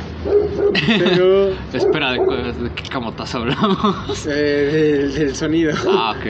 Pero. 0.87 1.53
Espera, 1.73 2.13
¿de, 2.13 2.21
qué 2.77 2.89
camotazo 2.91 3.39
hablamos? 3.39 4.27
eh, 4.27 4.31
del, 5.11 5.15
del 5.15 5.35
sonido. 5.35 5.73
Ah, 5.89 6.15
ok. 6.19 6.27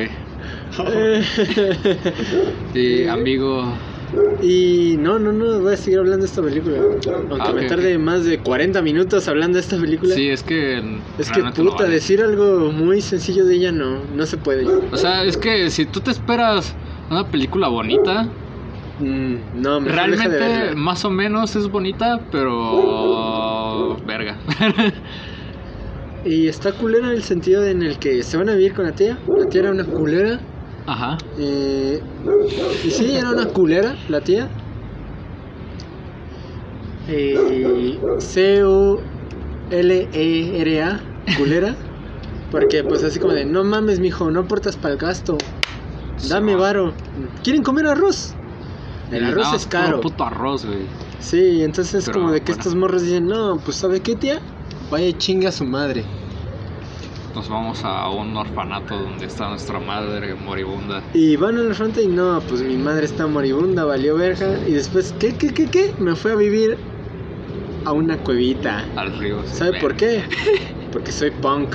Y 2.74 3.06
amigo, 3.08 3.72
y 4.42 4.96
no, 4.98 5.18
no, 5.18 5.32
no, 5.32 5.60
voy 5.60 5.74
a 5.74 5.76
seguir 5.76 5.98
hablando 5.98 6.20
de 6.24 6.26
esta 6.26 6.42
película. 6.42 6.78
Aunque 7.30 7.36
Ah, 7.48 7.52
me 7.52 7.66
tarde 7.66 7.98
más 7.98 8.24
de 8.24 8.38
40 8.38 8.82
minutos 8.82 9.28
hablando 9.28 9.56
de 9.56 9.60
esta 9.62 9.78
película. 9.78 10.14
sí, 10.14 10.28
es 10.28 10.42
que. 10.42 10.78
Es 11.18 11.30
que 11.30 11.42
no 11.42 11.52
puta, 11.52 11.82
vale. 11.84 11.94
decir 11.94 12.20
algo 12.22 12.72
muy 12.72 13.00
sencillo 13.00 13.44
de 13.44 13.54
ella 13.56 13.72
no, 13.72 14.00
no 14.14 14.26
se 14.26 14.36
puede. 14.36 14.66
O 14.90 14.96
sea, 14.96 15.24
es 15.24 15.36
que 15.36 15.70
si 15.70 15.86
tú 15.86 16.00
te 16.00 16.10
esperas 16.10 16.74
una 17.10 17.26
película 17.28 17.68
bonita, 17.68 18.28
Mm, 19.02 19.62
no, 19.62 19.80
de 19.80 19.90
realmente 19.90 20.74
más 20.74 21.06
o 21.06 21.10
menos 21.10 21.56
es 21.56 21.68
bonita, 21.70 22.20
pero. 22.30 23.96
verga. 24.06 24.36
Y 26.22 26.48
está 26.48 26.72
culera 26.72 27.06
en 27.06 27.14
el 27.14 27.22
sentido 27.22 27.64
en 27.64 27.82
el 27.82 27.98
que 27.98 28.22
se 28.22 28.36
van 28.36 28.50
a 28.50 28.54
vivir 28.54 28.74
con 28.74 28.84
la 28.84 28.92
tía. 28.92 29.18
La 29.38 29.46
tía 29.48 29.62
era 29.62 29.70
una 29.70 29.84
culera. 29.84 30.38
Ajá. 30.90 31.18
eh, 31.38 32.02
y 32.84 32.90
sí, 32.90 33.14
era 33.14 33.30
una 33.30 33.46
culera 33.46 33.94
la 34.08 34.20
tía. 34.22 34.48
Eh, 37.06 37.96
C-U-L-E-R-A, 38.18 39.00
culera. 41.38 41.76
Porque 42.50 42.82
pues 42.82 43.04
así 43.04 43.20
como 43.20 43.34
de, 43.34 43.44
no 43.44 43.62
mames, 43.62 44.00
mijo, 44.00 44.32
no 44.32 44.40
aportas 44.40 44.76
para 44.76 44.94
el 44.94 44.98
gasto. 44.98 45.38
Dame 46.28 46.56
varo. 46.56 46.92
¿Quieren 47.44 47.62
comer 47.62 47.86
arroz? 47.86 48.34
El 49.12 49.26
arroz 49.26 49.54
es 49.54 49.68
caro. 49.68 50.00
puto 50.00 50.24
arroz, 50.24 50.66
güey. 50.66 50.86
Sí, 51.20 51.62
entonces 51.62 52.04
Pero, 52.04 52.18
como 52.18 52.32
de 52.32 52.40
que 52.40 52.46
bueno. 52.46 52.60
estos 52.62 52.74
morros 52.74 53.02
dicen, 53.02 53.28
no, 53.28 53.58
pues 53.64 53.76
¿sabe 53.76 54.00
qué, 54.00 54.16
tía? 54.16 54.40
Vaya 54.90 55.16
chinga 55.16 55.50
a 55.50 55.52
su 55.52 55.64
madre. 55.64 56.04
Nos 57.34 57.48
vamos 57.48 57.84
a 57.84 58.08
un 58.10 58.36
orfanato 58.36 58.98
donde 58.98 59.26
está 59.26 59.48
nuestra 59.48 59.78
madre 59.78 60.34
moribunda. 60.34 61.00
Y 61.14 61.36
van 61.36 61.56
al 61.58 61.74
frente 61.74 62.02
y 62.02 62.08
no, 62.08 62.40
pues 62.48 62.60
mi 62.62 62.76
madre 62.76 63.04
está 63.06 63.26
moribunda, 63.28 63.84
valió 63.84 64.16
verga. 64.16 64.58
Y 64.66 64.72
después, 64.72 65.14
¿qué, 65.20 65.34
qué, 65.36 65.54
qué, 65.54 65.66
qué? 65.68 65.94
Me 65.98 66.16
fue 66.16 66.32
a 66.32 66.34
vivir 66.34 66.76
a 67.84 67.92
una 67.92 68.16
cuevita. 68.18 68.84
Al 68.96 69.16
río. 69.18 69.42
¿Sabe 69.46 69.78
por 69.80 69.94
qué? 69.96 70.24
Porque 70.92 71.12
soy 71.12 71.30
punk. 71.30 71.74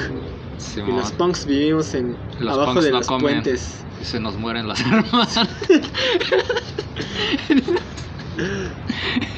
Y 0.75 0.91
los 0.91 1.11
punks 1.13 1.45
vivimos 1.45 1.93
en 1.93 2.17
Los 2.39 2.53
abajo 2.53 2.81
de 2.81 2.91
no 2.91 2.97
los 2.97 3.07
comen. 3.07 3.21
puentes. 3.21 3.83
Y 4.01 4.05
se 4.05 4.19
nos 4.19 4.37
mueren 4.37 4.67
las 4.67 4.85
armas. 4.85 5.39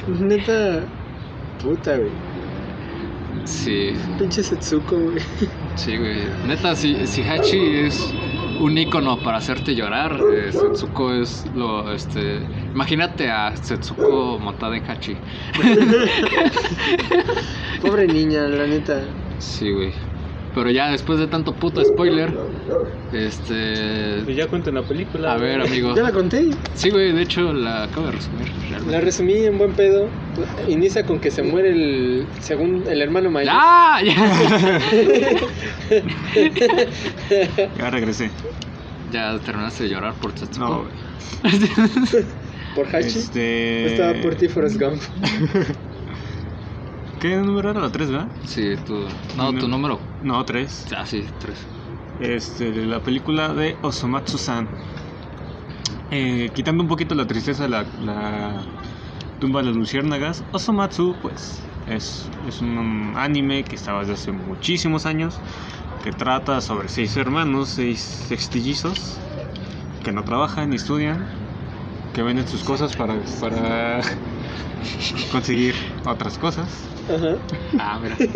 Neta, 0.08 0.80
puta, 1.62 1.96
güey. 1.96 2.10
Sí, 3.44 3.92
Pinche 4.18 4.42
Setsuko, 4.42 4.96
güey. 4.96 5.18
sí, 5.76 5.96
güey. 5.96 6.18
Neta, 6.46 6.74
si, 6.74 7.06
si 7.06 7.22
Hachi 7.22 7.76
es 7.76 8.12
un 8.60 8.76
icono 8.76 9.18
para 9.22 9.38
hacerte 9.38 9.74
llorar, 9.74 10.18
eh, 10.32 10.50
Setsuko 10.52 11.12
es 11.12 11.44
lo, 11.54 11.92
este... 11.92 12.40
Imagínate 12.72 13.30
a 13.30 13.56
Setsuko 13.56 14.38
montada 14.38 14.76
en 14.76 14.84
Hachi. 14.90 15.16
Pobre 17.82 18.06
niña, 18.06 18.42
la 18.48 18.66
neta. 18.66 19.02
Sí, 19.38 19.70
güey. 19.70 19.92
Pero 20.54 20.70
ya 20.70 20.90
después 20.90 21.18
de 21.18 21.26
tanto 21.26 21.54
puto 21.54 21.84
spoiler, 21.84 22.32
este... 23.12 24.22
Pues 24.24 24.36
ya 24.36 24.46
cuenten 24.48 24.74
la 24.74 24.82
película. 24.82 25.32
A 25.34 25.36
ver, 25.36 25.60
amigo. 25.60 25.94
Ya 25.94 26.02
la 26.02 26.12
conté. 26.12 26.50
Sí, 26.74 26.90
güey, 26.90 27.12
de 27.12 27.22
hecho 27.22 27.52
la 27.52 27.84
acabo 27.84 28.06
de 28.06 28.12
resumir. 28.12 28.48
realmente. 28.68 28.90
La 28.92 29.00
resumí 29.00 29.34
en 29.34 29.58
buen 29.58 29.72
pedo. 29.72 30.08
Inicia 30.66 31.04
con 31.04 31.20
que 31.20 31.30
se 31.30 31.42
muere 31.42 31.70
el 31.70 32.26
según 32.40 32.84
el 32.88 33.02
hermano 33.02 33.30
mayor. 33.30 33.52
¡Ya! 33.52 34.00
¡Ya! 34.04 34.80
Ya 37.78 37.90
regresé. 37.90 38.30
ya 39.12 39.38
terminaste 39.38 39.84
de 39.84 39.90
llorar 39.90 40.14
por 40.14 40.36
Setsuko. 40.36 40.66
No, 40.66 40.82
güey. 40.82 42.24
Por 42.74 42.86
Hachi. 42.94 43.18
Este... 43.18 43.86
Estaba 43.86 44.12
por 44.20 44.34
ti, 44.36 44.46
Forrest 44.46 44.80
Gump. 44.80 45.00
¿Qué 47.20 47.36
número 47.36 47.70
era? 47.70 47.80
La 47.80 47.90
3, 47.90 48.10
¿verdad? 48.10 48.28
Sí, 48.44 48.76
tu... 48.86 49.08
No, 49.36 49.52
tu 49.52 49.66
número... 49.66 50.00
No, 50.22 50.44
3. 50.44 50.86
Ah, 50.96 51.04
sí, 51.04 51.26
tres. 51.38 51.66
Este, 52.20 52.70
de 52.70 52.86
la 52.86 53.00
película 53.00 53.52
de 53.54 53.76
Osomatsu-san. 53.82 54.68
Eh, 56.10 56.50
quitando 56.54 56.82
un 56.82 56.88
poquito 56.88 57.14
la 57.14 57.26
tristeza 57.26 57.64
de 57.64 57.68
la, 57.70 57.82
la 58.04 58.62
tumba 59.40 59.60
de 59.60 59.66
las 59.66 59.76
luciérnagas, 59.76 60.44
Osomatsu, 60.52 61.16
pues, 61.20 61.60
es, 61.88 62.28
es 62.46 62.60
un 62.60 63.14
anime 63.16 63.64
que 63.64 63.76
estaba 63.76 64.00
desde 64.00 64.14
hace 64.14 64.32
muchísimos 64.32 65.04
años, 65.04 65.40
que 66.04 66.12
trata 66.12 66.60
sobre 66.60 66.88
seis 66.88 67.16
hermanos, 67.16 67.68
seis 67.70 68.00
sextillizos, 68.00 69.18
que 70.04 70.12
no 70.12 70.22
trabajan 70.24 70.70
ni 70.70 70.76
estudian, 70.76 71.26
que 72.14 72.22
venden 72.22 72.46
sus 72.46 72.62
cosas 72.62 72.94
para, 72.94 73.20
para 73.40 74.00
conseguir 75.32 75.74
otras 76.04 76.38
cosas. 76.38 76.68
Ajá. 77.08 77.36
Ah, 77.78 77.98
mira. 78.00 78.16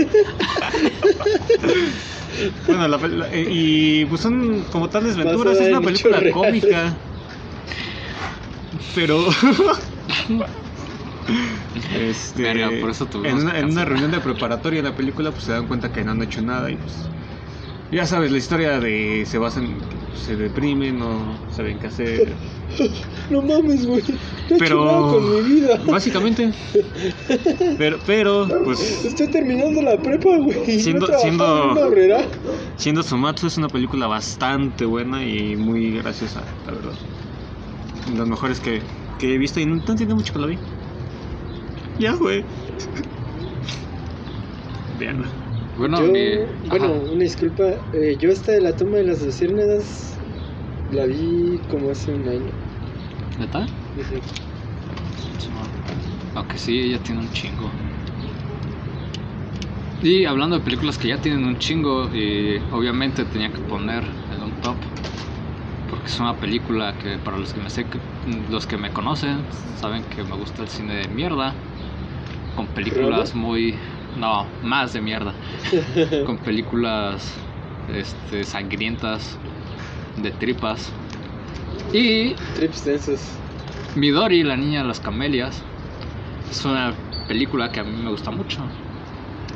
Bueno, 2.66 2.88
la 2.88 2.96
la- 2.96 3.28
eh, 3.30 3.46
y 3.50 4.04
pues 4.06 4.22
son 4.22 4.62
como 4.72 4.88
tal 4.88 5.04
desventuras, 5.04 5.60
es 5.60 5.68
una 5.68 5.82
película 5.82 6.22
cómica. 6.32 6.96
Pero. 8.94 9.26
este, 11.94 12.42
Verga, 12.42 12.70
por 12.80 12.90
eso 12.90 13.08
en 13.24 13.36
una, 13.36 13.58
en 13.58 13.66
una 13.66 13.84
reunión 13.84 14.10
de 14.10 14.20
preparatoria 14.20 14.82
de 14.82 14.88
la 14.90 14.96
película, 14.96 15.30
pues 15.30 15.44
se 15.44 15.52
dan 15.52 15.66
cuenta 15.66 15.92
que 15.92 16.04
no 16.04 16.12
han 16.12 16.22
hecho 16.22 16.42
nada 16.42 16.70
y 16.70 16.76
pues. 16.76 17.08
Ya 17.90 18.06
sabes, 18.06 18.32
la 18.32 18.38
historia 18.38 18.80
de 18.80 19.24
se 19.26 19.38
basan 19.38 19.64
en 19.66 19.80
que 19.82 19.98
se 20.14 20.36
deprimen, 20.36 20.98
no 20.98 21.38
saben 21.50 21.78
qué 21.78 21.88
hacer. 21.88 22.32
No 23.30 23.42
mames, 23.42 23.86
güey. 23.86 24.02
Pero- 24.58 25.10
con 25.12 25.34
mi 25.34 25.42
vida. 25.42 25.78
Básicamente. 25.86 26.52
Pero, 27.76 27.98
pero 28.06 28.48
pues. 28.64 29.04
Estoy 29.04 29.28
terminando 29.28 29.82
la 29.82 29.96
prepa, 29.98 30.38
güey. 30.38 30.80
Siendo- 30.80 31.06
no 31.06 31.18
siendo-. 31.18 31.74
Siendo 32.76 33.02
Somatsu 33.02 33.46
es 33.46 33.58
una 33.58 33.68
película 33.68 34.06
bastante 34.06 34.86
buena 34.86 35.22
y 35.24 35.54
muy 35.56 35.98
graciosa, 35.98 36.42
la 36.66 36.72
verdad. 36.72 36.92
De 38.10 38.18
Las 38.18 38.28
mejores 38.28 38.58
que, 38.60 38.80
que 39.18 39.34
he 39.34 39.38
visto 39.38 39.60
y 39.60 39.66
no, 39.66 39.76
no 39.76 39.94
tiene 39.94 40.14
mucho 40.14 40.32
que 40.32 40.38
la 40.38 40.46
vi. 40.46 40.58
Ya, 41.98 42.14
güey. 42.14 42.42
Veanla. 44.98 45.26
Bueno, 45.82 46.00
yo, 46.00 46.12
mi... 46.12 46.38
bueno, 46.70 46.92
una 47.10 47.24
disculpa. 47.24 47.64
eh, 47.92 48.16
yo 48.20 48.30
esta 48.30 48.52
de 48.52 48.60
la 48.60 48.72
tumba 48.76 48.98
de 48.98 49.04
las 49.04 49.20
luciérnagas 49.20 50.14
La 50.90 51.06
vi 51.06 51.60
como 51.68 51.90
hace 51.90 52.12
un 52.12 52.28
año. 52.28 52.52
¿Neta? 53.38 53.68
Ujú. 53.96 54.22
Aunque 56.34 56.56
sí, 56.58 56.78
ella 56.78 56.98
tiene 57.02 57.20
un 57.20 57.32
chingo. 57.32 57.72
Y 60.02 60.24
hablando 60.24 60.58
de 60.58 60.64
películas 60.64 60.98
que 60.98 61.08
ya 61.08 61.18
tienen 61.18 61.44
un 61.44 61.58
chingo, 61.58 62.10
y 62.14 62.60
obviamente 62.70 63.24
tenía 63.24 63.50
que 63.50 63.60
poner 63.60 64.04
en 64.30 64.42
un 64.42 64.52
top. 64.60 64.76
Porque 65.90 66.06
es 66.06 66.20
una 66.20 66.34
película 66.38 66.94
que 66.98 67.18
para 67.18 67.36
los 67.36 67.52
que 67.52 67.60
me 67.60 67.68
sé 67.70 67.86
los 68.48 68.66
que 68.66 68.78
me 68.78 68.90
conocen 68.92 69.44
saben 69.76 70.04
que 70.04 70.24
me 70.24 70.36
gusta 70.36 70.62
el 70.62 70.68
cine 70.68 70.94
de 70.94 71.08
mierda. 71.08 71.54
Con 72.54 72.66
películas 72.68 73.34
muy 73.34 73.78
no, 74.16 74.46
más 74.62 74.92
de 74.92 75.00
mierda. 75.00 75.32
con 76.26 76.38
películas 76.38 77.34
este 77.94 78.44
sangrientas 78.44 79.38
de 80.16 80.30
tripas. 80.32 80.92
Y 81.92 82.34
Trips 82.54 82.84
densos. 82.84 83.20
Midori, 83.96 84.42
la 84.42 84.56
niña 84.56 84.82
de 84.82 84.88
las 84.88 85.00
camelias, 85.00 85.62
es 86.50 86.64
una 86.64 86.94
película 87.28 87.70
que 87.70 87.80
a 87.80 87.84
mí 87.84 88.02
me 88.02 88.10
gusta 88.10 88.30
mucho. 88.30 88.60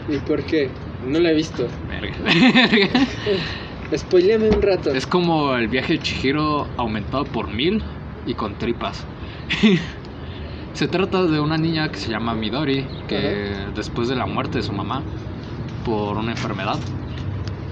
¿Y 0.09 0.19
por 0.19 0.43
qué? 0.45 0.71
No 1.07 1.19
la 1.19 1.31
he 1.31 1.35
visto. 1.35 1.67
Verga. 1.89 2.17
Spoileame 3.97 4.51
un 4.51 4.63
rato. 4.63 4.91
es 4.93 5.07
como 5.07 5.55
el 5.55 5.69
viaje 5.69 5.95
de 5.95 5.99
Chihiro 6.01 6.67
aumentado 6.77 7.25
por 7.25 7.49
mil 7.49 7.83
y 8.27 8.35
con 8.35 8.55
tripas. 8.57 9.05
Se 10.77 10.89
trata 10.89 11.25
de 11.25 11.41
una 11.41 11.57
niña 11.57 11.91
que 11.91 11.99
se 11.99 12.11
llama 12.11 12.35
Midori, 12.35 12.87
que 13.09 13.51
después 13.75 14.09
de 14.09 14.15
la 14.15 14.27
muerte 14.27 14.59
de 14.59 14.63
su 14.63 14.73
mamá 14.73 15.03
por 15.87 16.19
una 16.19 16.33
enfermedad, 16.33 16.77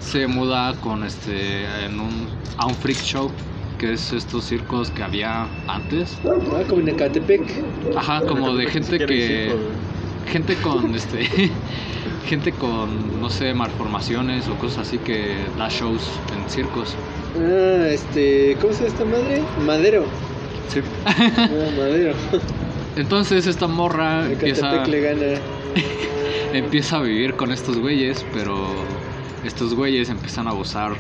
se 0.01 0.27
muda 0.27 0.75
con 0.81 1.05
este 1.05 1.65
en 1.85 2.01
un, 2.01 2.29
a 2.57 2.67
un 2.67 2.75
freak 2.75 3.03
show, 3.03 3.31
que 3.79 3.93
es 3.93 4.11
estos 4.15 4.45
circos 4.45 4.91
que 4.91 5.03
había 5.03 5.47
antes. 5.69 6.19
Ah, 6.25 6.63
como 6.67 6.81
en 6.81 6.89
Ecatepec. 6.89 7.43
Ajá, 7.95 8.23
como 8.23 8.55
de 8.55 8.67
gente 8.69 8.99
que 8.99 9.55
gente 10.33 10.55
con 10.57 10.95
este 10.95 11.29
gente 12.27 12.53
con 12.53 13.21
no 13.21 13.29
sé 13.29 13.53
malformaciones 13.53 14.49
o 14.49 14.55
cosas 14.55 14.89
así 14.89 14.97
que 14.97 15.37
da 15.59 15.69
shows 15.69 16.11
en 16.35 16.49
circos 16.49 16.95
Ah, 17.37 17.89
este. 17.89 18.57
¿Cómo 18.63 18.73
se 18.73 18.85
llama 18.85 18.95
esta 18.95 19.05
madre? 19.05 19.43
Madero. 19.67 20.05
sí. 20.69 20.81
Ah, 21.05 21.71
Madero. 21.77 22.15
entonces 22.97 23.47
esta 23.47 23.67
morra 23.67 24.27
empieza 24.31 24.85
le 24.87 25.01
gana. 25.01 25.41
empieza 26.53 26.97
a 26.99 27.01
vivir 27.03 27.35
con 27.35 27.51
estos 27.53 27.79
güeyes 27.79 28.25
pero 28.33 28.57
estos 29.45 29.75
güeyes 29.75 30.09
empiezan 30.11 30.47
a 30.47 30.51
abusar 30.51 30.93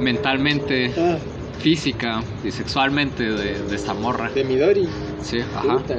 mentalmente 0.00 0.92
Ah, 0.98 1.18
física 1.60 2.22
y 2.44 2.50
sexualmente 2.50 3.22
de, 3.24 3.62
de 3.62 3.76
esta 3.76 3.94
morra 3.94 4.30
de 4.30 4.44
Midori. 4.44 4.88
sí 5.20 5.40
ajá 5.40 5.78
Puta. 5.78 5.96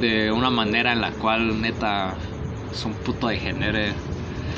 de 0.00 0.32
una 0.32 0.50
manera 0.50 0.92
en 0.92 1.00
la 1.00 1.10
cual 1.12 1.60
neta 1.60 2.14
es 2.72 2.84
un 2.84 2.94
puto 2.94 3.28
degenere. 3.28 3.92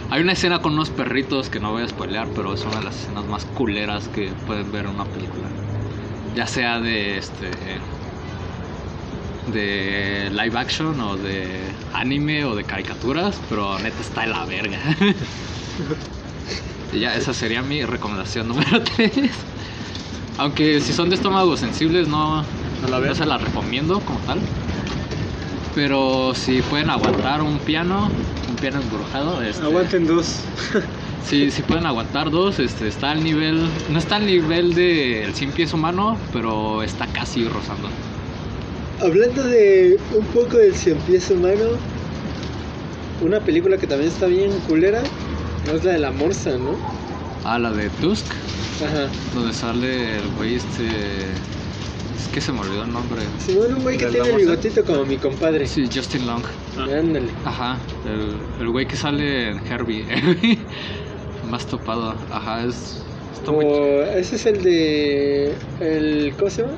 Hay 0.08 0.22
una 0.22 0.32
escena 0.32 0.60
con 0.62 0.72
unos 0.74 0.88
perritos 0.90 1.50
que 1.50 1.58
no 1.60 1.72
voy 1.72 1.82
a 1.82 1.88
spoilear, 1.88 2.28
pero 2.34 2.54
es 2.54 2.64
una 2.64 2.78
de 2.78 2.84
las 2.84 2.96
escenas 3.02 3.26
más 3.26 3.44
culeras 3.44 4.08
que 4.08 4.30
pueden 4.46 4.70
ver 4.70 4.84
en 4.86 4.92
una 4.92 5.04
película. 5.04 5.48
Ya 6.34 6.46
sea 6.46 6.78
de 6.80 7.18
este 7.18 7.50
de 9.52 10.30
live 10.30 10.58
action 10.58 11.00
o 11.00 11.16
de 11.16 11.60
anime 11.94 12.44
o 12.44 12.54
de 12.54 12.64
caricaturas, 12.64 13.40
pero 13.48 13.78
neta 13.78 14.00
está 14.00 14.22
de 14.22 14.26
la 14.28 14.44
verga. 14.44 14.78
y 16.92 17.00
ya, 17.00 17.14
esa 17.14 17.32
sería 17.32 17.62
mi 17.62 17.84
recomendación 17.84 18.48
número 18.48 18.82
3. 18.96 19.12
Aunque 20.38 20.80
si 20.80 20.92
son 20.92 21.08
de 21.08 21.16
estómagos 21.16 21.60
sensibles 21.60 22.08
no, 22.08 22.42
no 22.42 23.14
se 23.14 23.26
la 23.26 23.38
recomiendo 23.38 24.00
como 24.00 24.18
tal. 24.20 24.38
Pero 25.74 26.34
si 26.34 26.62
pueden 26.62 26.90
aguantar 26.90 27.42
un 27.42 27.58
piano, 27.58 28.10
un 28.48 28.56
piano 28.56 28.80
embrujado, 28.80 29.42
este, 29.42 29.62
Aguanten 29.62 30.06
dos. 30.06 30.40
si, 31.24 31.50
si 31.50 31.62
pueden 31.62 31.84
aguantar 31.84 32.30
dos, 32.30 32.58
este, 32.58 32.88
está 32.88 33.10
al 33.10 33.22
nivel, 33.22 33.68
no 33.90 33.98
está 33.98 34.16
al 34.16 34.26
nivel 34.26 34.74
del 34.74 35.34
100 35.34 35.52
pies 35.52 35.72
humano, 35.74 36.16
pero 36.32 36.82
está 36.82 37.06
casi 37.08 37.46
rozando. 37.46 37.88
Hablando 39.00 39.42
de 39.44 39.98
un 40.14 40.24
poco 40.26 40.56
del 40.56 40.74
cien 40.74 40.96
pies 41.00 41.30
humano, 41.30 41.64
una 43.22 43.40
película 43.40 43.76
que 43.76 43.86
también 43.86 44.10
está 44.10 44.26
bien 44.26 44.50
culera 44.68 45.02
es 45.74 45.84
la 45.84 45.92
de 45.92 45.98
la 45.98 46.12
morsa, 46.12 46.56
¿no? 46.56 46.76
Ah, 47.44 47.58
la 47.58 47.72
de 47.72 47.90
Tusk, 48.00 48.24
Ajá. 48.84 49.08
donde 49.34 49.52
sale 49.52 50.16
el 50.16 50.28
güey 50.36 50.54
este... 50.56 50.86
Es 50.86 52.28
que 52.32 52.40
se 52.40 52.52
me 52.52 52.60
olvidó 52.60 52.84
el 52.84 52.92
nombre. 52.92 53.20
Sí, 53.44 53.54
bueno, 53.54 53.76
un 53.76 53.82
güey 53.82 53.98
que 53.98 54.06
¿De 54.06 54.12
la 54.18 54.24
tiene 54.24 54.38
el 54.40 54.46
bigotito 54.46 54.84
como 54.84 55.04
mi 55.04 55.16
compadre. 55.16 55.66
Sí, 55.66 55.88
Justin 55.92 56.26
Long. 56.26 56.42
Ándale. 56.78 57.28
Ajá, 57.44 57.76
el, 58.06 58.36
el 58.60 58.68
güey 58.70 58.86
que 58.86 58.96
sale 58.96 59.50
en 59.50 59.66
Herbie. 59.66 60.04
Más 61.50 61.66
topado. 61.66 62.14
Ajá, 62.32 62.64
es... 62.64 63.02
Está 63.34 63.52
muy... 63.52 63.66
Ese 64.14 64.36
es 64.36 64.46
el 64.46 64.62
de. 64.62 65.54
El, 65.80 66.34
¿Cómo 66.38 66.50
se 66.50 66.62
llama? 66.62 66.74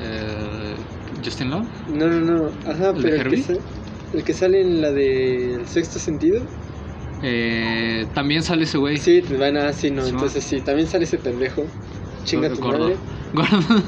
eh, 0.00 0.27
Justin 1.24 1.50
Long. 1.50 1.66
No, 1.88 2.06
no, 2.08 2.20
no. 2.20 2.50
Ajá, 2.66 2.90
¿El 2.90 3.02
de 3.02 3.02
pero 3.02 3.16
el 3.16 3.22
que, 3.28 3.28
Herbie? 3.28 3.42
sa- 3.42 3.52
el 4.14 4.24
que 4.24 4.32
sale 4.34 4.60
en 4.62 4.80
la 4.80 4.90
de 4.92 5.54
El 5.56 5.66
sexto 5.66 5.98
sentido. 5.98 6.42
Eh, 7.22 8.06
también 8.14 8.42
sale 8.42 8.64
ese 8.64 8.78
güey. 8.78 8.96
Sí, 8.98 9.20
van 9.38 9.56
a 9.56 9.72
sí, 9.72 9.90
no. 9.90 10.02
Sí, 10.02 10.10
entonces 10.10 10.44
sí, 10.44 10.60
también 10.60 10.86
sale 10.88 11.04
ese 11.04 11.18
pendejo. 11.18 11.64
Chinga 12.24 12.48
tu 12.50 12.60
gordo. 12.60 12.78
madre. 12.80 12.96
Gordo. 13.34 13.82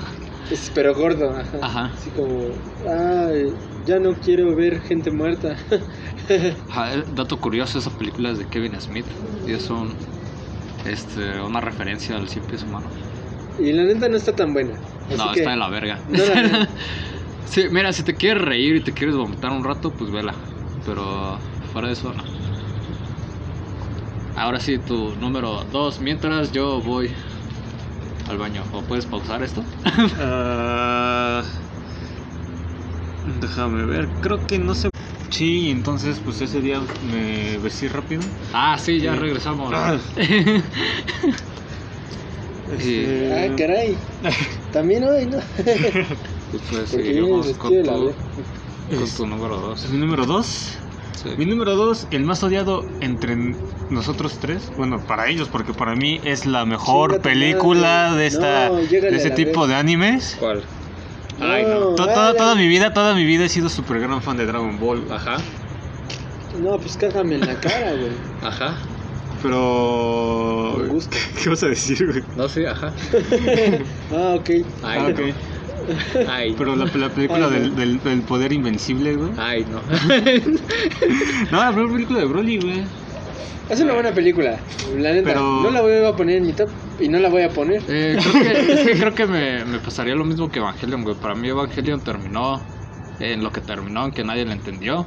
Es- 0.51 0.71
pero 0.75 0.95
gordo, 0.95 1.31
ajá. 1.37 1.59
Ajá. 1.63 1.85
Así 1.95 2.11
como. 2.11 2.49
Ay, 2.89 3.53
ya 3.87 3.99
no 4.01 4.15
quiero 4.15 4.55
ver 4.55 4.81
gente 4.81 5.11
muerta. 5.11 5.57
Ajá, 6.69 6.93
el 6.93 7.15
dato 7.15 7.39
curioso, 7.41 7.79
esa 7.79 7.91
película 7.91 8.31
es 8.31 8.39
de 8.39 8.47
Kevin 8.47 8.79
Smith 8.81 9.07
y 9.47 9.53
es 9.53 9.71
un, 9.71 9.95
este, 10.85 11.41
una 11.41 11.61
referencia 11.61 12.17
al 12.17 12.29
cien 12.29 12.45
pies 12.45 12.63
humano. 12.65 12.89
y 13.59 13.73
la 13.73 13.85
neta 13.85 14.09
no 14.09 14.17
está 14.17 14.33
tan 14.35 14.53
buena. 14.53 14.75
Así 15.09 15.17
No, 15.17 15.33
que, 15.33 15.41
está 15.41 15.51
de 15.51 15.57
la 15.57 15.69
verga. 15.69 16.01
no 16.09 16.19
la. 16.25 16.69
sí, 17.47 17.65
mira, 17.71 17.93
si 17.93 18.03
te 18.03 18.17
quieres 18.17 18.43
reír 18.43 18.77
y 18.77 18.81
te 18.81 18.93
quieres 18.93 19.17
vomitar 19.17 19.51
un 19.53 19.65
rato, 19.65 19.91
pues 19.91 20.11
vela. 20.11 20.35
Pero 20.85 21.39
fuera 21.73 21.89
de 21.89 21.95
eso, 21.95 22.13
no. 22.13 22.25
Ahora 24.37 24.61
sí, 24.61 24.79
tu 24.79 25.15
número 25.17 25.65
dos. 25.71 26.01
Mientras 26.01 26.53
yo 26.53 26.81
voy 26.83 27.11
al 28.29 28.39
baño. 28.39 28.65
¿O 28.73 28.83
puedes 28.83 29.07
pausar 29.07 29.43
esto? 29.43 29.65
Ah, 30.19 31.43
déjame 33.41 33.85
ver, 33.85 34.09
creo 34.21 34.47
que 34.47 34.59
no 34.59 34.75
sé. 34.75 34.91
Sí, 35.31 35.71
entonces 35.71 36.21
pues 36.25 36.41
ese 36.41 36.61
día 36.61 36.81
me 37.11 37.59
vestí 37.59 37.89
rápido. 37.89 38.23
Ah, 38.53 38.77
sí, 38.79 39.01
ya 39.01 39.15
Sí. 39.15 39.21
regresamos. 39.21 39.73
Ah. 39.75 39.99
Sí. 42.79 43.05
Ah, 43.33 43.55
caray. 43.59 43.99
También 44.73 45.03
hoy, 45.05 45.27
¿no? 45.27 45.39
Pues 46.51 46.89
seguimos 46.91 47.47
vienes 47.47 47.59
con 47.59 47.71
tu, 47.71 48.97
con 48.97 49.11
tu 49.17 49.27
número 49.27 49.57
dos. 49.59 49.89
Mi 49.91 49.99
número 49.99 50.27
2. 50.27 50.79
Mi 51.37 51.45
número 51.45 51.77
2, 51.77 52.07
el 52.13 52.25
más 52.25 52.43
odiado 52.43 52.87
entre 53.01 53.37
nosotros 53.91 54.39
tres. 54.41 54.73
Bueno, 54.79 55.01
para 55.07 55.29
ellos, 55.29 55.49
porque 55.49 55.75
para 55.75 55.95
mí 55.95 56.19
es 56.25 56.47
la 56.47 56.65
mejor 56.65 57.21
película 57.21 58.15
de 58.15 58.27
esta 58.27 58.69
No, 58.71 58.77
de 58.77 59.11
la 59.29 59.35
tipo 59.35 59.61
vez. 59.61 59.69
de 59.69 59.75
animes. 59.75 60.37
¿Cuál? 60.41 60.63
Ay, 61.39 61.65
no. 61.65 61.81
To- 61.95 62.07
toda, 62.07 62.33
la- 62.33 62.39
toda 62.39 62.55
mi 62.55 62.67
vida, 62.69 62.95
toda 62.95 63.15
mi 63.15 63.25
vida 63.27 63.45
he 63.45 63.49
sido 63.51 63.69
súper 63.69 64.01
gran 64.01 64.23
fan 64.23 64.39
de 64.39 64.47
Dragon 64.47 64.79
Ball. 64.81 65.05
Ajá, 65.11 65.37
No, 66.63 66.79
pues 66.79 66.97
cágame 66.97 67.35
en 67.35 67.41
la 67.47 67.61
cara, 67.61 67.93
güey. 67.93 68.13
ajá. 68.43 68.75
Pero. 69.43 70.73
Con 70.77 70.89
gusto. 70.89 71.17
¿Qué 71.43 71.49
vas 71.51 71.63
a 71.63 71.67
decir, 71.69 72.07
güey? 72.07 72.23
No, 72.37 72.49
sí, 72.49 72.65
ajá. 72.65 72.93
Ah, 74.13 74.35
ok. 74.39 74.49
Ay, 74.51 74.65
Ah, 74.83 75.09
no. 75.11 75.17
Ay, 76.29 76.55
Pero 76.57 76.77
la, 76.77 76.85
la 76.87 77.09
película 77.09 77.47
Ay, 77.47 77.53
del, 77.61 77.77
del, 77.77 78.03
del 78.03 78.23
poder 78.23 78.53
invencible, 78.53 79.15
güey. 79.17 79.31
Ay, 79.39 79.65
no. 79.71 79.81
No, 81.51 81.59
la 81.59 81.73
película 81.93 82.19
de 82.21 82.25
Broly, 82.27 82.59
güey. 82.61 82.83
Es 83.69 83.81
una 83.81 83.93
buena 83.95 84.13
película. 84.13 84.59
La 84.97 85.13
neta. 85.13 85.29
Pero- 85.33 85.61
No 85.63 85.71
la 85.71 85.81
voy 85.81 86.05
a 86.05 86.13
poner 86.17 86.37
en 86.39 86.47
mi 86.47 86.53
top 86.53 86.69
y 86.99 87.09
no 87.09 87.19
la 87.19 87.29
voy 87.29 87.43
a 87.43 87.51
poner. 87.51 87.83
Eh, 87.89 88.19
creo 88.21 88.43
que, 88.43 88.73
es 88.73 88.81
que 88.81 88.99
creo 88.99 89.15
que 89.15 89.27
me, 89.27 89.65
me 89.65 89.79
pasaría 89.79 90.15
lo 90.15 90.25
mismo 90.25 90.51
que 90.51 90.59
Evangelion, 90.59 91.03
güey. 91.05 91.15
Para 91.17 91.35
mí 91.35 91.49
Evangelion 91.49 92.01
terminó 92.01 92.61
en 93.21 93.43
lo 93.43 93.53
que 93.53 93.61
terminó, 93.61 94.07
en 94.07 94.11
que 94.13 94.25
nadie 94.25 94.45
le 94.45 94.53
entendió. 94.53 95.07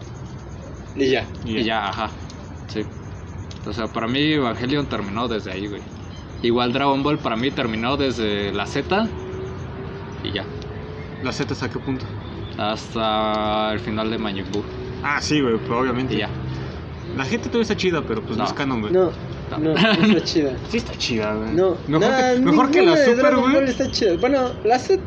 Y 0.95 1.09
ya. 1.09 1.25
Y 1.45 1.63
ya, 1.63 1.89
ajá. 1.89 2.09
Sí. 2.67 2.81
O 3.65 3.73
sea, 3.73 3.87
para 3.87 4.07
mí 4.07 4.19
Evangelion 4.33 4.85
terminó 4.87 5.27
desde 5.27 5.51
ahí, 5.51 5.67
güey. 5.67 5.81
Igual 6.41 6.71
Dragon 6.73 7.01
Ball 7.03 7.17
para 7.19 7.35
mí 7.35 7.51
terminó 7.51 7.95
desde 7.97 8.51
la 8.53 8.65
Z 8.65 9.07
y 10.23 10.31
ya. 10.33 10.45
¿La 11.23 11.31
Z 11.31 11.53
hasta 11.53 11.69
qué 11.69 11.79
punto? 11.79 12.05
Hasta 12.57 13.71
el 13.73 13.79
final 13.79 14.11
de 14.11 14.17
Majin 14.17 14.45
Buu. 14.51 14.63
Ah, 15.03 15.19
sí, 15.21 15.41
güey, 15.41 15.57
pero 15.57 15.79
obviamente. 15.79 16.13
Y 16.15 16.17
ya. 16.17 16.29
La 17.17 17.25
gente 17.25 17.45
todavía 17.47 17.63
está 17.63 17.77
chida, 17.77 18.01
pero 18.07 18.21
pues 18.21 18.37
no, 18.37 18.43
No. 18.43 18.49
es 18.49 18.53
canon, 18.53 18.81
güey. 18.81 18.93
No, 18.93 19.11
No, 19.51 19.57
no 19.59 19.71
está 19.77 20.23
chida. 20.23 20.53
Sí 20.69 20.77
está 20.77 20.93
chida, 20.97 21.33
güey. 21.35 21.51
No, 21.53 21.77
mejor 21.87 22.09
nada, 22.09 22.33
que, 22.33 22.39
mejor 22.41 22.71
que 22.71 22.79
ninguna 22.81 22.99
la 22.99 23.05
Super, 23.05 23.35
güey. 23.35 23.69
está 23.69 23.91
chida. 23.91 24.17
Bueno, 24.19 24.51
la 24.63 24.79
Z. 24.79 25.01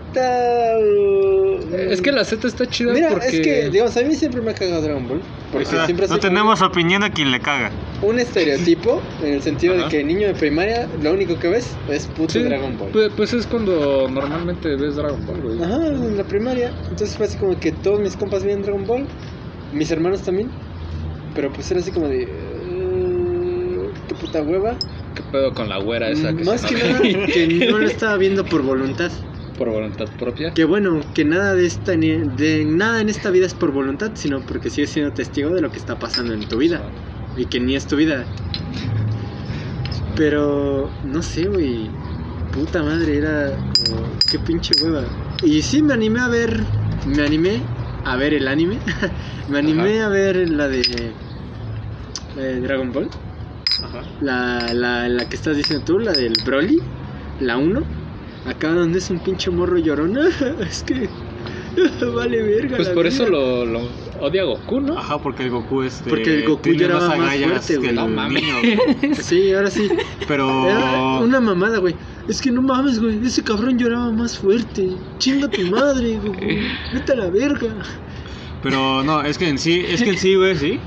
Es 1.76 2.00
que 2.00 2.12
la 2.12 2.24
Z 2.24 2.46
está 2.46 2.66
chida 2.66 2.92
Mira, 2.92 3.10
porque... 3.10 3.26
es 3.26 3.40
que, 3.40 3.70
digamos, 3.70 3.96
a 3.96 4.02
mí 4.02 4.14
siempre 4.14 4.40
me 4.40 4.50
ha 4.50 4.54
cagado 4.54 4.82
Dragon 4.82 5.08
Ball. 5.08 5.20
Porque 5.52 5.66
O 5.66 5.70
sea, 5.70 5.84
siempre 5.86 6.08
no 6.08 6.18
tenemos 6.18 6.60
opinión 6.62 7.02
a 7.02 7.10
quien 7.10 7.30
le 7.30 7.40
caga. 7.40 7.70
un 8.02 8.18
estereotipo 8.18 9.00
en 9.22 9.34
el 9.34 9.42
sentido 9.42 9.74
Ajá. 9.74 9.84
de 9.84 9.88
que 9.90 10.04
niño 10.04 10.26
de 10.28 10.34
primaria 10.34 10.88
lo 11.02 11.12
único 11.12 11.38
que 11.38 11.48
ves 11.48 11.74
es 11.90 12.06
puto 12.08 12.32
Sí, 12.34 12.42
Dragon 12.42 12.76
Ball. 12.78 12.90
Pues, 12.90 13.10
pues 13.16 13.32
es 13.32 13.46
cuando 13.46 14.08
normalmente 14.10 14.76
ves 14.76 14.96
Dragon 14.96 15.24
Ball, 15.26 15.40
güey. 15.40 15.62
Ajá, 15.62 15.86
en 15.86 16.16
la 16.16 16.24
primaria. 16.24 16.72
Entonces 16.90 17.16
fue 17.16 17.26
así 17.26 17.38
como 17.38 17.58
que 17.58 17.72
todos 17.72 18.00
mis 18.00 18.16
compas 18.16 18.42
veían 18.44 18.62
Dragon 18.62 18.84
Ball, 18.86 19.06
mis 19.72 19.90
hermanos 19.90 20.22
también. 20.22 20.50
Pero 21.34 21.52
pues 21.52 21.70
era 21.70 21.80
así 21.80 21.90
como 21.90 22.08
de. 22.08 22.22
eh, 22.22 23.90
qué 24.08 24.14
puta 24.14 24.42
hueva. 24.42 24.76
¿Qué 25.14 25.22
pedo 25.32 25.52
con 25.54 25.68
la 25.68 25.78
güera 25.78 26.10
esa 26.10 26.34
que 26.34 26.44
Más 26.44 26.60
se 26.60 26.74
que 26.74 26.84
nada 26.84 27.00
que 27.00 27.66
no 27.70 27.78
lo 27.78 27.86
estaba 27.86 28.16
viendo 28.16 28.44
por 28.44 28.62
voluntad. 28.62 29.10
Por 29.56 29.68
voluntad 29.70 30.08
propia? 30.18 30.52
Que 30.52 30.64
bueno, 30.64 31.00
que 31.14 31.24
nada 31.24 31.54
de 31.54 31.66
esta 31.66 31.96
ni- 31.96 32.18
de 32.36 32.64
nada 32.64 33.00
en 33.00 33.08
esta 33.08 33.30
vida 33.30 33.46
es 33.46 33.54
por 33.54 33.72
voluntad, 33.72 34.12
sino 34.14 34.40
porque 34.40 34.70
sigues 34.70 34.90
siendo 34.90 35.12
testigo 35.12 35.50
de 35.50 35.60
lo 35.60 35.70
que 35.72 35.78
está 35.78 35.98
pasando 35.98 36.34
en 36.34 36.46
tu 36.48 36.58
vida 36.58 36.82
y 37.36 37.46
que 37.46 37.60
ni 37.60 37.74
es 37.74 37.86
tu 37.86 37.96
vida. 37.96 38.26
Pero 40.16 40.90
no 41.02 41.22
sé, 41.22 41.46
güey. 41.46 41.90
Puta 42.52 42.82
madre, 42.82 43.18
era 43.18 43.48
como 43.50 44.02
qué 44.30 44.38
pinche 44.38 44.74
hueva. 44.82 45.04
Y 45.42 45.60
sí 45.62 45.82
me 45.82 45.92
animé 45.92 46.20
a 46.20 46.28
ver, 46.28 46.64
me 47.04 47.22
animé 47.22 47.62
a 48.04 48.16
ver 48.16 48.32
el 48.34 48.48
anime. 48.48 48.78
me 49.48 49.58
animé 49.58 50.00
a 50.00 50.08
ver 50.08 50.48
la 50.48 50.68
de 50.68 50.80
eh, 52.38 52.60
Dragon 52.62 52.92
Ball. 52.92 53.10
Ajá. 53.82 54.02
La, 54.22 54.72
la, 54.72 55.08
la 55.08 55.28
que 55.28 55.36
estás 55.36 55.56
diciendo 55.56 55.84
tú, 55.84 55.98
la 55.98 56.12
del 56.12 56.32
Broly, 56.46 56.80
la 57.40 57.58
1. 57.58 57.82
Acá 58.46 58.72
donde 58.72 58.98
es 58.98 59.10
un 59.10 59.18
pinche 59.18 59.50
morro 59.50 59.78
llorón. 59.78 60.16
es 60.60 60.82
que 60.82 61.08
vale 62.14 62.42
verga. 62.42 62.76
Pues 62.76 62.88
la 62.88 62.94
por 62.94 63.06
eso 63.06 63.28
lo, 63.28 63.64
lo 63.64 63.80
odia 64.20 64.44
Goku, 64.44 64.80
¿no? 64.80 64.98
Ajá, 64.98 65.18
porque 65.18 65.44
el 65.44 65.50
Goku 65.50 65.82
este, 65.82 66.08
Porque 66.08 66.38
el 66.38 66.46
Goku 66.46 66.62
tiene 66.62 66.78
lloraba 66.78 67.16
más 67.16 67.18
más 67.18 67.36
fuerte, 67.38 67.72
que 67.72 67.78
güey. 67.78 67.92
No 67.92 68.08
mames. 68.08 68.42
Sí, 69.20 69.52
ahora 69.52 69.70
sí. 69.70 69.88
Pero 70.26 70.68
Era 70.68 71.20
una 71.20 71.40
mamada, 71.40 71.78
güey. 71.78 71.94
Es 72.28 72.40
que 72.40 72.50
no 72.50 72.62
mames, 72.62 73.00
güey. 73.00 73.24
Ese 73.24 73.42
cabrón 73.42 73.78
lloraba 73.78 74.10
más 74.10 74.38
fuerte. 74.38 74.90
Chinga 75.18 75.48
tu 75.48 75.62
madre, 75.66 76.18
Goku. 76.18 76.40
Vete 76.94 77.12
a 77.12 77.16
la 77.16 77.30
verga. 77.30 77.68
Pero 78.62 79.02
no, 79.04 79.22
es 79.22 79.38
que 79.38 79.48
en 79.48 79.58
sí, 79.58 79.84
es 79.86 80.02
que 80.02 80.10
en 80.10 80.18
sí, 80.18 80.34
güey, 80.34 80.56
sí. 80.56 80.80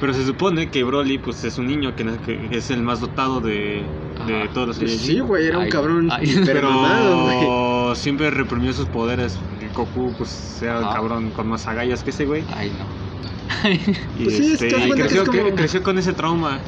Pero 0.00 0.12
se 0.12 0.26
supone 0.26 0.68
que 0.68 0.84
Broly, 0.84 1.16
pues 1.18 1.42
es 1.44 1.56
un 1.58 1.66
niño 1.68 1.94
que, 1.96 2.48
es 2.50 2.70
el 2.70 2.82
más 2.82 3.00
dotado 3.00 3.40
de, 3.40 3.82
de 4.26 4.42
Ajá. 4.42 4.52
todos 4.52 4.68
los 4.68 4.78
Pues 4.78 4.90
Saiyajin. 4.90 5.14
sí, 5.16 5.20
güey. 5.20 5.46
Era 5.46 5.58
un 5.58 5.64
Ay, 5.64 5.70
cabrón 5.70 6.08
ay. 6.12 6.34
Pero 6.44 6.70
mamado, 6.70 7.94
siempre 7.94 8.30
reprimió 8.30 8.72
sus 8.74 8.86
poderes. 8.86 9.38
El 9.60 9.72
Goku, 9.72 10.12
pues, 10.18 10.28
sea 10.30 10.78
el 10.78 10.84
Ajá. 10.84 10.94
cabrón 10.96 11.30
con 11.30 11.48
más 11.48 11.66
agallas 11.66 12.02
que 12.04 12.10
ese, 12.10 12.26
güey. 12.26 12.44
Ay, 12.54 12.70
no. 12.78 13.70
Y, 13.70 13.78
Pues 14.24 14.36
sí, 14.36 14.52
es 14.52 14.62
este, 14.62 14.68
que 14.68 14.88
y 14.88 14.92
que 14.92 15.24
como- 15.24 15.54
creció 15.54 15.82
con 15.82 15.98
ese 15.98 16.12
trauma. 16.12 16.58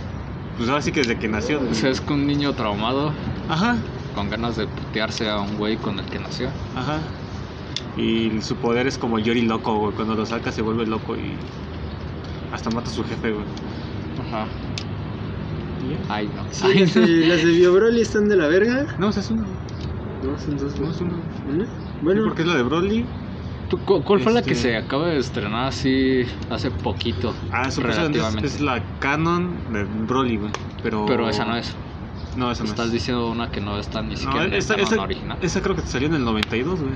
Pues 0.56 0.68
ahora 0.70 0.80
sí 0.82 0.90
que 0.90 1.00
desde 1.00 1.18
que 1.18 1.28
nació. 1.28 1.60
O 1.70 1.74
sea, 1.74 1.90
es 1.90 2.00
que 2.00 2.12
un 2.12 2.26
niño 2.26 2.52
traumado, 2.54 3.12
Ajá, 3.48 3.76
con 4.14 4.28
ganas 4.30 4.56
de 4.56 4.66
putearse 4.66 5.28
a 5.28 5.38
un 5.38 5.56
güey 5.56 5.76
con 5.76 5.98
el 5.98 6.04
que 6.06 6.18
nació. 6.18 6.48
ajá. 6.74 6.98
Y 7.96 8.40
su 8.42 8.56
poder 8.56 8.86
es 8.86 8.96
como 8.96 9.18
Yori 9.18 9.42
loco, 9.42 9.76
güey. 9.78 9.92
Cuando 9.94 10.14
lo 10.14 10.24
saca 10.24 10.50
se 10.52 10.62
vuelve 10.62 10.86
loco 10.86 11.14
y 11.16 11.32
hasta 12.52 12.70
mata 12.70 12.90
a 12.90 12.92
su 12.92 13.04
jefe, 13.04 13.32
güey. 13.32 13.44
Ajá. 14.28 14.46
Ay, 16.08 16.28
no. 16.34 16.44
Sí, 16.50 16.64
Ay, 16.66 16.80
las 16.80 16.94
de, 16.94 17.06
las 17.26 17.42
de 17.44 17.50
Bio 17.52 17.72
Broly 17.72 18.00
están 18.00 18.28
de 18.28 18.36
la 18.36 18.46
verga. 18.48 18.86
No, 18.98 19.08
o 19.08 19.12
sea, 19.12 19.22
es 19.22 19.30
uno. 19.30 19.44
No, 20.22 20.38
son 20.38 20.56
dos, 20.58 20.78
No, 20.78 20.90
es. 20.90 21.00
¿Una? 21.00 21.64
Sí, 21.64 21.70
Bueno, 22.02 22.22
porque 22.26 22.42
es 22.42 22.48
la 22.48 22.56
de 22.56 22.62
Broly. 22.62 23.04
¿Tú 23.70 23.78
cu- 23.80 24.02
¿Cuál 24.02 24.20
fue 24.20 24.32
la 24.32 24.42
que 24.42 24.52
Este- 24.52 24.70
se 24.70 24.76
acaba 24.76 25.08
de 25.08 25.18
estrenar 25.18 25.66
así 25.68 26.24
hace 26.50 26.70
poquito? 26.70 27.34
Ah, 27.52 27.70
supuestamente 27.70 28.18
es, 28.18 28.24
relativamente. 28.24 28.46
es 28.46 28.60
la 28.60 28.82
canon 28.98 29.56
de 29.72 29.84
Broly, 29.84 30.36
güey. 30.38 30.50
Pero... 30.82 31.04
Pero 31.06 31.28
esa 31.28 31.44
no 31.44 31.56
es. 31.56 31.74
No, 32.36 32.50
esa 32.50 32.64
no 32.64 32.70
Estás 32.70 32.86
es. 32.86 32.92
diciendo 32.92 33.30
una 33.30 33.50
que 33.50 33.60
no 33.60 33.78
está 33.78 34.00
ni 34.02 34.10
No, 34.14 34.16
siquiera 34.16 34.44
el 34.44 34.64
canon 34.64 34.80
esa- 34.80 35.02
original. 35.02 35.38
esa 35.42 35.60
creo 35.62 35.76
que 35.76 35.82
salió 35.82 36.08
en 36.08 36.14
el 36.14 36.24
92, 36.24 36.80
güey. 36.80 36.92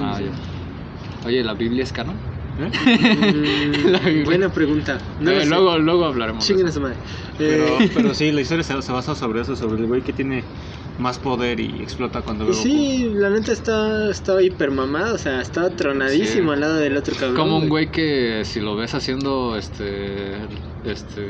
Ah, 0.00 0.18
ya. 0.20 1.26
Oye, 1.26 1.42
¿la 1.44 1.54
Biblia 1.54 1.82
es 1.84 1.92
canon? 1.92 2.16
¿Eh? 2.58 4.22
mm, 4.22 4.24
buena 4.24 4.48
pregunta. 4.50 4.98
No 5.20 5.30
Eh, 5.30 5.44
luego, 5.46 5.78
luego 5.78 6.04
hablaremos. 6.06 6.48
eso. 6.48 6.80
madre. 6.80 6.96
Pero, 7.38 7.80
Eh, 7.80 7.90
pero 7.94 8.14
sí, 8.14 8.32
la 8.32 8.40
historia 8.40 8.62
se, 8.64 8.80
se 8.80 8.92
basa 8.92 9.14
sobre 9.14 9.42
eso, 9.42 9.54
sobre 9.56 9.80
el 9.80 9.86
güey 9.86 10.02
que 10.02 10.12
tiene 10.12 10.42
más 10.98 11.18
poder 11.18 11.60
y 11.60 11.82
explota 11.82 12.22
cuando 12.22 12.46
ve 12.46 12.54
sí, 12.54 13.10
la 13.12 13.28
neta 13.28 13.52
está, 13.52 14.10
estaba 14.10 14.40
hiper 14.42 14.70
mamada, 14.70 15.12
o 15.12 15.18
sea, 15.18 15.42
estaba 15.42 15.68
tronadísimo 15.68 16.48
Sí. 16.48 16.54
al 16.54 16.60
lado 16.60 16.76
del 16.76 16.96
otro 16.96 17.14
cabrón. 17.14 17.36
Como 17.36 17.58
un 17.58 17.68
güey 17.68 17.90
que 17.90 18.40
si 18.46 18.60
lo 18.60 18.76
ves 18.76 18.94
haciendo 18.94 19.56
este 19.58 20.36
este 20.86 21.28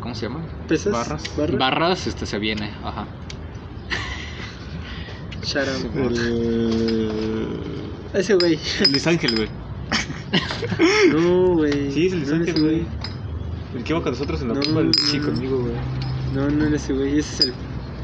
¿cómo 0.00 0.14
se 0.14 0.26
llama? 0.26 0.40
¿Pesas? 0.68 0.92
barras. 0.92 1.24
Barras, 1.58 2.06
este 2.06 2.26
se 2.26 2.38
viene, 2.38 2.70
ajá. 2.84 3.06
El... 5.94 7.60
Ese 8.12 8.34
güey. 8.34 8.58
Luis 8.90 9.06
Ángel, 9.06 9.36
güey. 9.36 9.48
No, 11.12 11.54
güey. 11.54 11.90
Sí, 11.92 12.06
es 12.06 12.12
el 12.12 12.20
Luis 12.38 12.54
no 12.56 12.62
güey. 12.62 12.86
El 13.74 13.84
que 13.84 13.92
iba 13.92 14.02
con 14.02 14.12
nosotros 14.12 14.40
en 14.42 14.48
la 14.48 14.54
No, 14.54 14.60
tumba, 14.60 14.80
el 14.80 14.86
no. 14.88 14.92
chico 15.10 15.26
conmigo, 15.26 15.58
güey. 15.58 15.74
No, 16.34 16.48
no 16.48 16.66
era 16.66 16.76
ese 16.76 16.92
güey. 16.92 17.18
Ese 17.18 17.34
es 17.34 17.40
el, 17.40 17.54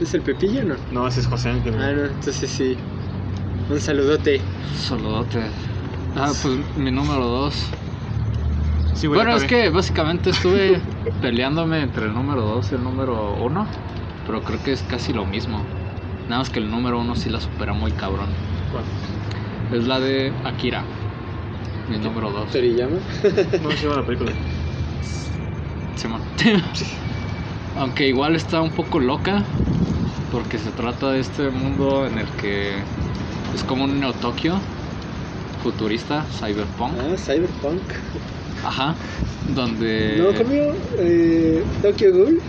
¿es 0.01 0.15
el 0.15 0.23
Pepillo 0.23 0.61
o 0.61 0.65
no? 0.65 0.75
No, 0.93 1.09
ese 1.09 1.21
es 1.21 1.27
José 1.27 1.51
Ángel, 1.51 1.73
güey. 1.75 1.85
Ah, 1.85 1.93
no, 1.93 2.05
entonces 2.05 2.51
sí. 2.51 2.77
Un 3.71 3.81
saludote. 3.81 4.41
Solodote. 4.77 5.41
Ah, 6.17 6.33
pues 6.43 6.59
mi 6.77 6.91
número 6.91 7.25
dos. 7.25 7.55
Sí, 8.95 9.07
güey, 9.07 9.19
Bueno, 9.21 9.37
es 9.37 9.45
que 9.45 9.71
básicamente 9.71 10.31
estuve 10.31 10.81
peleándome 11.23 11.81
entre 11.83 12.07
el 12.07 12.15
número 12.15 12.43
2 12.43 12.71
y 12.71 12.75
el 12.75 12.85
número 12.85 13.35
1, 13.43 13.67
pero 14.27 14.43
creo 14.45 14.63
que 14.63 14.73
es 14.73 14.83
casi 14.83 15.13
lo 15.13 15.25
mismo. 15.25 15.65
Nada 16.29 16.41
más 16.41 16.51
que 16.51 16.61
el 16.61 16.71
número 16.71 17.01
1 17.01 17.17
sí 17.17 17.29
la 17.31 17.41
supera 17.41 17.73
muy 17.73 17.91
cabrón. 17.93 18.29
¿Cuál? 18.71 18.85
Es 19.77 19.87
la 19.89 19.99
de 19.99 20.33
Akira, 20.45 20.85
mi 21.89 21.99
número 21.99 22.31
2. 22.31 22.51
Toriyama. 22.51 22.97
No, 23.63 23.71
se 23.71 23.83
llama 23.83 23.97
la 23.97 24.07
película. 24.07 24.33
Simón. 25.97 26.21
Aunque 27.77 28.09
igual 28.09 28.37
está 28.37 28.61
un 28.61 28.71
poco 28.71 29.01
loca, 29.01 29.43
porque 30.31 30.59
se 30.59 30.71
trata 30.71 31.11
de 31.11 31.21
este 31.21 31.51
mundo 31.51 32.07
en 32.07 32.19
el 32.19 32.27
que 32.41 32.73
es 33.55 33.65
como 33.65 33.85
un 33.85 34.01
Neo 34.01 34.13
Tokio 34.15 34.57
futurista, 35.63 36.25
cyberpunk. 36.39 36.95
Ah, 36.99 37.17
Cyberpunk. 37.17 37.83
Ajá. 38.65 38.95
Donde. 39.55 40.17
No, 40.19 40.37
¿cómo? 40.37 40.75
Eh, 40.99 41.63
Tokyo 41.81 42.13
Ghoul. 42.13 42.41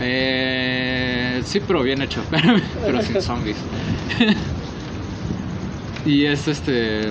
Eh, 0.00 1.42
sí, 1.44 1.60
pero 1.60 1.82
bien 1.82 2.02
hecho, 2.02 2.22
pero 2.30 3.02
sin 3.02 3.20
zombies. 3.20 3.56
y 6.06 6.24
es 6.24 6.48
este 6.48 7.10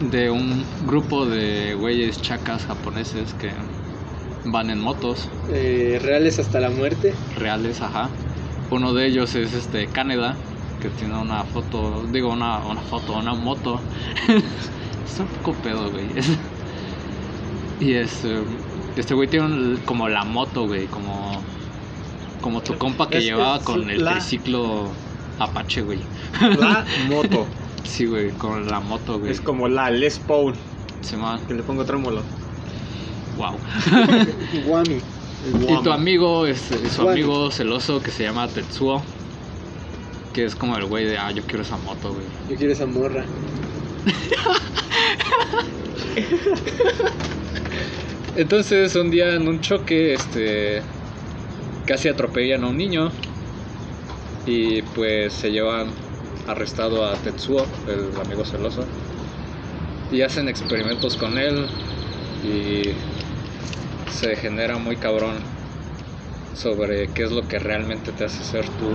de 0.00 0.30
un 0.30 0.64
grupo 0.86 1.26
de 1.26 1.74
güeyes 1.74 2.20
chacas 2.22 2.64
japoneses 2.66 3.34
que 3.34 3.50
van 4.44 4.70
en 4.70 4.80
motos 4.80 5.28
Eh, 5.50 5.98
reales 6.02 6.38
hasta 6.38 6.60
la 6.60 6.70
muerte. 6.70 7.14
reales, 7.36 7.80
ajá. 7.82 8.08
Uno 8.70 8.92
de 8.94 9.06
ellos 9.06 9.34
es 9.34 9.54
este 9.54 9.88
Caneda, 9.88 10.36
que 10.80 10.88
tiene 10.90 11.16
una 11.18 11.42
foto, 11.44 12.04
digo 12.12 12.30
una, 12.30 12.58
una 12.58 12.80
foto, 12.82 13.14
una 13.14 13.34
moto. 13.34 13.80
Está 15.06 15.22
un 15.24 15.28
poco 15.42 15.54
pedo, 15.58 15.90
güey. 15.90 16.06
y 17.80 17.94
este, 17.94 18.42
este 18.96 19.14
güey 19.14 19.28
tiene 19.28 19.46
un- 19.46 19.80
como 19.84 20.08
la 20.08 20.24
moto, 20.24 20.66
güey, 20.66 20.86
como 20.86 21.42
como 22.40 22.60
tu 22.62 22.78
compa 22.78 23.08
que 23.08 23.18
Es- 23.18 23.24
llevaba 23.24 23.56
es 23.56 23.62
con 23.64 23.90
el 23.90 24.04
la- 24.04 24.12
triciclo 24.12 24.90
Apache, 25.40 25.82
güey. 25.82 26.00
La 26.40 26.84
moto. 27.08 27.46
Sí, 27.84 28.06
güey, 28.06 28.30
con 28.30 28.66
la 28.68 28.80
moto, 28.80 29.18
güey. 29.18 29.32
Es 29.32 29.40
como 29.40 29.68
la 29.68 29.90
Les 29.90 30.18
Paul. 30.18 30.54
Se 31.00 31.16
llama, 31.16 31.40
Que 31.46 31.54
le 31.54 31.62
pongo 31.62 31.84
trémolo. 31.84 32.22
wow. 33.36 33.56
Guami. 34.66 35.00
Y 35.68 35.82
tu 35.82 35.92
amigo, 35.92 36.46
este, 36.46 36.88
su 36.90 37.08
amigo 37.08 37.50
celoso 37.50 38.02
que 38.02 38.10
se 38.10 38.24
llama 38.24 38.48
Tetsuo, 38.48 39.02
que 40.32 40.44
es 40.44 40.56
como 40.56 40.76
el 40.76 40.84
güey 40.86 41.06
de, 41.06 41.16
ah, 41.16 41.30
yo 41.30 41.42
quiero 41.44 41.62
esa 41.62 41.76
moto, 41.78 42.12
güey. 42.12 42.24
Yo 42.50 42.56
quiero 42.56 42.72
esa 42.72 42.86
morra. 42.86 43.24
Entonces, 48.36 48.94
un 48.96 49.10
día 49.10 49.34
en 49.34 49.48
un 49.48 49.60
choque, 49.60 50.14
este, 50.14 50.82
casi 51.86 52.08
atropellan 52.08 52.64
a 52.64 52.68
un 52.68 52.76
niño 52.76 53.10
y 54.46 54.82
pues 54.82 55.32
se 55.32 55.50
llevan 55.50 55.88
arrestado 56.48 57.04
a 57.06 57.14
Tetsuo, 57.14 57.66
el 57.86 58.18
amigo 58.20 58.44
celoso, 58.44 58.84
y 60.10 60.22
hacen 60.22 60.48
experimentos 60.48 61.16
con 61.16 61.38
él 61.38 61.66
y 62.44 62.82
se 64.10 64.34
genera 64.36 64.78
muy 64.78 64.96
cabrón 64.96 65.34
sobre 66.54 67.08
qué 67.12 67.24
es 67.24 67.30
lo 67.32 67.46
que 67.46 67.58
realmente 67.58 68.10
te 68.12 68.24
hace 68.24 68.42
ser 68.42 68.68
tú 68.78 68.88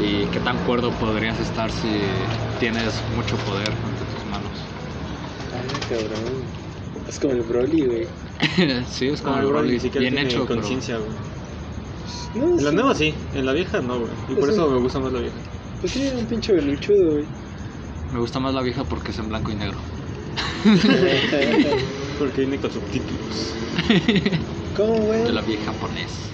y 0.00 0.24
qué 0.26 0.40
tan 0.40 0.56
cuerdo 0.64 0.90
podrías 0.92 1.38
estar 1.40 1.70
si 1.70 1.88
tienes 2.60 3.02
mucho 3.16 3.36
poder 3.38 3.68
ante 3.84 4.04
tus 4.14 4.24
manos. 4.30 4.50
Ay, 5.52 5.68
cabrón. 5.88 6.44
Es 7.08 7.18
como 7.18 7.34
el 7.34 7.42
Broly, 7.42 7.86
güey. 7.86 8.08
sí, 8.88 9.08
es 9.08 9.20
como 9.22 9.36
Ah, 9.36 9.40
el 9.40 9.46
bro, 9.46 9.58
Broly, 9.58 9.72
ni 9.74 9.80
siquiera 9.80 10.00
bien 10.02 10.14
tiene 10.14 10.28
hecho, 10.30 10.46
conciencia, 10.46 10.98
güey. 10.98 11.10
No, 12.34 12.58
En 12.58 12.64
la 12.64 12.70
sí. 12.70 12.76
nueva 12.76 12.94
sí, 12.94 13.14
en 13.32 13.46
la 13.46 13.52
vieja 13.52 13.80
no, 13.80 13.98
güey. 14.00 14.12
Y 14.28 14.34
por 14.36 14.48
Es 14.48 14.56
eso 14.56 14.66
un- 14.66 14.74
me 14.74 14.80
gusta 14.80 14.98
más 15.00 15.12
la 15.12 15.20
vieja. 15.20 15.36
Pues 15.84 15.92
sí, 15.92 16.10
un 16.18 16.24
pinche 16.24 16.50
veluchudo, 16.54 17.10
güey. 17.10 17.26
Me 18.10 18.18
gusta 18.18 18.40
más 18.40 18.54
la 18.54 18.62
vieja 18.62 18.84
porque 18.84 19.10
es 19.10 19.18
en 19.18 19.28
blanco 19.28 19.52
y 19.52 19.54
negro. 19.54 19.76
Porque 22.18 22.40
viene 22.40 22.56
con 22.56 22.72
subtítulos. 22.72 23.52
¿Cómo, 24.78 24.96
güey? 24.96 25.24
Yo 25.24 25.32
la 25.32 25.42
vi 25.42 25.52
en 25.52 25.64
japonés. 25.66 26.30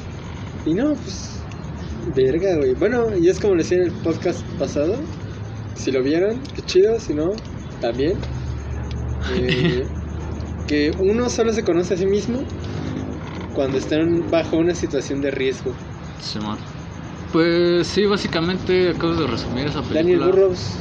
Y 0.65 0.75
no, 0.75 0.95
pues. 0.95 1.41
Verga, 2.15 2.59
güey. 2.59 2.75
Bueno, 2.75 3.17
y 3.17 3.29
es 3.29 3.41
como 3.41 3.57
decía 3.57 3.79
en 3.79 3.87
el 3.87 3.91
podcast 3.91 4.41
pasado. 4.57 4.95
Si 5.75 5.91
lo 5.91 6.05
vieron, 6.05 6.41
qué 6.55 6.63
chido. 6.63 7.01
Si 7.01 7.13
no, 7.13 7.33
también. 7.81 8.19
Eh, 9.35 9.85
que 10.69 10.93
uno 10.99 11.29
solo 11.29 11.53
se 11.53 11.65
conoce 11.65 11.95
a 11.95 11.97
sí 11.97 12.07
mismo 12.07 12.45
cuando 13.55 13.79
están 13.79 14.31
bajo 14.31 14.59
una 14.59 14.77
situación 14.77 15.21
de 15.21 15.33
riesgo. 15.33 15.75
Simón. 16.21 16.70
Pues 17.33 17.87
sí, 17.87 18.07
básicamente 18.07 18.91
acabas 18.91 19.19
de 19.19 19.27
resumir 19.27 19.67
esa 19.67 19.83
película. 19.83 20.27
Daniel 20.27 20.31
Burrows. 20.31 20.77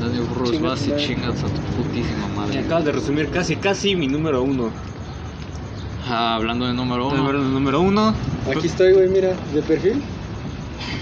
Daniel 0.00 0.24
Burros, 0.24 0.50
Chinga 0.50 0.68
vas 0.70 0.88
y 0.88 0.96
chingas 0.96 1.44
a 1.44 1.46
tu 1.46 1.60
putísima 1.76 2.26
madre. 2.28 2.58
acabas 2.58 2.84
de 2.84 2.92
resumir 2.92 3.30
casi, 3.30 3.56
casi 3.56 3.94
mi 3.94 4.08
número 4.08 4.42
uno. 4.42 4.70
Ah, 6.08 6.34
hablando 6.34 6.66
de 6.66 6.74
número 6.74 7.06
uno. 7.06 7.16
Número, 7.16 7.38
número 7.40 7.80
uno. 7.80 8.14
Aquí 8.50 8.66
estoy, 8.66 8.92
güey, 8.94 9.08
mira, 9.08 9.36
de 9.54 9.62
perfil. 9.62 10.02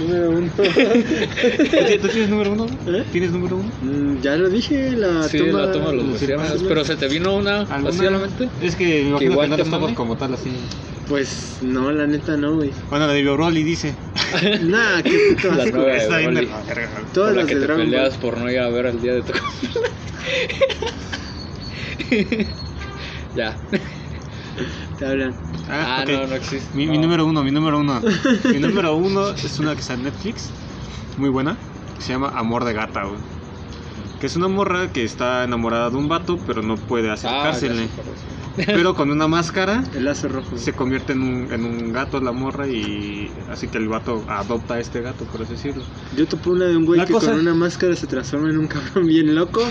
Número 0.00 0.30
uno. 0.30 0.50
¿Tú 0.56 2.08
tienes 2.08 2.28
número 2.30 2.52
uno? 2.52 2.66
¿Eh? 2.86 3.04
¿Tienes 3.12 3.30
número 3.32 3.56
uno? 3.56 3.70
Mm, 3.82 4.20
ya 4.22 4.36
lo 4.36 4.48
dije, 4.48 4.92
la 4.96 5.24
Sí, 5.24 5.38
tumba. 5.38 5.66
la 5.66 5.72
toma 5.72 5.90
de 5.90 5.96
los 5.96 6.06
luciérnagas. 6.06 6.62
Pero 6.66 6.84
se 6.84 6.96
te 6.96 7.08
vino 7.08 7.36
una 7.36 7.62
así 7.62 8.06
a 8.06 8.10
la 8.10 8.18
mente. 8.18 8.48
Es 8.62 8.76
que 8.76 8.84
me 8.84 9.00
imagino 9.10 9.32
igual 9.32 9.50
que 9.50 9.56
no 9.58 9.62
estamos 9.62 9.92
como 9.92 10.16
tal 10.16 10.34
así. 10.34 10.50
Pues 11.08 11.58
no, 11.62 11.90
la 11.92 12.06
neta 12.06 12.36
no, 12.36 12.54
güey. 12.54 12.70
Bueno, 12.88 13.06
la 13.08 13.12
de 13.12 13.22
Broly 13.22 13.62
dice. 13.62 13.94
Nah, 14.62 15.02
qué 15.02 15.34
puto 15.34 15.52
La 15.54 15.64
asco. 15.64 15.86
Está 15.88 16.18
bien 16.18 16.34
de 16.34 16.42
la 16.42 16.62
verga. 16.62 16.88
Todas 17.12 17.14
por 17.14 17.26
la 17.36 17.42
las 17.42 17.46
que 17.46 17.54
de 17.56 17.60
te 17.60 17.66
Dragon 17.66 17.84
peleas 17.84 18.10
Ball. 18.10 18.18
por 18.20 18.38
no 18.38 18.50
ir 18.50 18.58
a 18.60 18.68
ver 18.68 18.86
el 18.86 19.02
día 19.02 19.14
de 19.14 19.22
tu 19.22 19.32
Ya. 23.36 23.56
Te 25.00 25.06
hablan. 25.06 25.34
Ah, 25.66 26.04
ok. 26.04 26.10
no, 26.10 26.26
no 26.26 26.34
existe. 26.34 26.76
Mi, 26.76 26.98
número 26.98 27.24
uno, 27.24 27.42
mi 27.42 27.50
número 27.50 27.78
uno. 27.78 28.02
mi 28.52 28.58
número 28.58 28.96
uno 28.96 29.30
es 29.30 29.58
una 29.58 29.74
que 29.74 29.80
está 29.80 29.94
en 29.94 30.02
Netflix, 30.02 30.50
muy 31.16 31.30
buena, 31.30 31.56
que 31.96 32.02
se 32.02 32.12
llama 32.12 32.28
Amor 32.34 32.66
de 32.66 32.74
Gata, 32.74 33.04
güey. 33.04 33.18
Que 34.20 34.26
es 34.26 34.36
una 34.36 34.48
morra 34.48 34.92
que 34.92 35.02
está 35.02 35.42
enamorada 35.44 35.88
de 35.88 35.96
un 35.96 36.06
vato, 36.06 36.38
pero 36.46 36.60
no 36.60 36.76
puede 36.76 37.08
Ah, 37.08 37.14
acercársele. 37.14 37.88
pero 38.66 38.94
con 38.94 39.10
una 39.10 39.26
máscara 39.28 39.82
El 39.94 40.04
lazo 40.04 40.28
rojo. 40.28 40.56
se 40.56 40.72
convierte 40.72 41.12
en 41.12 41.22
un, 41.22 41.52
en 41.52 41.64
un 41.64 41.92
gato 41.92 42.20
la 42.20 42.32
morra 42.32 42.66
y 42.68 43.30
así 43.50 43.68
que 43.68 43.78
el 43.78 43.88
vato 43.88 44.24
adopta 44.28 44.74
a 44.74 44.80
este 44.80 45.00
gato, 45.00 45.24
por 45.26 45.42
así 45.42 45.52
decirlo. 45.52 45.82
Yo 46.16 46.26
topé 46.26 46.50
una 46.50 46.66
de 46.66 46.76
un 46.76 46.84
güey 46.84 46.98
La 46.98 47.06
que 47.06 47.12
cosa- 47.12 47.30
con 47.32 47.40
una 47.40 47.54
máscara 47.54 47.94
se 47.96 48.06
transforma 48.06 48.50
en 48.50 48.58
un 48.58 48.66
cabrón 48.66 49.06
bien 49.06 49.34
loco. 49.34 49.62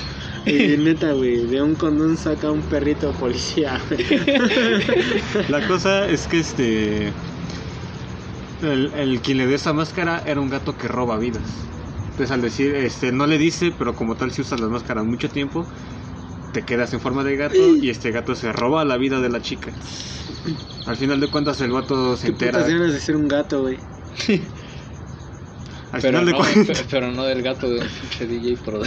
Y 0.45 0.53
neta, 0.77 1.11
güey, 1.13 1.45
de 1.47 1.61
un 1.61 1.75
condón 1.75 2.17
saca 2.17 2.51
un 2.51 2.61
perrito 2.61 3.11
policía. 3.13 3.79
La 5.49 5.67
cosa 5.67 6.07
es 6.07 6.27
que 6.27 6.39
este. 6.39 7.13
El, 8.61 8.91
el 8.93 9.21
quien 9.21 9.37
le 9.37 9.47
dio 9.47 9.55
esa 9.55 9.73
máscara 9.73 10.21
era 10.25 10.41
un 10.41 10.49
gato 10.49 10.77
que 10.77 10.87
roba 10.87 11.17
vidas. 11.17 11.43
Entonces 12.11 12.31
al 12.31 12.41
decir, 12.41 12.75
este, 12.75 13.11
no 13.13 13.25
le 13.27 13.37
dice, 13.37 13.71
pero 13.77 13.95
como 13.95 14.15
tal 14.15 14.31
si 14.31 14.41
usas 14.41 14.59
las 14.59 14.69
máscaras 14.69 15.05
mucho 15.05 15.29
tiempo, 15.29 15.65
te 16.51 16.65
quedas 16.65 16.93
en 16.93 16.99
forma 17.01 17.23
de 17.23 17.35
gato 17.35 17.77
y 17.81 17.89
este 17.89 18.11
gato 18.11 18.35
se 18.35 18.51
roba 18.51 18.85
la 18.85 18.97
vida 18.97 19.21
de 19.21 19.29
la 19.29 19.41
chica. 19.41 19.73
Al 20.85 20.97
final 20.97 21.19
de 21.19 21.27
cuentas 21.29 21.61
el 21.61 21.71
vato 21.71 22.15
se 22.17 22.23
Qué 22.23 22.31
entera. 22.31 22.59
putas 22.59 22.69
ganas 22.69 22.93
de 22.93 22.99
ser 22.99 23.15
un 23.15 23.27
gato, 23.27 23.61
güey. 23.61 23.79
Al 25.91 26.01
Pero 26.01 26.19
final 26.19 26.25
de 26.25 26.31
no, 26.31 26.37
cuentas. 26.37 26.81
pe- 26.81 26.87
pero 26.89 27.11
no 27.11 27.25
del 27.25 27.41
gato 27.41 27.69
de 27.69 27.79
un 27.81 27.89
pinche 27.89 28.27
DJ 28.27 28.63
pro. 28.63 28.79
Va 28.79 28.85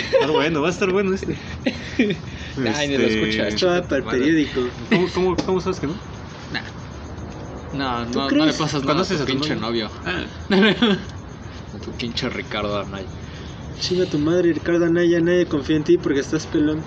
a 0.00 0.04
estar 0.04 0.30
bueno, 0.30 0.60
va 0.62 0.68
a 0.68 0.70
estar 0.70 0.90
bueno 0.92 1.14
este. 1.14 1.38
Ay, 2.56 2.88
ni 2.88 2.98
lo 2.98 3.06
Este, 3.06 3.20
escuchas. 3.20 3.48
Esto 3.54 3.66
va 3.68 3.86
para 3.86 4.00
el 4.00 4.06
periódico. 4.06 4.72
¿Cómo, 4.88 5.10
cómo, 5.12 5.36
cómo 5.36 5.60
sabes 5.60 5.80
que 5.80 5.86
no? 5.86 6.00
Nah. 6.50 6.62
No, 7.70 8.06
¿Tú 8.10 8.18
no, 8.20 8.30
no 8.30 8.46
le 8.46 8.54
pasas 8.54 8.84
nada 8.84 9.02
a 9.02 9.06
¿Conoces 9.06 9.18
tu 9.18 9.20
a 9.20 9.26
tu 9.26 9.32
pinche 9.32 9.54
novio? 9.56 9.56
novio. 9.56 9.90
Tu 11.78 11.90
pinche 11.92 12.28
Ricardo 12.28 12.76
Arnay. 12.78 13.04
Chinga 13.80 14.06
tu 14.06 14.18
madre, 14.18 14.52
Ricardo 14.52 14.84
Anaya, 14.86 15.20
nadie 15.20 15.46
confía 15.46 15.76
en 15.76 15.84
ti 15.84 15.98
porque 15.98 16.20
estás 16.20 16.46
pelón. 16.46 16.82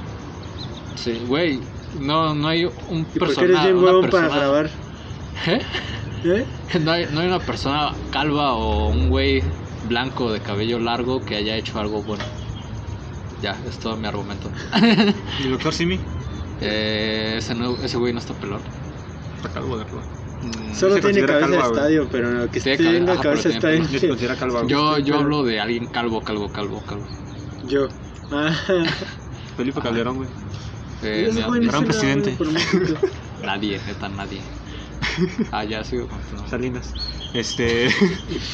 Sí, 0.95 1.21
güey. 1.27 1.59
No, 1.99 2.33
no 2.35 2.47
hay 2.47 2.65
un 2.65 2.73
Y 3.01 3.19
porque 3.19 3.35
persona. 3.35 3.47
eres 3.47 3.63
bien 3.63 3.77
huevón 3.83 4.09
para 4.09 4.27
grabar. 4.29 4.69
¿Eh? 5.47 5.61
¿Eh? 6.23 6.45
No 6.83 6.91
hay, 6.91 7.07
no 7.11 7.19
hay 7.19 7.27
una 7.27 7.39
persona 7.39 7.91
calva 8.11 8.53
o 8.53 8.87
un 8.89 9.09
güey 9.09 9.41
blanco 9.89 10.31
de 10.31 10.39
cabello 10.39 10.79
largo 10.79 11.25
que 11.25 11.35
haya 11.35 11.55
hecho 11.57 11.79
algo 11.79 12.01
bueno. 12.03 12.23
Ya, 13.41 13.57
es 13.67 13.77
todo 13.79 13.97
mi 13.97 14.07
argumento. 14.07 14.49
¿Y 15.39 15.43
el 15.45 15.51
doctor 15.51 15.73
Simi? 15.73 15.99
Eh, 16.61 17.35
ese, 17.37 17.55
no- 17.55 17.75
ese 17.83 17.97
güey 17.97 18.13
no 18.13 18.19
está 18.19 18.33
pelón. 18.35 18.61
Está 19.37 19.49
calvo 19.49 19.77
de 19.77 19.83
verdad. 19.85 20.03
Mm, 20.41 20.73
Solo 20.73 20.95
se 20.95 21.01
tiene 21.01 21.25
cabeza 21.25 21.47
de 21.47 21.57
calva, 21.57 21.67
estadio, 21.67 22.07
pero 22.11 22.49
que 22.49 22.59
Tiene 22.59 22.97
esté 22.97 23.21
cabeza 23.21 23.49
tiene 23.49 23.69
bien. 23.77 23.87
Ya 23.91 23.99
se 23.99 24.07
considera 24.07 24.35
calva. 24.35 24.65
Yo, 24.65 24.97
yo 24.99 25.15
hablo 25.17 25.43
de 25.43 25.59
alguien 25.59 25.87
calvo, 25.87 26.23
calvo, 26.23 26.51
calvo, 26.51 26.81
calvo. 26.85 27.05
Yo. 27.63 27.87
Ah, 28.31 28.51
Felipe 29.55 29.81
Calderón, 29.81 30.17
güey. 30.17 30.29
Eh, 31.03 31.29
no 31.33 31.51
gran 31.51 31.85
presidente. 31.85 32.37
nadie, 33.43 33.79
neta, 33.85 34.09
nadie. 34.09 34.41
Ah, 35.51 35.63
ya 35.63 35.83
sigo 35.83 36.07
continuando. 36.07 36.49
Salinas. 36.49 36.93
Este. 37.33 37.89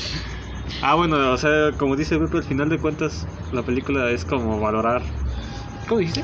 ah, 0.82 0.96
bueno, 0.96 1.32
o 1.32 1.38
sea, 1.38 1.72
como 1.78 1.96
dice 1.96 2.18
Pepe, 2.18 2.38
al 2.38 2.44
final 2.44 2.70
de 2.70 2.80
cuentas, 2.80 3.28
la 3.52 3.62
película 3.64 4.10
es 4.12 4.26
como 4.26 4.60
valorar. 4.60 5.04
¿Cómo 5.88 6.00
dijiste? 6.00 6.24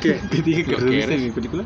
¿Qué? 0.00 0.20
¿Qué 0.30 0.42
dije 0.42 0.64
que 0.64 0.72
Lo 0.72 0.78
que 0.78 0.84
resumiste 0.84 1.16
mi 1.16 1.30
película? 1.30 1.64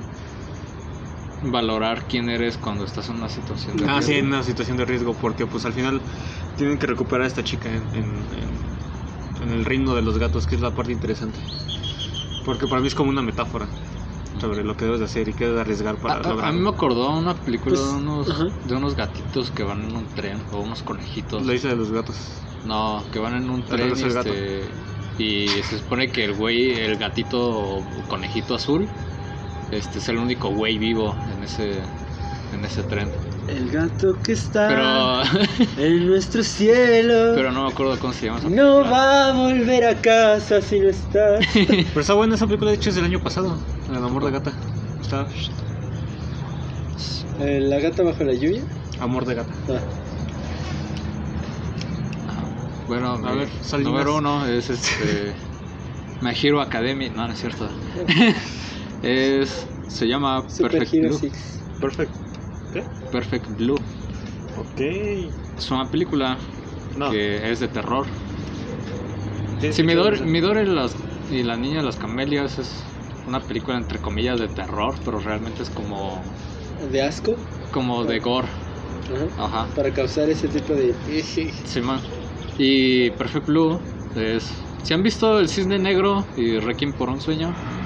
Valorar 1.41 2.07
quién 2.09 2.28
eres 2.28 2.59
cuando 2.59 2.84
estás 2.84 3.09
en 3.09 3.16
una 3.16 3.28
situación 3.28 3.76
de 3.76 3.86
Ah, 3.86 4.03
sí, 4.03 4.12
en 4.14 4.26
riesgo. 4.26 4.26
una 4.26 4.43
situación 4.43 4.76
de 4.76 4.84
riesgo, 4.84 5.16
porque 5.16 5.47
pues 5.47 5.64
al 5.64 5.72
final 5.72 6.03
tienen 6.57 6.78
que 6.78 6.86
recuperar 6.86 7.24
a 7.24 7.26
esta 7.28 7.45
chica 7.45 7.68
en, 7.74 7.89
en, 7.95 8.32
en- 8.32 8.78
en 9.41 9.51
el 9.53 9.64
reino 9.64 9.95
de 9.95 10.03
los 10.03 10.18
gatos, 10.18 10.47
que 10.47 10.57
es 10.57 10.61
la 10.61 10.74
parte 10.74 10.91
interesante. 10.93 11.39
Porque 12.45 12.66
para 12.66 12.80
mí 12.80 12.89
es 12.89 12.95
como 12.95 13.11
una 13.11 13.22
metáfora 13.22 13.68
sobre 14.41 14.64
lo 14.64 14.76
que 14.76 14.84
debes 14.84 15.01
de 15.01 15.07
hacer 15.07 15.28
y 15.28 15.34
qué 15.34 15.45
debes 15.45 15.57
de 15.57 15.61
arriesgar 15.62 15.99
para 16.01 16.14
A, 16.14 16.18
a- 16.18 16.20
a 16.20 16.30
lograrlo. 16.30 16.59
mí 16.59 16.64
me 16.64 16.68
acordó 16.70 17.16
una 17.16 17.34
película 17.34 17.76
Pues, 17.76 17.86
de, 17.89 17.97
unos, 17.97 18.28
de 18.64 18.74
unos 18.74 18.95
gatitos 18.97 19.51
que 19.51 19.62
van 19.62 19.84
en 19.84 19.97
un 19.97 20.09
tren 20.14 20.43
o 20.51 20.61
unos 20.61 20.82
conejitos. 20.82 21.47
La 21.47 21.55
isla 21.55 21.70
de 21.70 21.76
los 21.76 21.93
gatos. 21.93 22.16
No, 22.64 23.07
que 23.12 23.18
van 23.18 23.34
en 23.34 23.51
un 23.51 23.64
tren 23.64 23.91
gato. 23.95 24.30
este, 24.30 24.74
y 25.16 25.47
se 25.62 25.78
supone 25.78 26.09
que 26.11 26.24
el 26.24 26.34
güey, 26.34 26.72
el 26.72 26.97
gatito 26.97 27.39
o 27.41 28.07
conejito 28.09 28.55
azul, 28.55 28.89
este 29.71 29.99
es 29.99 30.09
el 30.09 30.19
único 30.19 30.51
güey 30.51 30.79
vivo 30.79 31.14
en 31.37 31.43
ese 31.45 31.81
en 32.53 32.64
ese 32.64 32.83
tren. 32.85 33.11
El 33.49 33.71
gato 33.71 34.14
que 34.23 34.33
está 34.33 34.69
Pero 34.69 35.23
en 35.79 36.07
nuestro 36.07 36.43
cielo. 36.43 37.33
pero 37.35 37.51
no 37.51 37.64
me 37.64 37.71
acuerdo 37.71 37.99
cómo 37.99 38.12
se 38.12 38.27
llama 38.27 38.39
esa 38.41 38.49
no 38.51 38.81
va 38.83 39.29
a 39.29 39.33
volver 39.33 39.85
a 39.85 39.95
casa 40.01 40.61
si 40.61 40.81
no 40.81 40.89
estás. 40.89 41.45
Pero 41.55 42.01
está 42.01 42.14
buena 42.14 42.35
esa 42.35 42.47
película, 42.47 42.71
de 42.71 42.77
hecho 42.77 42.91
es 42.91 42.97
del 42.97 43.05
año 43.07 43.21
pasado, 43.21 43.57
El 43.89 43.97
amor 43.97 44.25
de 44.25 44.31
gata. 44.33 44.53
Está 45.01 45.27
Eh, 47.41 47.61
La 47.62 47.79
gata 47.81 48.03
bajo 48.03 48.23
la 48.25 48.35
lluvia. 48.35 48.62
amor 49.01 49.25
de 49.25 49.35
gata. 49.37 49.53
Ah. 49.69 49.81
Bueno, 52.87 53.12
A 53.12 53.33
ver, 53.33 53.49
número 53.81 54.16
uno 54.16 54.47
es 54.47 54.71
este 54.71 55.33
My 56.21 56.33
Hero 56.35 56.61
Academy, 56.61 57.09
no, 57.11 57.27
no 57.27 57.33
es 57.33 57.41
cierto. 57.41 57.69
es 59.03 59.67
se 59.89 60.07
llama 60.07 60.45
Super 60.49 60.73
Perfect 60.73 60.95
Hero 60.95 61.09
Blue. 61.09 61.19
6. 61.19 61.61
Perfecto. 61.81 62.19
¿Qué? 62.73 62.85
Perfect 63.13 63.47
Blue. 63.57 63.77
Ok. 64.57 64.81
Es 65.57 65.71
una 65.71 65.91
película 65.91 66.37
No. 66.97 67.11
que 67.11 67.51
es 67.51 67.61
de 67.61 67.69
terror. 67.69 68.07
Sí, 69.73 69.83
Midori, 69.83 70.67
las, 70.67 70.95
y 71.31 71.43
la 71.43 71.57
niña 71.57 71.79
de 71.79 71.83
las 71.85 71.97
camelias 71.97 72.59
es 72.59 72.85
una 73.27 73.41
película 73.41 73.77
entre 73.77 73.99
comillas 73.99 74.39
de 74.39 74.49
terror, 74.49 74.95
pero 75.05 75.19
realmente 75.19 75.63
es 75.63 75.71
como, 75.71 76.23
De 76.93 77.03
asco. 77.03 77.35
como 77.73 78.05
de 78.05 78.21
gore. 78.21 78.47
Ajá. 79.37 79.45
Ajá. 79.63 79.75
Para 79.75 79.93
causar 79.93 80.29
ese 80.29 80.49
tipo 80.49 80.75
de. 80.75 80.95
Sí, 81.23 81.81
man. 81.81 82.01
Y 82.59 83.11
Perfect 83.11 83.47
Blue 83.47 83.81
es... 84.17 84.53
Si 84.83 84.95
han 84.95 85.03
visto 85.03 85.39
El 85.41 85.49
Cisne 85.49 85.79
Negro 85.79 86.25
y 86.37 86.59
Requiem 86.59 86.93
por 86.93 87.09
un 87.09 87.21
Sueño, 87.21 87.53
Ah. 87.57 87.78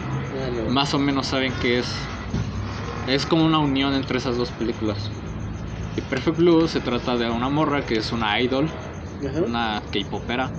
Más 0.72 0.94
o 0.94 0.98
menos 0.98 1.26
saben 1.26 1.52
qué 1.60 1.78
es. 1.78 1.94
es 3.06 3.26
como 3.26 3.44
una 3.44 3.58
unión 3.58 3.94
entre 3.94 4.18
esas 4.18 4.36
dos 4.36 4.50
películas. 4.50 5.10
Y 5.96 6.00
Perfect 6.00 6.38
Blue 6.38 6.66
se 6.66 6.80
trata 6.80 7.16
de 7.16 7.30
una 7.30 7.50
morra 7.50 7.82
que 7.82 7.98
es 7.98 8.12
una 8.12 8.40
idol, 8.40 8.68
una 9.46 9.82
K-popera 9.92 10.50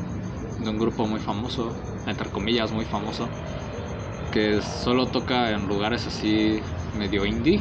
de 0.60 0.70
un 0.70 0.78
grupo 0.78 1.08
muy 1.08 1.20
famoso, 1.20 1.74
entre 2.06 2.30
comillas 2.30 2.72
muy 2.72 2.86
famoso, 2.86 3.28
que 4.32 4.62
solo 4.62 5.08
toca 5.08 5.50
en 5.52 5.68
lugares 5.68 6.06
así 6.06 6.60
medio 6.98 7.26
indie. 7.26 7.60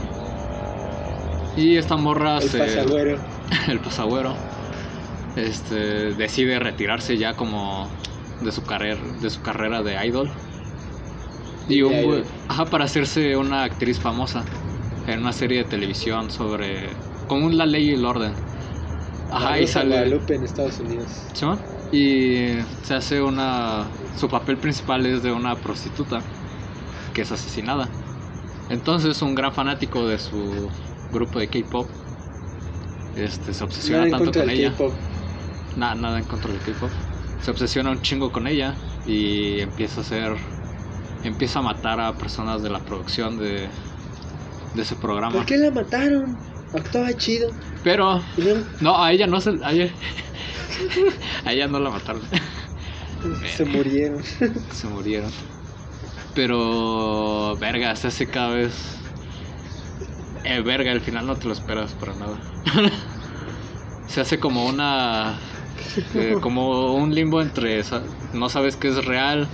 Y 1.56 1.76
esta 1.76 1.96
morra 1.96 2.38
El 2.38 2.48
se 2.48 2.58
pasagüero. 2.58 3.18
el 3.68 3.78
pasagüero 3.80 4.34
este 5.36 6.12
decide 6.14 6.58
retirarse 6.58 7.16
ya 7.16 7.34
como 7.34 7.88
de 8.40 8.52
su 8.52 8.62
carrera 8.64 9.00
de 9.20 9.30
su 9.30 9.40
carrera 9.40 9.82
de 9.82 10.04
idol 10.06 10.30
y 11.76 11.82
De 11.82 11.84
un 11.84 11.98
idol. 11.98 12.24
güey- 12.24 12.30
ajá 12.48 12.70
para 12.70 12.84
hacerse 12.84 13.36
una 13.36 13.64
actriz 13.64 14.00
famosa 14.00 14.50
en 15.04 15.20
una 15.20 15.32
serie 15.32 15.58
de 15.58 15.64
televisión 15.66 16.30
sobre 16.30 17.02
como 17.26 17.50
la 17.50 17.66
ley 17.66 17.90
y 17.90 17.94
el 17.94 18.04
orden 18.04 18.40
ajá 19.30 19.60
y 19.60 19.66
sale 19.66 19.86
Guadalupe 19.86 20.34
en 20.36 20.44
Estados 20.44 20.80
Unidos. 20.80 21.32
Simón. 21.32 21.66
y 21.90 22.62
se 22.82 22.94
hace 22.94 23.22
una 23.22 23.96
su 24.12 24.28
papel 24.28 24.58
principal 24.60 25.06
es 25.06 25.22
de 25.22 25.32
una 25.32 25.60
prostituta 25.60 26.30
que 27.12 27.22
es 27.22 27.32
asesinada 27.32 27.96
entonces 28.68 29.22
un 29.22 29.34
gran 29.34 29.54
fanático 29.54 30.06
de 30.08 30.18
su 30.18 30.76
grupo 31.10 31.38
de 31.40 31.50
K-pop 31.50 31.92
este 33.14 33.52
se 33.54 33.64
obsesiona 33.64 34.06
Nada 34.06 34.10
tanto 34.10 34.32
con 34.32 34.48
ella. 34.50 34.82
Nada, 35.74 35.94
nada 35.94 36.18
en 36.18 36.26
contra 36.26 36.52
del 36.52 36.62
K-pop. 36.62 36.94
Se 37.38 37.50
obsesiona 37.50 37.90
un 37.90 38.00
chingo 38.02 38.32
con 38.32 38.46
ella 38.46 38.84
y 39.04 39.60
empieza 39.60 40.00
a 40.00 40.02
hacer. 40.02 40.51
Empieza 41.22 41.60
a 41.60 41.62
matar 41.62 42.00
a 42.00 42.18
personas 42.18 42.62
de 42.62 42.70
la 42.70 42.84
producción 42.84 43.36
de, 43.36 43.70
de 44.72 44.82
ese 44.82 44.96
programa. 44.96 45.32
¿Por 45.32 45.46
qué 45.46 45.56
la 45.58 45.70
mataron? 45.70 46.38
Actuaba 46.72 47.12
chido. 47.14 47.48
Pero, 47.82 48.22
no, 48.80 49.02
a 49.02 49.12
ella 49.12 49.26
no 49.26 49.40
se. 49.40 49.50
A 49.62 49.72
ella, 49.72 49.92
a 51.44 51.52
ella 51.52 51.68
no 51.68 51.78
la 51.80 51.90
mataron. 51.90 52.22
se 53.46 53.64
murieron. 53.64 54.22
se 54.70 54.86
murieron. 54.88 55.30
Pero, 56.34 57.56
verga, 57.58 57.94
se 57.96 58.08
hace 58.08 58.26
cada 58.30 58.54
vez. 58.54 58.98
Eh, 60.44 60.60
verga, 60.62 60.90
al 60.92 61.00
final 61.00 61.26
no 61.26 61.36
te 61.36 61.46
lo 61.46 61.52
esperas 61.52 61.94
para 61.94 62.14
nada. 62.14 62.42
se 64.06 64.20
hace 64.20 64.40
como 64.40 64.66
una. 64.66 65.38
eh, 66.14 66.38
como 66.40 66.94
un 66.94 67.14
limbo 67.14 67.40
entre. 67.40 67.82
No 68.32 68.48
sabes 68.48 68.76
qué 68.76 68.88
es 68.88 69.04
real, 69.04 69.48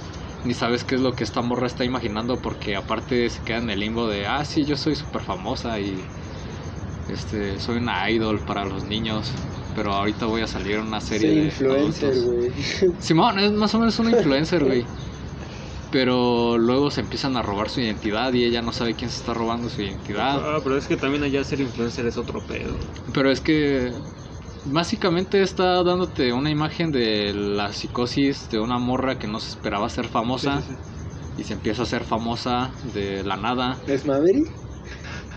ni 0.49 0.55
sabes 0.55 0.83
qué 0.83 0.95
es 0.95 1.03
lo 1.03 1.15
que 1.15 1.25
esta 1.25 1.43
morra 1.43 1.67
está 1.67 1.85
imaginando, 1.85 2.39
porque 2.39 2.75
aparte 2.75 3.29
se 3.29 3.43
queda 3.43 3.59
en 3.59 3.69
el 3.69 3.81
limbo 3.81 4.09
de. 4.09 4.27
Ah, 4.27 4.47
sí, 4.47 4.65
yo 4.65 4.79
soy 4.79 4.95
súper 4.95 5.21
famosa 5.21 5.79
y. 5.79 6.03
Este, 7.07 7.61
soy 7.61 7.77
una 7.77 8.11
idol 8.11 8.41
para 8.41 8.65
los 8.65 8.83
niños. 8.85 9.31
Pero 9.77 9.93
ahorita 9.93 10.25
voy 10.25 10.41
a 10.41 10.47
salir 10.47 10.77
en 10.77 10.87
una 10.87 11.03
serie 11.03 11.29
de. 11.29 11.45
influencer, 11.45 12.09
adultos". 12.09 12.25
güey. 12.25 12.53
Simón 12.99 13.39
es 13.39 13.53
más 13.53 13.75
o 13.75 13.79
menos 13.79 13.99
una 13.99 14.13
influencer, 14.13 14.65
güey. 14.65 14.87
Pero 15.93 16.57
luego 16.57 16.91
se 16.91 17.03
empiezan 17.03 17.37
a 17.37 17.43
robar 17.43 17.69
su 17.69 17.83
identidad 17.83 18.33
y 18.33 18.45
ella 18.45 18.63
no 18.63 18.73
sabe 18.73 18.95
quién 18.95 19.11
se 19.11 19.19
está 19.19 19.35
robando 19.35 19.69
su 19.69 19.83
identidad. 19.83 20.41
Ah, 20.43 20.61
pero 20.65 20.79
es 20.79 20.87
que 20.87 20.97
también 20.97 21.25
allá 21.25 21.45
ser 21.45 21.61
influencer 21.61 22.07
es 22.07 22.17
otro 22.17 22.41
pedo. 22.41 22.75
Pero 23.13 23.31
es 23.31 23.43
que 23.43 23.93
básicamente 24.65 25.43
está 25.43 25.83
dándote 25.83 26.33
una 26.33 26.51
imagen 26.51 26.91
de 26.93 27.33
la 27.35 27.73
psicosis 27.73 28.49
de 28.49 28.59
una 28.61 28.79
morra 28.79 29.19
que 29.19 29.27
no 29.29 29.41
se 29.41 29.51
esperaba 29.51 29.89
ser 29.89 30.09
famosa 30.09 30.61
Sí, 30.61 30.63
sí, 30.63 30.79
y 31.37 31.45
se 31.45 31.55
empieza 31.55 31.83
a 31.83 31.87
ser 31.87 32.05
famosa 32.05 32.77
de 32.83 33.25
la 33.25 33.37
nada. 33.37 33.81
¿Es 33.87 34.07
Maverick? 34.07 34.49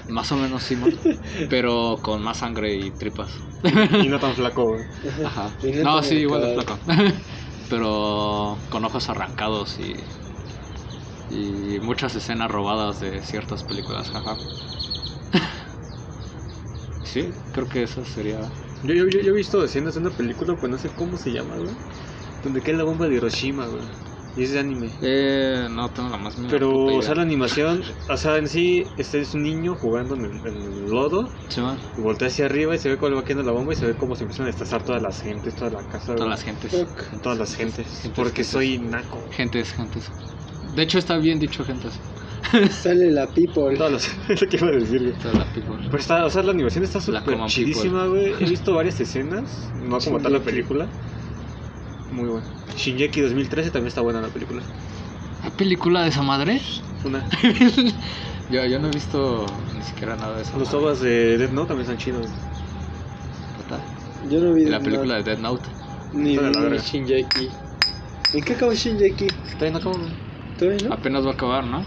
Más 0.07 0.31
o 0.31 0.37
menos 0.37 0.63
Simón. 0.63 0.91
pero 1.49 2.01
con 2.03 2.21
más 2.21 2.37
sangre 2.37 2.75
y 2.75 2.91
tripas. 2.91 3.43
sí. 3.63 3.69
Y 4.05 4.07
no 4.09 4.19
tan 4.19 4.33
flaco, 4.35 4.65
güey. 4.65 4.83
Ajá. 5.25 5.55
No 5.61 5.83
No, 5.83 6.03
sí, 6.03 6.15
igual 6.15 6.41
de 6.41 6.53
flaco. 6.53 6.79
Pero 7.69 8.57
con 8.69 8.83
ojos 8.85 9.09
arrancados 9.09 9.79
y. 9.79 9.95
Y 11.29 11.79
muchas 11.79 12.13
escenas 12.15 12.51
robadas 12.51 12.99
de 12.99 13.23
ciertas 13.23 13.63
películas, 13.63 14.09
jaja. 14.11 14.37
Sí, 17.03 17.35
creo 17.51 17.67
que 17.69 17.83
eso 17.83 18.03
sería. 18.05 18.51
Yo, 18.81 18.93
yo, 18.95 19.07
yo, 19.07 19.19
yo 19.21 19.31
he 19.31 19.35
visto 19.35 19.63
escenas 19.63 19.93
de 19.95 19.99
una 20.01 20.11
película, 20.15 20.55
pues 20.59 20.69
no 20.71 20.77
sé 20.77 20.93
cómo 20.93 21.17
se 21.17 21.31
llama, 21.31 21.57
güey. 21.57 21.77
Donde 22.41 22.63
cae 22.63 22.75
la 22.75 22.83
bomba 22.85 23.07
de 23.07 23.15
Hiroshima, 23.15 23.67
güey. 23.67 23.85
Y 24.35 24.43
es 24.43 24.51
de 24.53 24.59
anime. 24.59 24.97
Eh, 25.01 25.67
no 25.69 25.91
tengo 25.91 26.09
la 26.09 26.17
más 26.17 26.37
mínima 26.37 26.51
Pero, 26.51 26.69
puta 26.69 26.95
o 26.97 27.01
sea, 27.01 27.15
la 27.15 27.21
animación, 27.23 27.83
o 28.07 28.17
sea, 28.17 28.37
en 28.37 28.47
sí, 28.47 28.93
este 28.97 29.19
es 29.21 29.33
un 29.33 29.43
niño 29.43 29.75
jugando 29.75 30.15
en 30.15 30.25
el, 30.25 30.31
en 30.47 30.65
el 30.65 30.85
lodo, 30.89 31.33
Sí, 31.49 31.61
man, 31.61 31.79
y 31.95 32.01
voltea 32.01 32.27
hacia 32.29 32.45
arriba 32.45 32.75
y 32.75 32.79
se 32.79 32.89
ve 32.89 32.97
cómo 32.97 33.15
va 33.15 33.23
cayendo 33.23 33.43
la 33.43 33.51
bomba 33.53 33.73
y 33.73 33.75
se 33.77 33.85
ve 33.87 33.97
cómo 33.97 34.15
se 34.15 34.23
empiezan 34.25 34.45
a 34.45 34.47
destazar 34.47 34.83
todas 34.83 35.01
las 35.01 35.21
gentes, 35.21 35.55
toda 35.55 35.71
la 35.71 35.85
casa, 35.85 36.15
Todas 36.15 36.29
güey. 36.29 36.29
las 36.29 36.43
gentes. 36.43 36.87
Todas 37.21 37.37
las 37.37 37.53
gentes. 37.55 38.01
Gentes, 38.01 38.13
Porque 38.15 38.43
gentes. 38.43 38.47
soy 38.47 38.79
naco. 38.79 39.27
Gentes, 39.29 39.73
gentes. 39.73 40.13
De 40.61 40.83
hecho, 40.83 40.99
está 40.99 41.17
bien 41.17 41.39
dicho, 41.39 41.65
gentes. 41.65 42.03
Sale 42.69 43.11
la 43.11 43.27
people. 43.27 43.75
Todas 43.77 43.91
las... 43.91 44.17
es 44.29 44.41
lo 44.41 44.47
que 44.47 44.57
iba 44.57 44.67
a 44.67 44.71
decir, 44.71 45.01
güey. 45.01 45.13
Toda 45.13 45.33
la 45.33 45.45
people. 45.53 45.77
Pero 45.85 45.97
está, 45.97 46.25
o 46.25 46.29
sea, 46.29 46.43
la 46.43 46.51
animación 46.51 46.83
está 46.83 46.99
La 47.11 47.21
súper 47.21 47.45
chidísima, 47.47 48.05
güey. 48.07 48.33
He 48.39 48.45
visto 48.45 48.73
varias 48.73 48.99
escenas, 48.99 49.69
no 49.75 49.99
como 49.99 50.19
tal 50.19 50.33
la 50.33 50.39
Shingeki. 50.39 50.51
película. 50.51 50.87
Muy 52.11 52.29
buena. 52.29 52.45
Shinjeki 52.75 53.21
2013 53.21 53.71
también 53.71 53.87
está 53.87 54.01
buena 54.01 54.21
la 54.21 54.27
película. 54.27 54.61
¿Hay 55.43 55.51
película 55.51 56.03
de 56.03 56.09
esa 56.09 56.21
madre? 56.21 56.61
Una. 57.05 57.27
yo, 58.51 58.65
yo 58.65 58.79
no 58.79 58.87
he 58.87 58.91
visto 58.91 59.45
ni 59.75 59.83
siquiera 59.83 60.15
nada 60.15 60.35
de 60.35 60.43
eso. 60.43 60.57
Los 60.57 60.73
ovas 60.73 60.99
de 61.01 61.37
Death 61.37 61.51
Note 61.51 61.69
también 61.69 61.89
están 61.89 61.97
chidos. 61.97 62.27
Yo 64.29 64.39
no 64.39 64.53
vi 64.53 64.63
Y 64.63 64.65
la 64.65 64.79
película 64.79 65.15
de 65.15 65.23
Dead 65.23 65.39
Note. 65.39 65.67
Ni 66.13 66.35
la 66.35 66.51
verga. 66.51 66.77
Shinjeki. 66.77 67.49
¿En 68.33 68.43
qué 68.43 68.53
acabó 68.53 68.73
Shinjeki? 68.73 69.27
Todavía 69.53 69.71
no 69.71 69.77
acabo, 69.77 69.97
güey. 69.97 70.13
¿Todavía 70.57 70.87
no? 70.87 70.93
Apenas 70.93 71.25
va 71.25 71.31
a 71.31 71.33
acabar, 71.33 71.63
¿no? 71.65 71.85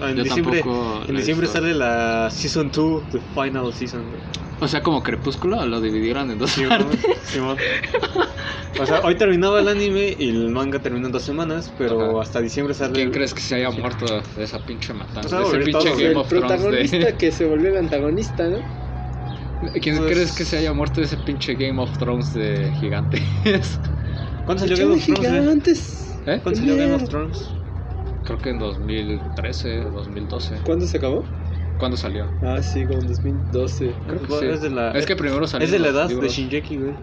En 0.00 0.14
Yo 0.16 0.24
diciembre, 0.24 0.60
tampoco 0.60 1.02
en 1.08 1.16
diciembre 1.16 1.46
visto. 1.46 1.58
sale 1.60 1.74
la 1.74 2.28
Season 2.30 2.70
2, 2.70 3.02
The 3.10 3.20
Final 3.34 3.72
Season. 3.72 4.02
O 4.60 4.68
sea, 4.68 4.82
como 4.82 5.02
Crepúsculo, 5.02 5.64
lo 5.66 5.80
dividieron 5.80 6.30
en 6.30 6.38
dos 6.38 6.50
Simón, 6.50 6.78
partes. 6.84 7.00
Simón. 7.24 7.56
O 8.78 8.84
sea, 8.84 9.00
hoy 9.04 9.14
terminaba 9.14 9.58
el 9.60 9.68
anime 9.68 10.14
y 10.18 10.28
el 10.28 10.50
manga 10.50 10.78
terminó 10.80 11.06
en 11.06 11.12
dos 11.12 11.22
semanas, 11.22 11.72
pero 11.78 12.10
Ajá. 12.10 12.20
hasta 12.20 12.42
diciembre 12.42 12.74
sale. 12.74 12.92
¿Quién 12.92 13.10
crees 13.10 13.32
que 13.32 13.40
se 13.40 13.54
haya 13.54 13.70
muerto 13.70 14.04
de 14.36 14.44
esa 14.44 14.58
pinche 14.66 14.92
matanza? 14.92 15.40
O 15.40 15.46
sea, 15.46 15.58
de 15.58 15.64
ese 15.64 15.72
pinche 15.72 15.88
Game 15.92 16.04
el 16.10 16.16
of 16.18 16.28
Thrones 16.28 16.46
protagonista 16.46 16.96
de... 16.98 17.14
que 17.16 17.32
se 17.32 17.46
volvió 17.46 17.70
el 17.70 17.78
antagonista, 17.78 18.46
¿no? 18.50 18.58
¿Quién 19.80 19.96
Pues- 19.96 20.12
crees 20.12 20.32
que 20.32 20.44
se 20.44 20.58
haya 20.58 20.74
muerto 20.74 21.00
de 21.00 21.06
ese 21.06 21.16
pinche 21.16 21.54
Game 21.54 21.80
of 21.80 21.96
Thrones 21.96 22.34
de 22.34 22.70
gigantes? 22.78 23.22
¿Cuándo 24.44 24.66
salió 24.66 24.74
Échale 24.74 24.88
Game 24.90 24.94
of 24.94 25.04
Thrones? 25.06 25.30
gigantes. 25.40 26.18
¿Eh? 26.26 26.40
¿Cuándo 26.42 26.60
salió 26.60 26.76
Game 26.76 26.94
of. 26.96 27.08
Thrones? 27.08 27.48
Creo 28.26 28.38
que 28.38 28.50
en 28.50 28.58
2013, 28.58 29.84
2012. 29.84 30.60
¿Cuándo 30.64 30.86
se 30.86 30.96
acabó? 30.96 31.24
¿Cuándo 31.78 31.96
salió? 31.96 32.32
Ah, 32.42 32.60
sí, 32.62 32.86
como 32.86 33.00
en 33.02 33.06
2012. 33.08 33.94
Creo 34.04 34.20
que 34.20 34.26
Bueno, 34.26 34.50
sí. 34.50 34.54
es 34.56 34.60
de 34.62 34.70
la- 34.70 34.90
Es 34.92 35.06
que 35.06 35.14
primero 35.16 35.46
salió 35.46 35.64
Es 35.66 35.72
de 35.72 35.78
la 35.78 35.88
edad 35.88 36.08
de. 36.08 36.28
Shinjeki, 36.28 36.76
güey. 36.78 36.96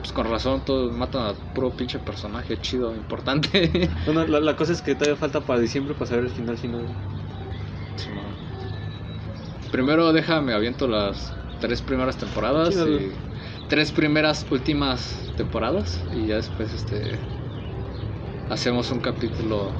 Pues 0.00 0.12
con 0.12 0.30
razón, 0.30 0.62
todos 0.64 0.92
matan 0.92 1.26
a 1.26 1.34
puro 1.52 1.70
pinche 1.76 1.98
personaje 1.98 2.58
chido, 2.60 2.94
importante. 2.96 3.50
Bueno, 4.06 4.24
la, 4.26 4.40
la 4.40 4.56
cosa 4.56 4.72
es 4.72 4.80
que 4.82 4.94
todavía 4.94 5.16
falta 5.16 5.44
para 5.44 5.60
diciembre 5.60 5.94
para 5.94 6.06
saber 6.08 6.24
el 6.24 6.30
final 6.30 6.56
final. 6.56 6.96
Primero 9.70 10.12
déjame 10.12 10.52
aviento 10.52 10.88
las 10.88 11.32
tres 11.58 11.82
primeras 11.82 12.16
temporadas 12.16 12.70
Chido. 12.70 12.88
y 12.98 13.12
tres 13.68 13.92
primeras 13.92 14.46
últimas 14.50 15.32
temporadas 15.36 16.04
y 16.10 16.26
ya 16.26 16.36
después 16.36 16.72
este 16.72 17.20
hacemos 18.48 18.90
un 18.90 19.00
capítulo. 19.00 19.74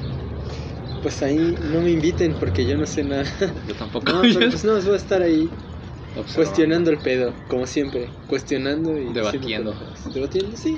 Pues 1.02 1.22
ahí 1.22 1.56
no 1.72 1.80
me 1.80 1.90
inviten 1.90 2.34
porque 2.38 2.66
yo 2.66 2.76
no 2.76 2.86
sé 2.86 3.04
nada. 3.04 3.24
Yo 3.66 3.74
tampoco. 3.74 4.12
No, 4.12 4.20
pero 4.22 4.40
pues 4.50 4.64
no, 4.64 4.80
voy 4.82 4.92
a 4.92 4.96
estar 4.96 5.22
ahí 5.22 5.50
observando. 6.14 6.34
cuestionando 6.34 6.90
el 6.90 6.98
pedo, 6.98 7.34
como 7.48 7.66
siempre. 7.66 8.10
Cuestionando 8.26 8.98
y 8.98 9.12
Debatiendo. 9.12 9.74
Debatiendo, 10.12 10.56
sí. 10.56 10.76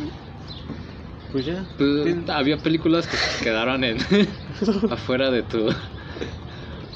Pues 1.32 1.46
ya. 1.46 1.66
Pues, 1.76 2.28
había 2.28 2.58
películas 2.58 3.06
que 3.06 3.16
se 3.16 3.44
quedaron 3.44 3.84
en 3.84 3.98
afuera 4.90 5.30
de 5.30 5.42
tu 5.42 5.68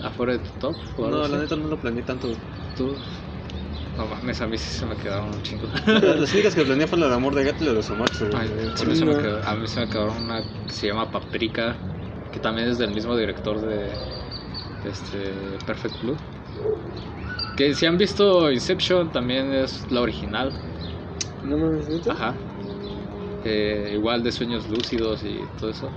afuera 0.02 0.32
de 0.34 0.38
tu 0.40 0.50
top. 0.58 0.76
o 0.96 1.06
No, 1.10 1.22
así. 1.22 1.32
la 1.32 1.38
neta 1.38 1.56
no 1.56 1.68
lo 1.68 1.78
planeé 1.80 2.02
tanto. 2.02 2.28
Tú. 2.76 2.96
No 3.96 4.06
mames, 4.06 4.40
a 4.42 4.46
mí 4.46 4.58
sí 4.58 4.70
se 4.78 4.84
me 4.86 4.96
quedaron 4.96 5.34
un 5.34 5.42
chingo. 5.42 5.68
Las 5.86 6.32
únicas 6.34 6.54
que 6.54 6.62
planeé 6.64 6.86
fue 6.86 6.98
la 6.98 7.08
de 7.08 7.14
Amor 7.14 7.34
de 7.34 7.44
Gato 7.44 7.64
y 7.64 7.66
la 7.66 7.72
de. 7.72 7.82
Ay, 8.34 8.48
Por 8.76 8.78
sí, 8.78 8.84
a, 8.84 8.84
mí 8.84 8.94
se 8.96 9.04
me 9.06 9.14
no. 9.14 9.20
quedó, 9.22 9.44
a 9.44 9.54
mí 9.56 9.66
se 9.68 9.80
me 9.80 9.88
quedó 9.88 10.12
una 10.12 10.42
que 10.66 10.72
se 10.74 10.86
llama 10.88 11.10
Paprika, 11.10 11.78
que 12.32 12.40
también 12.40 12.68
es 12.68 12.78
del 12.78 12.90
mismo 12.92 13.16
director 13.16 13.60
de 13.60 13.88
este 14.84 15.58
Perfect 15.66 16.00
Blue. 16.02 16.16
Que 17.56 17.74
si 17.74 17.86
han 17.86 17.96
visto 17.96 18.50
Inception, 18.52 19.10
también 19.10 19.52
es 19.52 19.90
la 19.90 20.00
original. 20.02 20.52
No 21.42 21.56
mames, 21.56 21.88
¿neta? 21.88 22.12
Ajá. 22.12 22.34
Eh, 23.44 23.92
igual 23.94 24.22
de 24.22 24.32
sueños 24.32 24.68
lúcidos 24.68 25.22
y 25.24 25.38
todo 25.58 25.70
eso. 25.70 25.90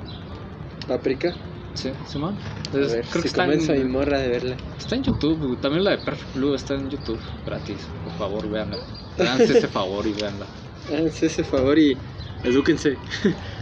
Paprika. 0.88 1.34
Sí, 1.74 1.92
Simón. 2.08 2.36
A 2.74 2.78
Es- 2.78 2.92
ver, 2.94 3.06
creo 3.10 3.22
si 3.22 3.22
que 3.22 3.28
está 3.28 3.44
a 3.44 3.48
mi 3.48 3.54
en, 3.56 3.92
morra 3.92 4.20
de 4.20 4.30
verla. 4.30 4.58
está 4.78 4.96
en 4.96 5.04
YouTube. 5.04 5.60
También 5.60 5.84
la 5.84 5.92
de 5.92 5.98
Perfect 6.00 6.36
Blue 6.36 6.54
está 6.56 6.76
en 6.76 6.90
YouTube. 6.90 7.20
Gratis. 7.46 7.78
Por 8.04 8.14
favor, 8.14 8.50
véanla. 8.50 8.78
Háganse 9.18 9.54
ese 9.54 9.68
favor 9.78 10.06
y 10.08 10.14
véanla. 10.14 10.46
Háganse 10.88 11.26
ese 11.28 11.44
favor 11.44 11.78
y 11.78 11.98
edúquense. 12.44 12.98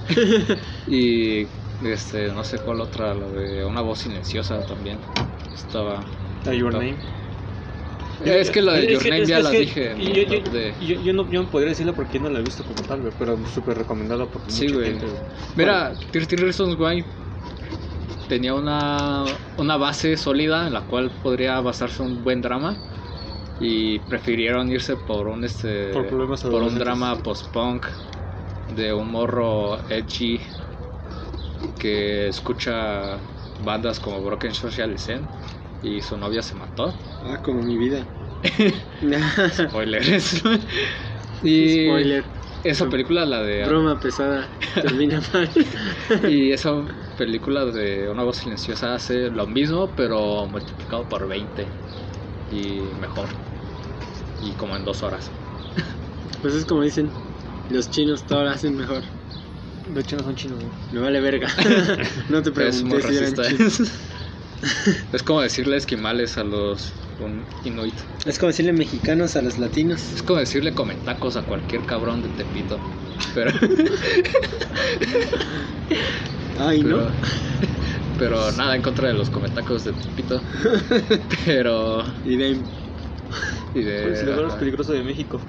Y 0.88 1.46
este, 1.82 2.32
no 2.32 2.44
sé 2.44 2.60
cuál 2.60 2.82
otra, 2.82 3.14
la 3.16 3.30
de 3.30 3.66
una 3.66 3.82
voz 3.82 4.00
silenciosa 4.00 4.64
también. 4.66 5.02
Estaba. 5.54 6.06
A 6.46 6.54
Your. 6.54 6.74
Name. 6.74 7.04
Es 8.20 8.52
que 8.52 8.62
la 8.62 8.74
de 8.74 8.94
Your 8.94 9.04
Name 9.04 9.26
ya 9.26 9.40
la 9.40 9.52
que 9.52 9.60
dije. 9.60 9.96
Yo, 9.98 10.12
el 10.12 10.26
yo, 10.28 10.42
top 10.42 10.52
de- 10.52 10.76
yo, 10.80 10.96
yo 10.96 11.14
no, 11.14 11.30
yo 11.30 11.44
no 11.44 11.50
podría 11.50 11.70
decirla 11.70 11.94
porque 11.94 12.20
no 12.20 12.30
la 12.30 12.40
he 12.40 12.44
visto 12.44 12.66
como 12.66 12.84
tal, 12.84 13.02
güey, 13.02 13.14
pero 13.18 13.46
súper 13.46 13.78
recomendada 13.78 14.30
por 14.30 14.42
Sí, 14.48 14.66
mucha 14.66 14.76
güey. 14.76 14.92
gente. 15.00 15.08
Mira, 15.56 16.00
30 16.12 16.36
Reasons 16.38 16.76
Why 16.80 17.06
tenía 18.28 18.54
una, 18.54 19.24
una 19.56 19.78
base 19.78 20.18
sólida 20.18 20.68
en 20.68 20.74
la 20.74 20.86
cual 20.86 21.18
podría 21.22 21.60
basarse 21.62 22.02
un 22.04 22.24
buen 22.24 22.42
drama 22.42 22.84
y 23.60 24.00
prefirieron 24.02 24.72
irse 24.72 24.98
por 24.98 25.28
un 25.28 25.44
este 25.44 25.92
Por 25.94 26.64
un 26.64 26.78
drama 26.78 27.24
post-punk 27.24 27.88
de 28.68 28.94
un 28.94 29.10
morro 29.12 29.84
edgy 29.90 30.42
que 31.78 32.28
escucha 32.28 33.18
bandas 33.64 34.00
como 34.00 34.22
Broken 34.24 34.54
Social 34.54 34.98
Scene 34.98 35.26
y 35.84 36.02
su 36.02 36.18
novia 36.18 36.42
se 36.42 36.56
mató. 36.56 36.94
Ah, 37.24 37.40
como 37.42 37.62
mi 37.62 37.78
vida. 37.78 38.06
Spoilers. 39.54 40.44
y 41.44 41.86
Spoiler. 41.86 42.24
esa 42.64 42.90
película 42.90 43.26
la 43.26 43.42
de 43.42 43.66
Broma 43.66 44.00
pesada. 44.00 44.48
Termina 44.74 45.22
mal. 45.34 45.50
Y 46.30 46.52
esa 46.52 46.72
película 47.18 47.66
de 47.66 48.10
Una 48.10 48.24
voz 48.24 48.38
silenciosa 48.38 48.94
hace 48.94 49.30
lo 49.30 49.48
mismo, 49.48 49.90
pero 49.96 50.46
multiplicado 50.48 51.08
por 51.08 51.28
20. 51.28 51.66
Y 52.52 52.82
mejor. 53.00 53.28
Y 54.44 54.52
como 54.52 54.76
en 54.76 54.86
dos 54.86 55.04
horas. 55.04 55.30
Pues 56.42 56.54
es 56.54 56.66
como 56.66 56.84
dicen. 56.84 57.10
Los 57.70 57.90
chinos 57.90 58.24
todo 58.24 58.44
lo 58.44 58.52
hacen 58.52 58.78
mejor. 58.78 59.04
De 59.94 60.02
hecho, 60.02 60.18
no 60.18 60.24
son 60.24 60.36
chinos, 60.36 60.60
güey. 60.60 60.72
Me 60.92 61.00
vale 61.00 61.20
verga. 61.22 61.48
no 62.30 62.42
te 62.42 62.50
Es 62.68 62.84
muy 62.84 63.00
pregunté 63.00 63.02
si 63.02 63.16
eran 63.16 63.36
racista. 63.36 63.44
chinos. 63.44 63.82
es 65.14 65.24
como 65.24 65.42
decirle 65.42 65.78
esquimales 65.78 66.38
a 66.38 66.44
los 66.44 66.94
un 67.20 67.44
inuit. 67.64 67.94
Es 68.26 68.38
como 68.38 68.48
decirle 68.48 68.74
mexicanos 68.74 69.36
a 69.36 69.42
los 69.42 69.58
latinos. 69.58 70.14
Es 70.14 70.22
como 70.22 70.40
decirle 70.40 70.74
comentacos 70.74 71.36
a 71.38 71.44
cualquier 71.44 71.82
cabrón 71.86 72.22
de 72.22 72.30
Tepito. 72.30 72.80
Pero, 73.34 73.52
Ay, 76.60 76.84
pero, 76.84 76.98
¿no? 76.98 77.12
pero 78.18 78.52
nada 78.54 78.76
en 78.76 78.82
contra 78.82 79.08
de 79.08 79.14
los 79.14 79.30
comentacos 79.30 79.84
de 79.86 79.94
Tepito. 79.94 80.42
Pero. 81.46 82.04
Y 82.26 82.38
de... 82.38 82.58
Y 83.74 83.82
de. 83.82 84.14
Es 84.14 84.20
el 84.20 84.28
lugar 84.28 84.44
más 84.44 84.52
ajá. 84.54 84.60
peligroso 84.60 84.94
de 84.94 85.04
México. 85.04 85.42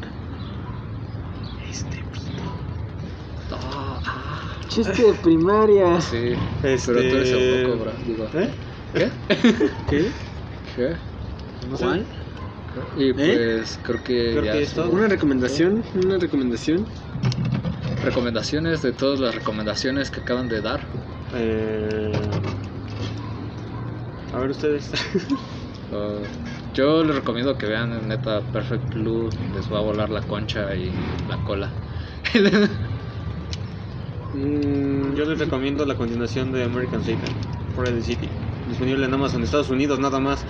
Chiste 4.68 5.02
de 5.02 5.12
primaria. 5.14 6.00
sí. 6.00 6.34
Este... 6.62 6.92
Pero 6.92 7.10
tú 7.10 7.16
eres 7.16 7.30
eunuco, 7.32 7.78
bro. 7.84 7.92
Digo, 8.06 8.28
¿Eh? 8.34 8.50
¿Qué? 8.94 9.10
¿Qué? 9.88 10.10
¿Qué? 10.76 10.96
No. 11.70 11.76
¿Cuál? 11.76 12.04
Y 12.96 13.12
pues 13.12 13.78
creo 13.82 14.02
que 14.04 14.30
Creo 14.32 14.44
ya 14.44 14.52
que 14.52 14.62
es 14.62 14.72
todo. 14.72 14.90
Una 14.90 15.08
recomendación, 15.08 15.82
una 16.02 16.18
recomendación. 16.18 16.86
recomendaciones 18.04 18.82
de 18.82 18.92
todas 18.92 19.18
las 19.20 19.34
recomendaciones 19.34 20.10
que 20.10 20.20
acaban 20.20 20.48
de 20.48 20.60
dar. 20.60 20.80
Eh... 21.34 22.12
A 24.32 24.38
ver 24.38 24.50
ustedes. 24.50 24.90
Uh, 25.90 26.22
yo 26.74 27.02
les 27.02 27.16
recomiendo 27.16 27.56
que 27.56 27.66
vean 27.66 28.06
neta 28.06 28.40
Perfect 28.52 28.94
Blue, 28.94 29.30
les 29.54 29.72
va 29.72 29.78
a 29.78 29.82
volar 29.82 30.10
la 30.10 30.20
concha 30.22 30.74
y 30.74 30.92
la 31.28 31.36
cola. 31.44 31.70
Mm, 34.38 35.14
Yo 35.14 35.24
les 35.24 35.38
recomiendo 35.38 35.84
la 35.84 35.96
continuación 35.96 36.52
de 36.52 36.64
American 36.64 37.00
Satan, 37.02 37.34
Friday 37.74 38.02
City. 38.02 38.28
Disponible 38.68 39.04
en 39.06 39.14
Amazon, 39.14 39.42
Estados 39.42 39.70
Unidos, 39.70 39.98
nada 39.98 40.20
más. 40.20 40.44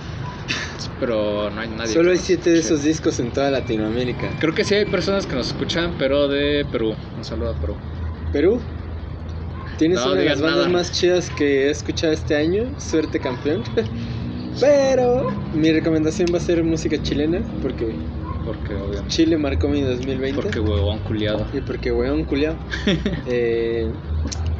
Pero 0.99 1.49
no 1.49 1.61
hay 1.61 1.69
nadie. 1.69 1.93
Solo 1.93 2.11
hay 2.11 2.17
siete 2.17 2.51
de 2.51 2.59
esos 2.59 2.83
discos 2.83 3.19
en 3.19 3.31
toda 3.31 3.49
Latinoamérica. 3.51 4.29
Creo 4.39 4.53
que 4.53 4.63
sí 4.63 4.75
hay 4.75 4.85
personas 4.85 5.25
que 5.25 5.35
nos 5.35 5.47
escuchan, 5.47 5.95
pero 5.97 6.27
de 6.27 6.65
Perú. 6.69 6.93
Un 7.17 7.23
saludo 7.23 7.51
a 7.51 7.53
Perú. 7.55 7.75
Perú. 8.33 8.59
Tienes 9.77 9.99
No 9.99 10.11
una 10.11 10.19
de 10.21 10.25
las 10.25 10.41
bandas 10.41 10.65
nada. 10.65 10.69
más 10.69 10.91
chidas 10.91 11.29
que 11.29 11.67
he 11.67 11.69
escuchado 11.69 12.11
este 12.11 12.35
año. 12.35 12.63
Suerte 12.77 13.19
campeón. 13.19 13.63
Pero 14.59 15.31
mi 15.53 15.71
recomendación 15.71 16.27
va 16.33 16.37
a 16.37 16.41
ser 16.41 16.61
música 16.65 17.01
chilena. 17.01 17.39
Porque 17.61 17.95
Porque 18.45 18.73
obviamente. 18.75 19.09
Chile 19.09 19.37
marcó 19.37 19.67
mi 19.67 19.81
2020. 19.81 20.41
Porque 20.41 20.59
huevón 20.59 20.99
culiado. 20.99 21.45
Y 21.53 21.61
porque 21.61 21.91
weón 21.91 22.23
culiao. 22.25 22.55
Eh, 23.27 23.91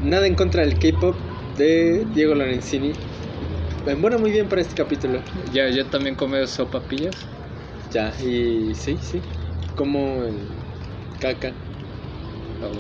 nada 0.04 0.28
en 0.28 0.36
contra 0.36 0.64
del 0.64 0.78
K-pop 0.78 1.16
de 1.58 2.06
Diego 2.14 2.36
Lorenzini. 2.36 2.90
Eh, 2.90 3.96
Bueno, 4.00 4.20
muy 4.20 4.32
bien 4.32 4.48
para 4.48 4.62
este 4.62 4.76
capítulo. 4.76 5.22
¿Ya, 5.54 5.70
ya 5.70 5.86
también 5.86 6.16
comes 6.16 6.50
sopapillas? 6.52 7.16
Ya, 7.92 8.14
y 8.22 8.76
sí, 8.76 8.98
sí. 9.02 9.22
Como 9.76 10.24
el 10.24 10.36
caca 11.20 11.54
Oh, 12.62 12.72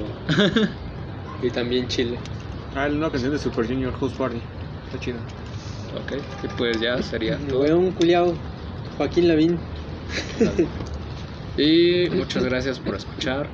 y 1.45 1.50
también 1.50 1.88
chile. 1.88 2.20
Ah, 2.76 2.88
la 2.88 2.89
nueva 2.89 3.12
canción 3.12 3.32
de 3.32 3.39
Super 3.39 3.66
Junior 3.66 3.97
House 3.97 4.12
Party. 4.14 4.41
Está 4.86 5.00
chida. 5.00 5.20
ok, 5.95 6.22
y 6.43 6.47
pues 6.58 6.80
ya 6.82 7.02
sería 7.02 7.38
todo. 7.38 7.62
Weón 7.62 7.91
culiao. 7.91 8.34
Joaquín 8.97 9.30
Lavín. 9.30 9.58
Y 11.60 12.10
muchas 12.12 12.45
gracias 12.45 12.80
por 12.80 12.95
escuchar. 12.95 13.49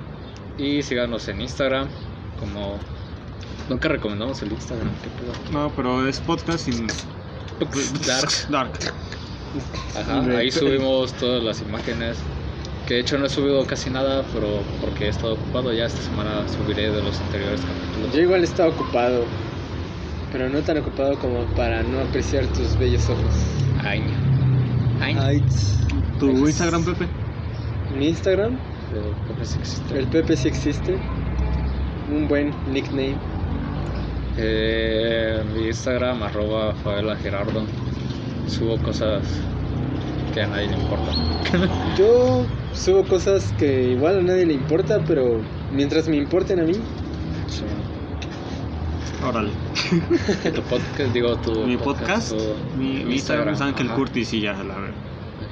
Y 0.60 0.84
síganos 0.84 1.28
en 1.28 1.42
Instagram. 1.42 1.88
Como. 2.40 2.78
Nunca 3.68 3.90
recomendamos 3.90 4.42
el 4.44 4.52
Instagram. 4.52 4.92
¿Qué 5.02 5.10
pedo? 5.10 5.34
No, 5.52 5.72
pero 5.76 6.08
es 6.08 6.20
podcast 6.20 6.66
sin... 6.66 6.86
Dark. 8.06 8.30
Dark. 8.50 8.80
Ajá, 9.98 10.38
ahí 10.38 10.52
subimos 10.52 11.14
todas 11.14 11.44
las 11.44 11.62
imágenes. 11.62 12.18
Que 12.88 12.96
de 12.96 13.00
hecho 13.00 13.18
no 13.18 13.26
he 13.26 13.30
subido 13.30 13.66
casi 13.66 13.90
nada, 13.90 14.24
pero 14.32 14.62
porque 14.82 15.06
he 15.06 15.10
estado 15.10 15.34
ocupado. 15.34 15.74
Ya 15.74 15.86
esta 15.86 16.02
semana 16.04 16.48
subiré 16.48 16.92
de 16.92 17.02
los 17.02 17.20
anteriores 17.22 17.62
capítulos. 17.62 18.14
Yo 18.14 18.22
igual 18.22 18.44
estaba 18.44 18.70
ocupado. 18.70 19.26
Pero 20.32 20.50
no 20.50 20.62
tan 20.62 20.78
ocupado 20.78 21.18
como 21.18 21.46
para 21.56 21.82
no 21.82 22.02
apreciar 22.02 22.46
tus 22.48 22.78
bellos 22.78 23.10
ojos. 23.10 23.34
Ay. 23.84 24.04
Ay. 25.02 25.18
Ay, 25.20 25.44
¿Tu 26.20 26.30
Instagram, 26.48 26.84
Pepe? 26.86 27.08
Mi 27.98 28.08
Instagram, 28.10 28.58
Pero, 28.92 29.04
¿cómo 29.28 29.44
se 29.46 29.58
existe? 29.60 29.98
el 30.00 30.08
Pepe 30.08 30.36
sí 30.38 30.48
existe. 30.48 30.98
Un 32.12 32.28
buen 32.28 32.54
nickname. 32.72 33.16
Eh, 34.38 35.44
mi 35.56 35.68
Instagram, 35.68 36.22
arroba 36.24 36.74
Favela 36.84 37.16
Gerardo. 37.18 37.64
Subo 38.48 38.78
cosas 38.78 39.24
que 40.34 40.42
a 40.42 40.48
nadie 40.48 40.68
le 40.68 40.78
importan. 40.78 41.16
Yo 41.98 42.46
subo 42.74 43.04
cosas 43.06 43.54
que 43.58 43.92
igual 43.92 44.20
a 44.20 44.22
nadie 44.22 44.46
le 44.46 44.54
importa, 44.54 45.00
pero 45.08 45.42
mientras 45.72 46.08
me 46.08 46.18
importen 46.18 46.60
a 46.60 46.64
mí, 46.64 46.74
Sí. 47.48 47.64
Órale. 49.24 49.52
Tu 50.54 50.62
podcast, 50.64 51.14
digo, 51.14 51.36
tu 51.38 51.66
Mi 51.66 51.78
podcast, 51.78 52.30
tu 52.32 52.38
mi, 52.78 53.04
mi 53.06 53.14
Instagram 53.16 53.50
es 53.54 53.62
Ángel. 53.62 53.90
Curtis 53.92 54.34
y 54.34 54.42
ya, 54.42 54.54
la 54.54 54.76
verdad. 54.76 54.95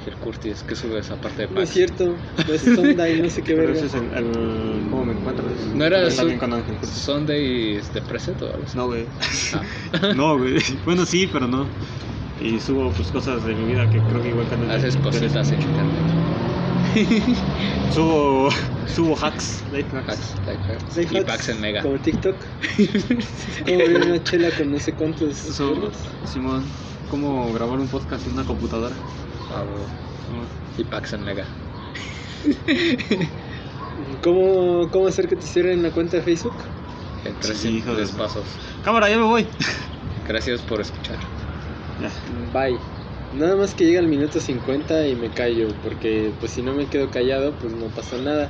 Ángel 0.04 0.16
Curtis, 0.20 0.62
¿qué 0.68 0.76
subes 0.76 1.10
aparte 1.10 1.46
de 1.46 1.48
no 1.54 1.60
es 1.62 1.68
Pax? 1.68 1.70
cierto. 1.74 2.14
No 2.46 2.54
es 2.54 2.60
sonda 2.62 3.08
y 3.08 3.22
no 3.22 3.30
sé 3.30 3.42
qué 3.42 3.54
Pero 3.54 3.68
verga. 3.68 3.78
ese 3.78 3.86
es 3.86 3.94
el, 3.94 4.12
el- 4.12 4.86
¿Cómo 4.90 5.04
me 5.06 5.12
encuentras? 5.12 5.46
¿No 5.74 5.84
era 5.84 6.10
su- 6.10 6.36
con 6.38 6.52
Ángel 6.52 6.74
Curtis. 6.76 6.90
Sundays 6.90 7.94
de 7.94 8.02
Preset 8.02 8.40
o 8.42 8.50
algo 8.52 8.64
así? 8.66 8.76
No, 8.76 8.86
güey. 8.86 9.06
Ah. 9.54 10.12
No, 10.14 10.36
güey. 10.38 10.56
Bueno, 10.84 11.06
sí, 11.06 11.26
pero 11.32 11.46
no. 11.48 11.66
Y 12.42 12.60
subo 12.60 12.90
pues 12.90 13.08
cosas 13.08 13.44
de 13.46 13.54
mi 13.54 13.72
vida 13.72 13.88
que 13.90 13.98
creo 13.98 14.22
que 14.22 14.28
igual 14.28 14.46
que 14.46 14.72
Haces 14.72 14.96
cositas 14.98 15.50
en 15.52 15.62
internet. 15.62 16.04
Subo, 17.94 18.50
subo 18.94 19.16
hacks, 19.16 19.62
life 19.72 19.88
hacks. 19.96 20.08
Hacks, 20.08 20.34
life 20.46 20.60
hacks. 20.72 20.96
Life 20.96 21.14
Y 21.14 21.16
hacks, 21.18 21.26
Pax 21.26 21.48
en 21.48 21.60
Mega. 21.60 21.82
Como 21.82 21.98
TikTok. 21.98 22.36
Como 23.66 23.84
una 23.84 24.22
chela 24.22 24.50
con 24.56 24.70
no 24.72 24.78
sé 24.78 24.92
cuántos. 24.92 25.58
Euros. 25.58 25.94
Simón, 26.26 26.64
cómo 27.10 27.52
grabar 27.54 27.78
un 27.78 27.88
podcast 27.88 28.26
en 28.26 28.34
una 28.34 28.44
computadora. 28.44 28.94
Ah. 29.56 30.78
Y 30.78 30.84
Pax 30.84 31.12
en 31.12 31.24
Mega. 31.24 31.44
¿Cómo, 34.22 34.88
¿Cómo 34.90 35.06
hacer 35.06 35.28
que 35.28 35.36
te 35.36 35.42
cierren 35.46 35.82
la 35.82 35.90
cuenta 35.90 36.16
de 36.16 36.22
Facebook? 36.22 36.54
En 37.24 37.34
tres 37.40 37.58
Sí, 37.58 37.68
hijo 37.78 37.94
de 37.94 38.06
simples 38.06 38.10
su- 38.10 38.16
pasos. 38.16 38.44
Cámara, 38.84 39.08
ya 39.08 39.16
me 39.18 39.24
voy. 39.24 39.46
Gracias 40.28 40.60
por 40.62 40.80
escuchar. 40.80 41.16
Ya. 42.00 42.10
Bye. 42.58 42.78
Nada 43.34 43.56
más 43.56 43.74
que 43.74 43.84
llega 43.84 44.00
el 44.00 44.08
minuto 44.08 44.40
50 44.40 45.06
y 45.08 45.16
me 45.16 45.28
callo, 45.30 45.68
porque 45.82 46.32
pues 46.38 46.52
si 46.52 46.62
no 46.62 46.72
me 46.74 46.86
quedo 46.86 47.10
callado, 47.10 47.52
pues 47.60 47.72
no 47.74 47.86
pasa 47.86 48.16
nada. 48.18 48.48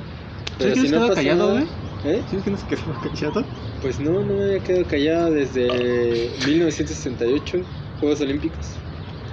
Pero 0.59 0.75
¿Sí 0.75 0.81
si 0.83 0.87
que 0.87 0.93
no 0.93 1.01
no 1.01 1.09
pasa 1.09 1.21
callado, 1.23 1.55
nada, 1.55 1.67
güey? 2.03 2.15
¿eh? 2.17 2.23
¿Sí 2.31 2.37
que 2.37 2.51
no 2.51 2.57
se 2.59 2.67
quedó 2.67 2.83
callado? 3.03 3.45
Pues 3.81 3.99
no, 4.01 4.21
no 4.23 4.35
me 4.35 4.45
había 4.45 4.59
quedado 4.61 4.85
callado 4.87 5.31
desde 5.31 6.31
1968, 6.47 7.59
Juegos 8.01 8.21
Olímpicos. 8.21 8.67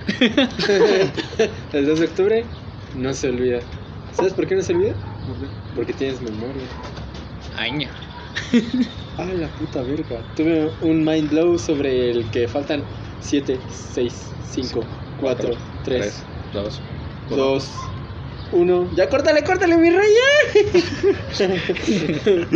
El 1.73 1.85
2 1.85 1.99
de 1.99 2.05
octubre 2.05 2.45
no 2.95 3.13
se 3.13 3.29
olvida. 3.29 3.59
¿Sabes 4.13 4.33
por 4.33 4.47
qué 4.47 4.55
no 4.55 4.61
se 4.61 4.73
olvida? 4.73 4.93
Porque 5.75 5.93
tienes 5.93 6.21
memoria. 6.21 6.63
Aña. 7.57 7.89
Ah, 9.17 9.25
la 9.25 9.49
puta 9.49 9.81
verga. 9.83 10.23
Tuve 10.35 10.71
un 10.81 11.03
mind 11.03 11.29
blow 11.29 11.59
sobre 11.59 12.09
el 12.09 12.31
que 12.31 12.47
faltan 12.47 12.83
7, 13.19 13.59
6, 13.69 14.31
5, 14.49 14.83
4, 15.19 15.51
3, 15.83 16.23
2. 16.53 16.81
2, 17.29 17.71
1. 18.53 18.89
Ya 18.95 19.09
córtale, 19.09 19.43
córtale, 19.43 19.77
mi 19.77 19.89
rey. 19.89 20.07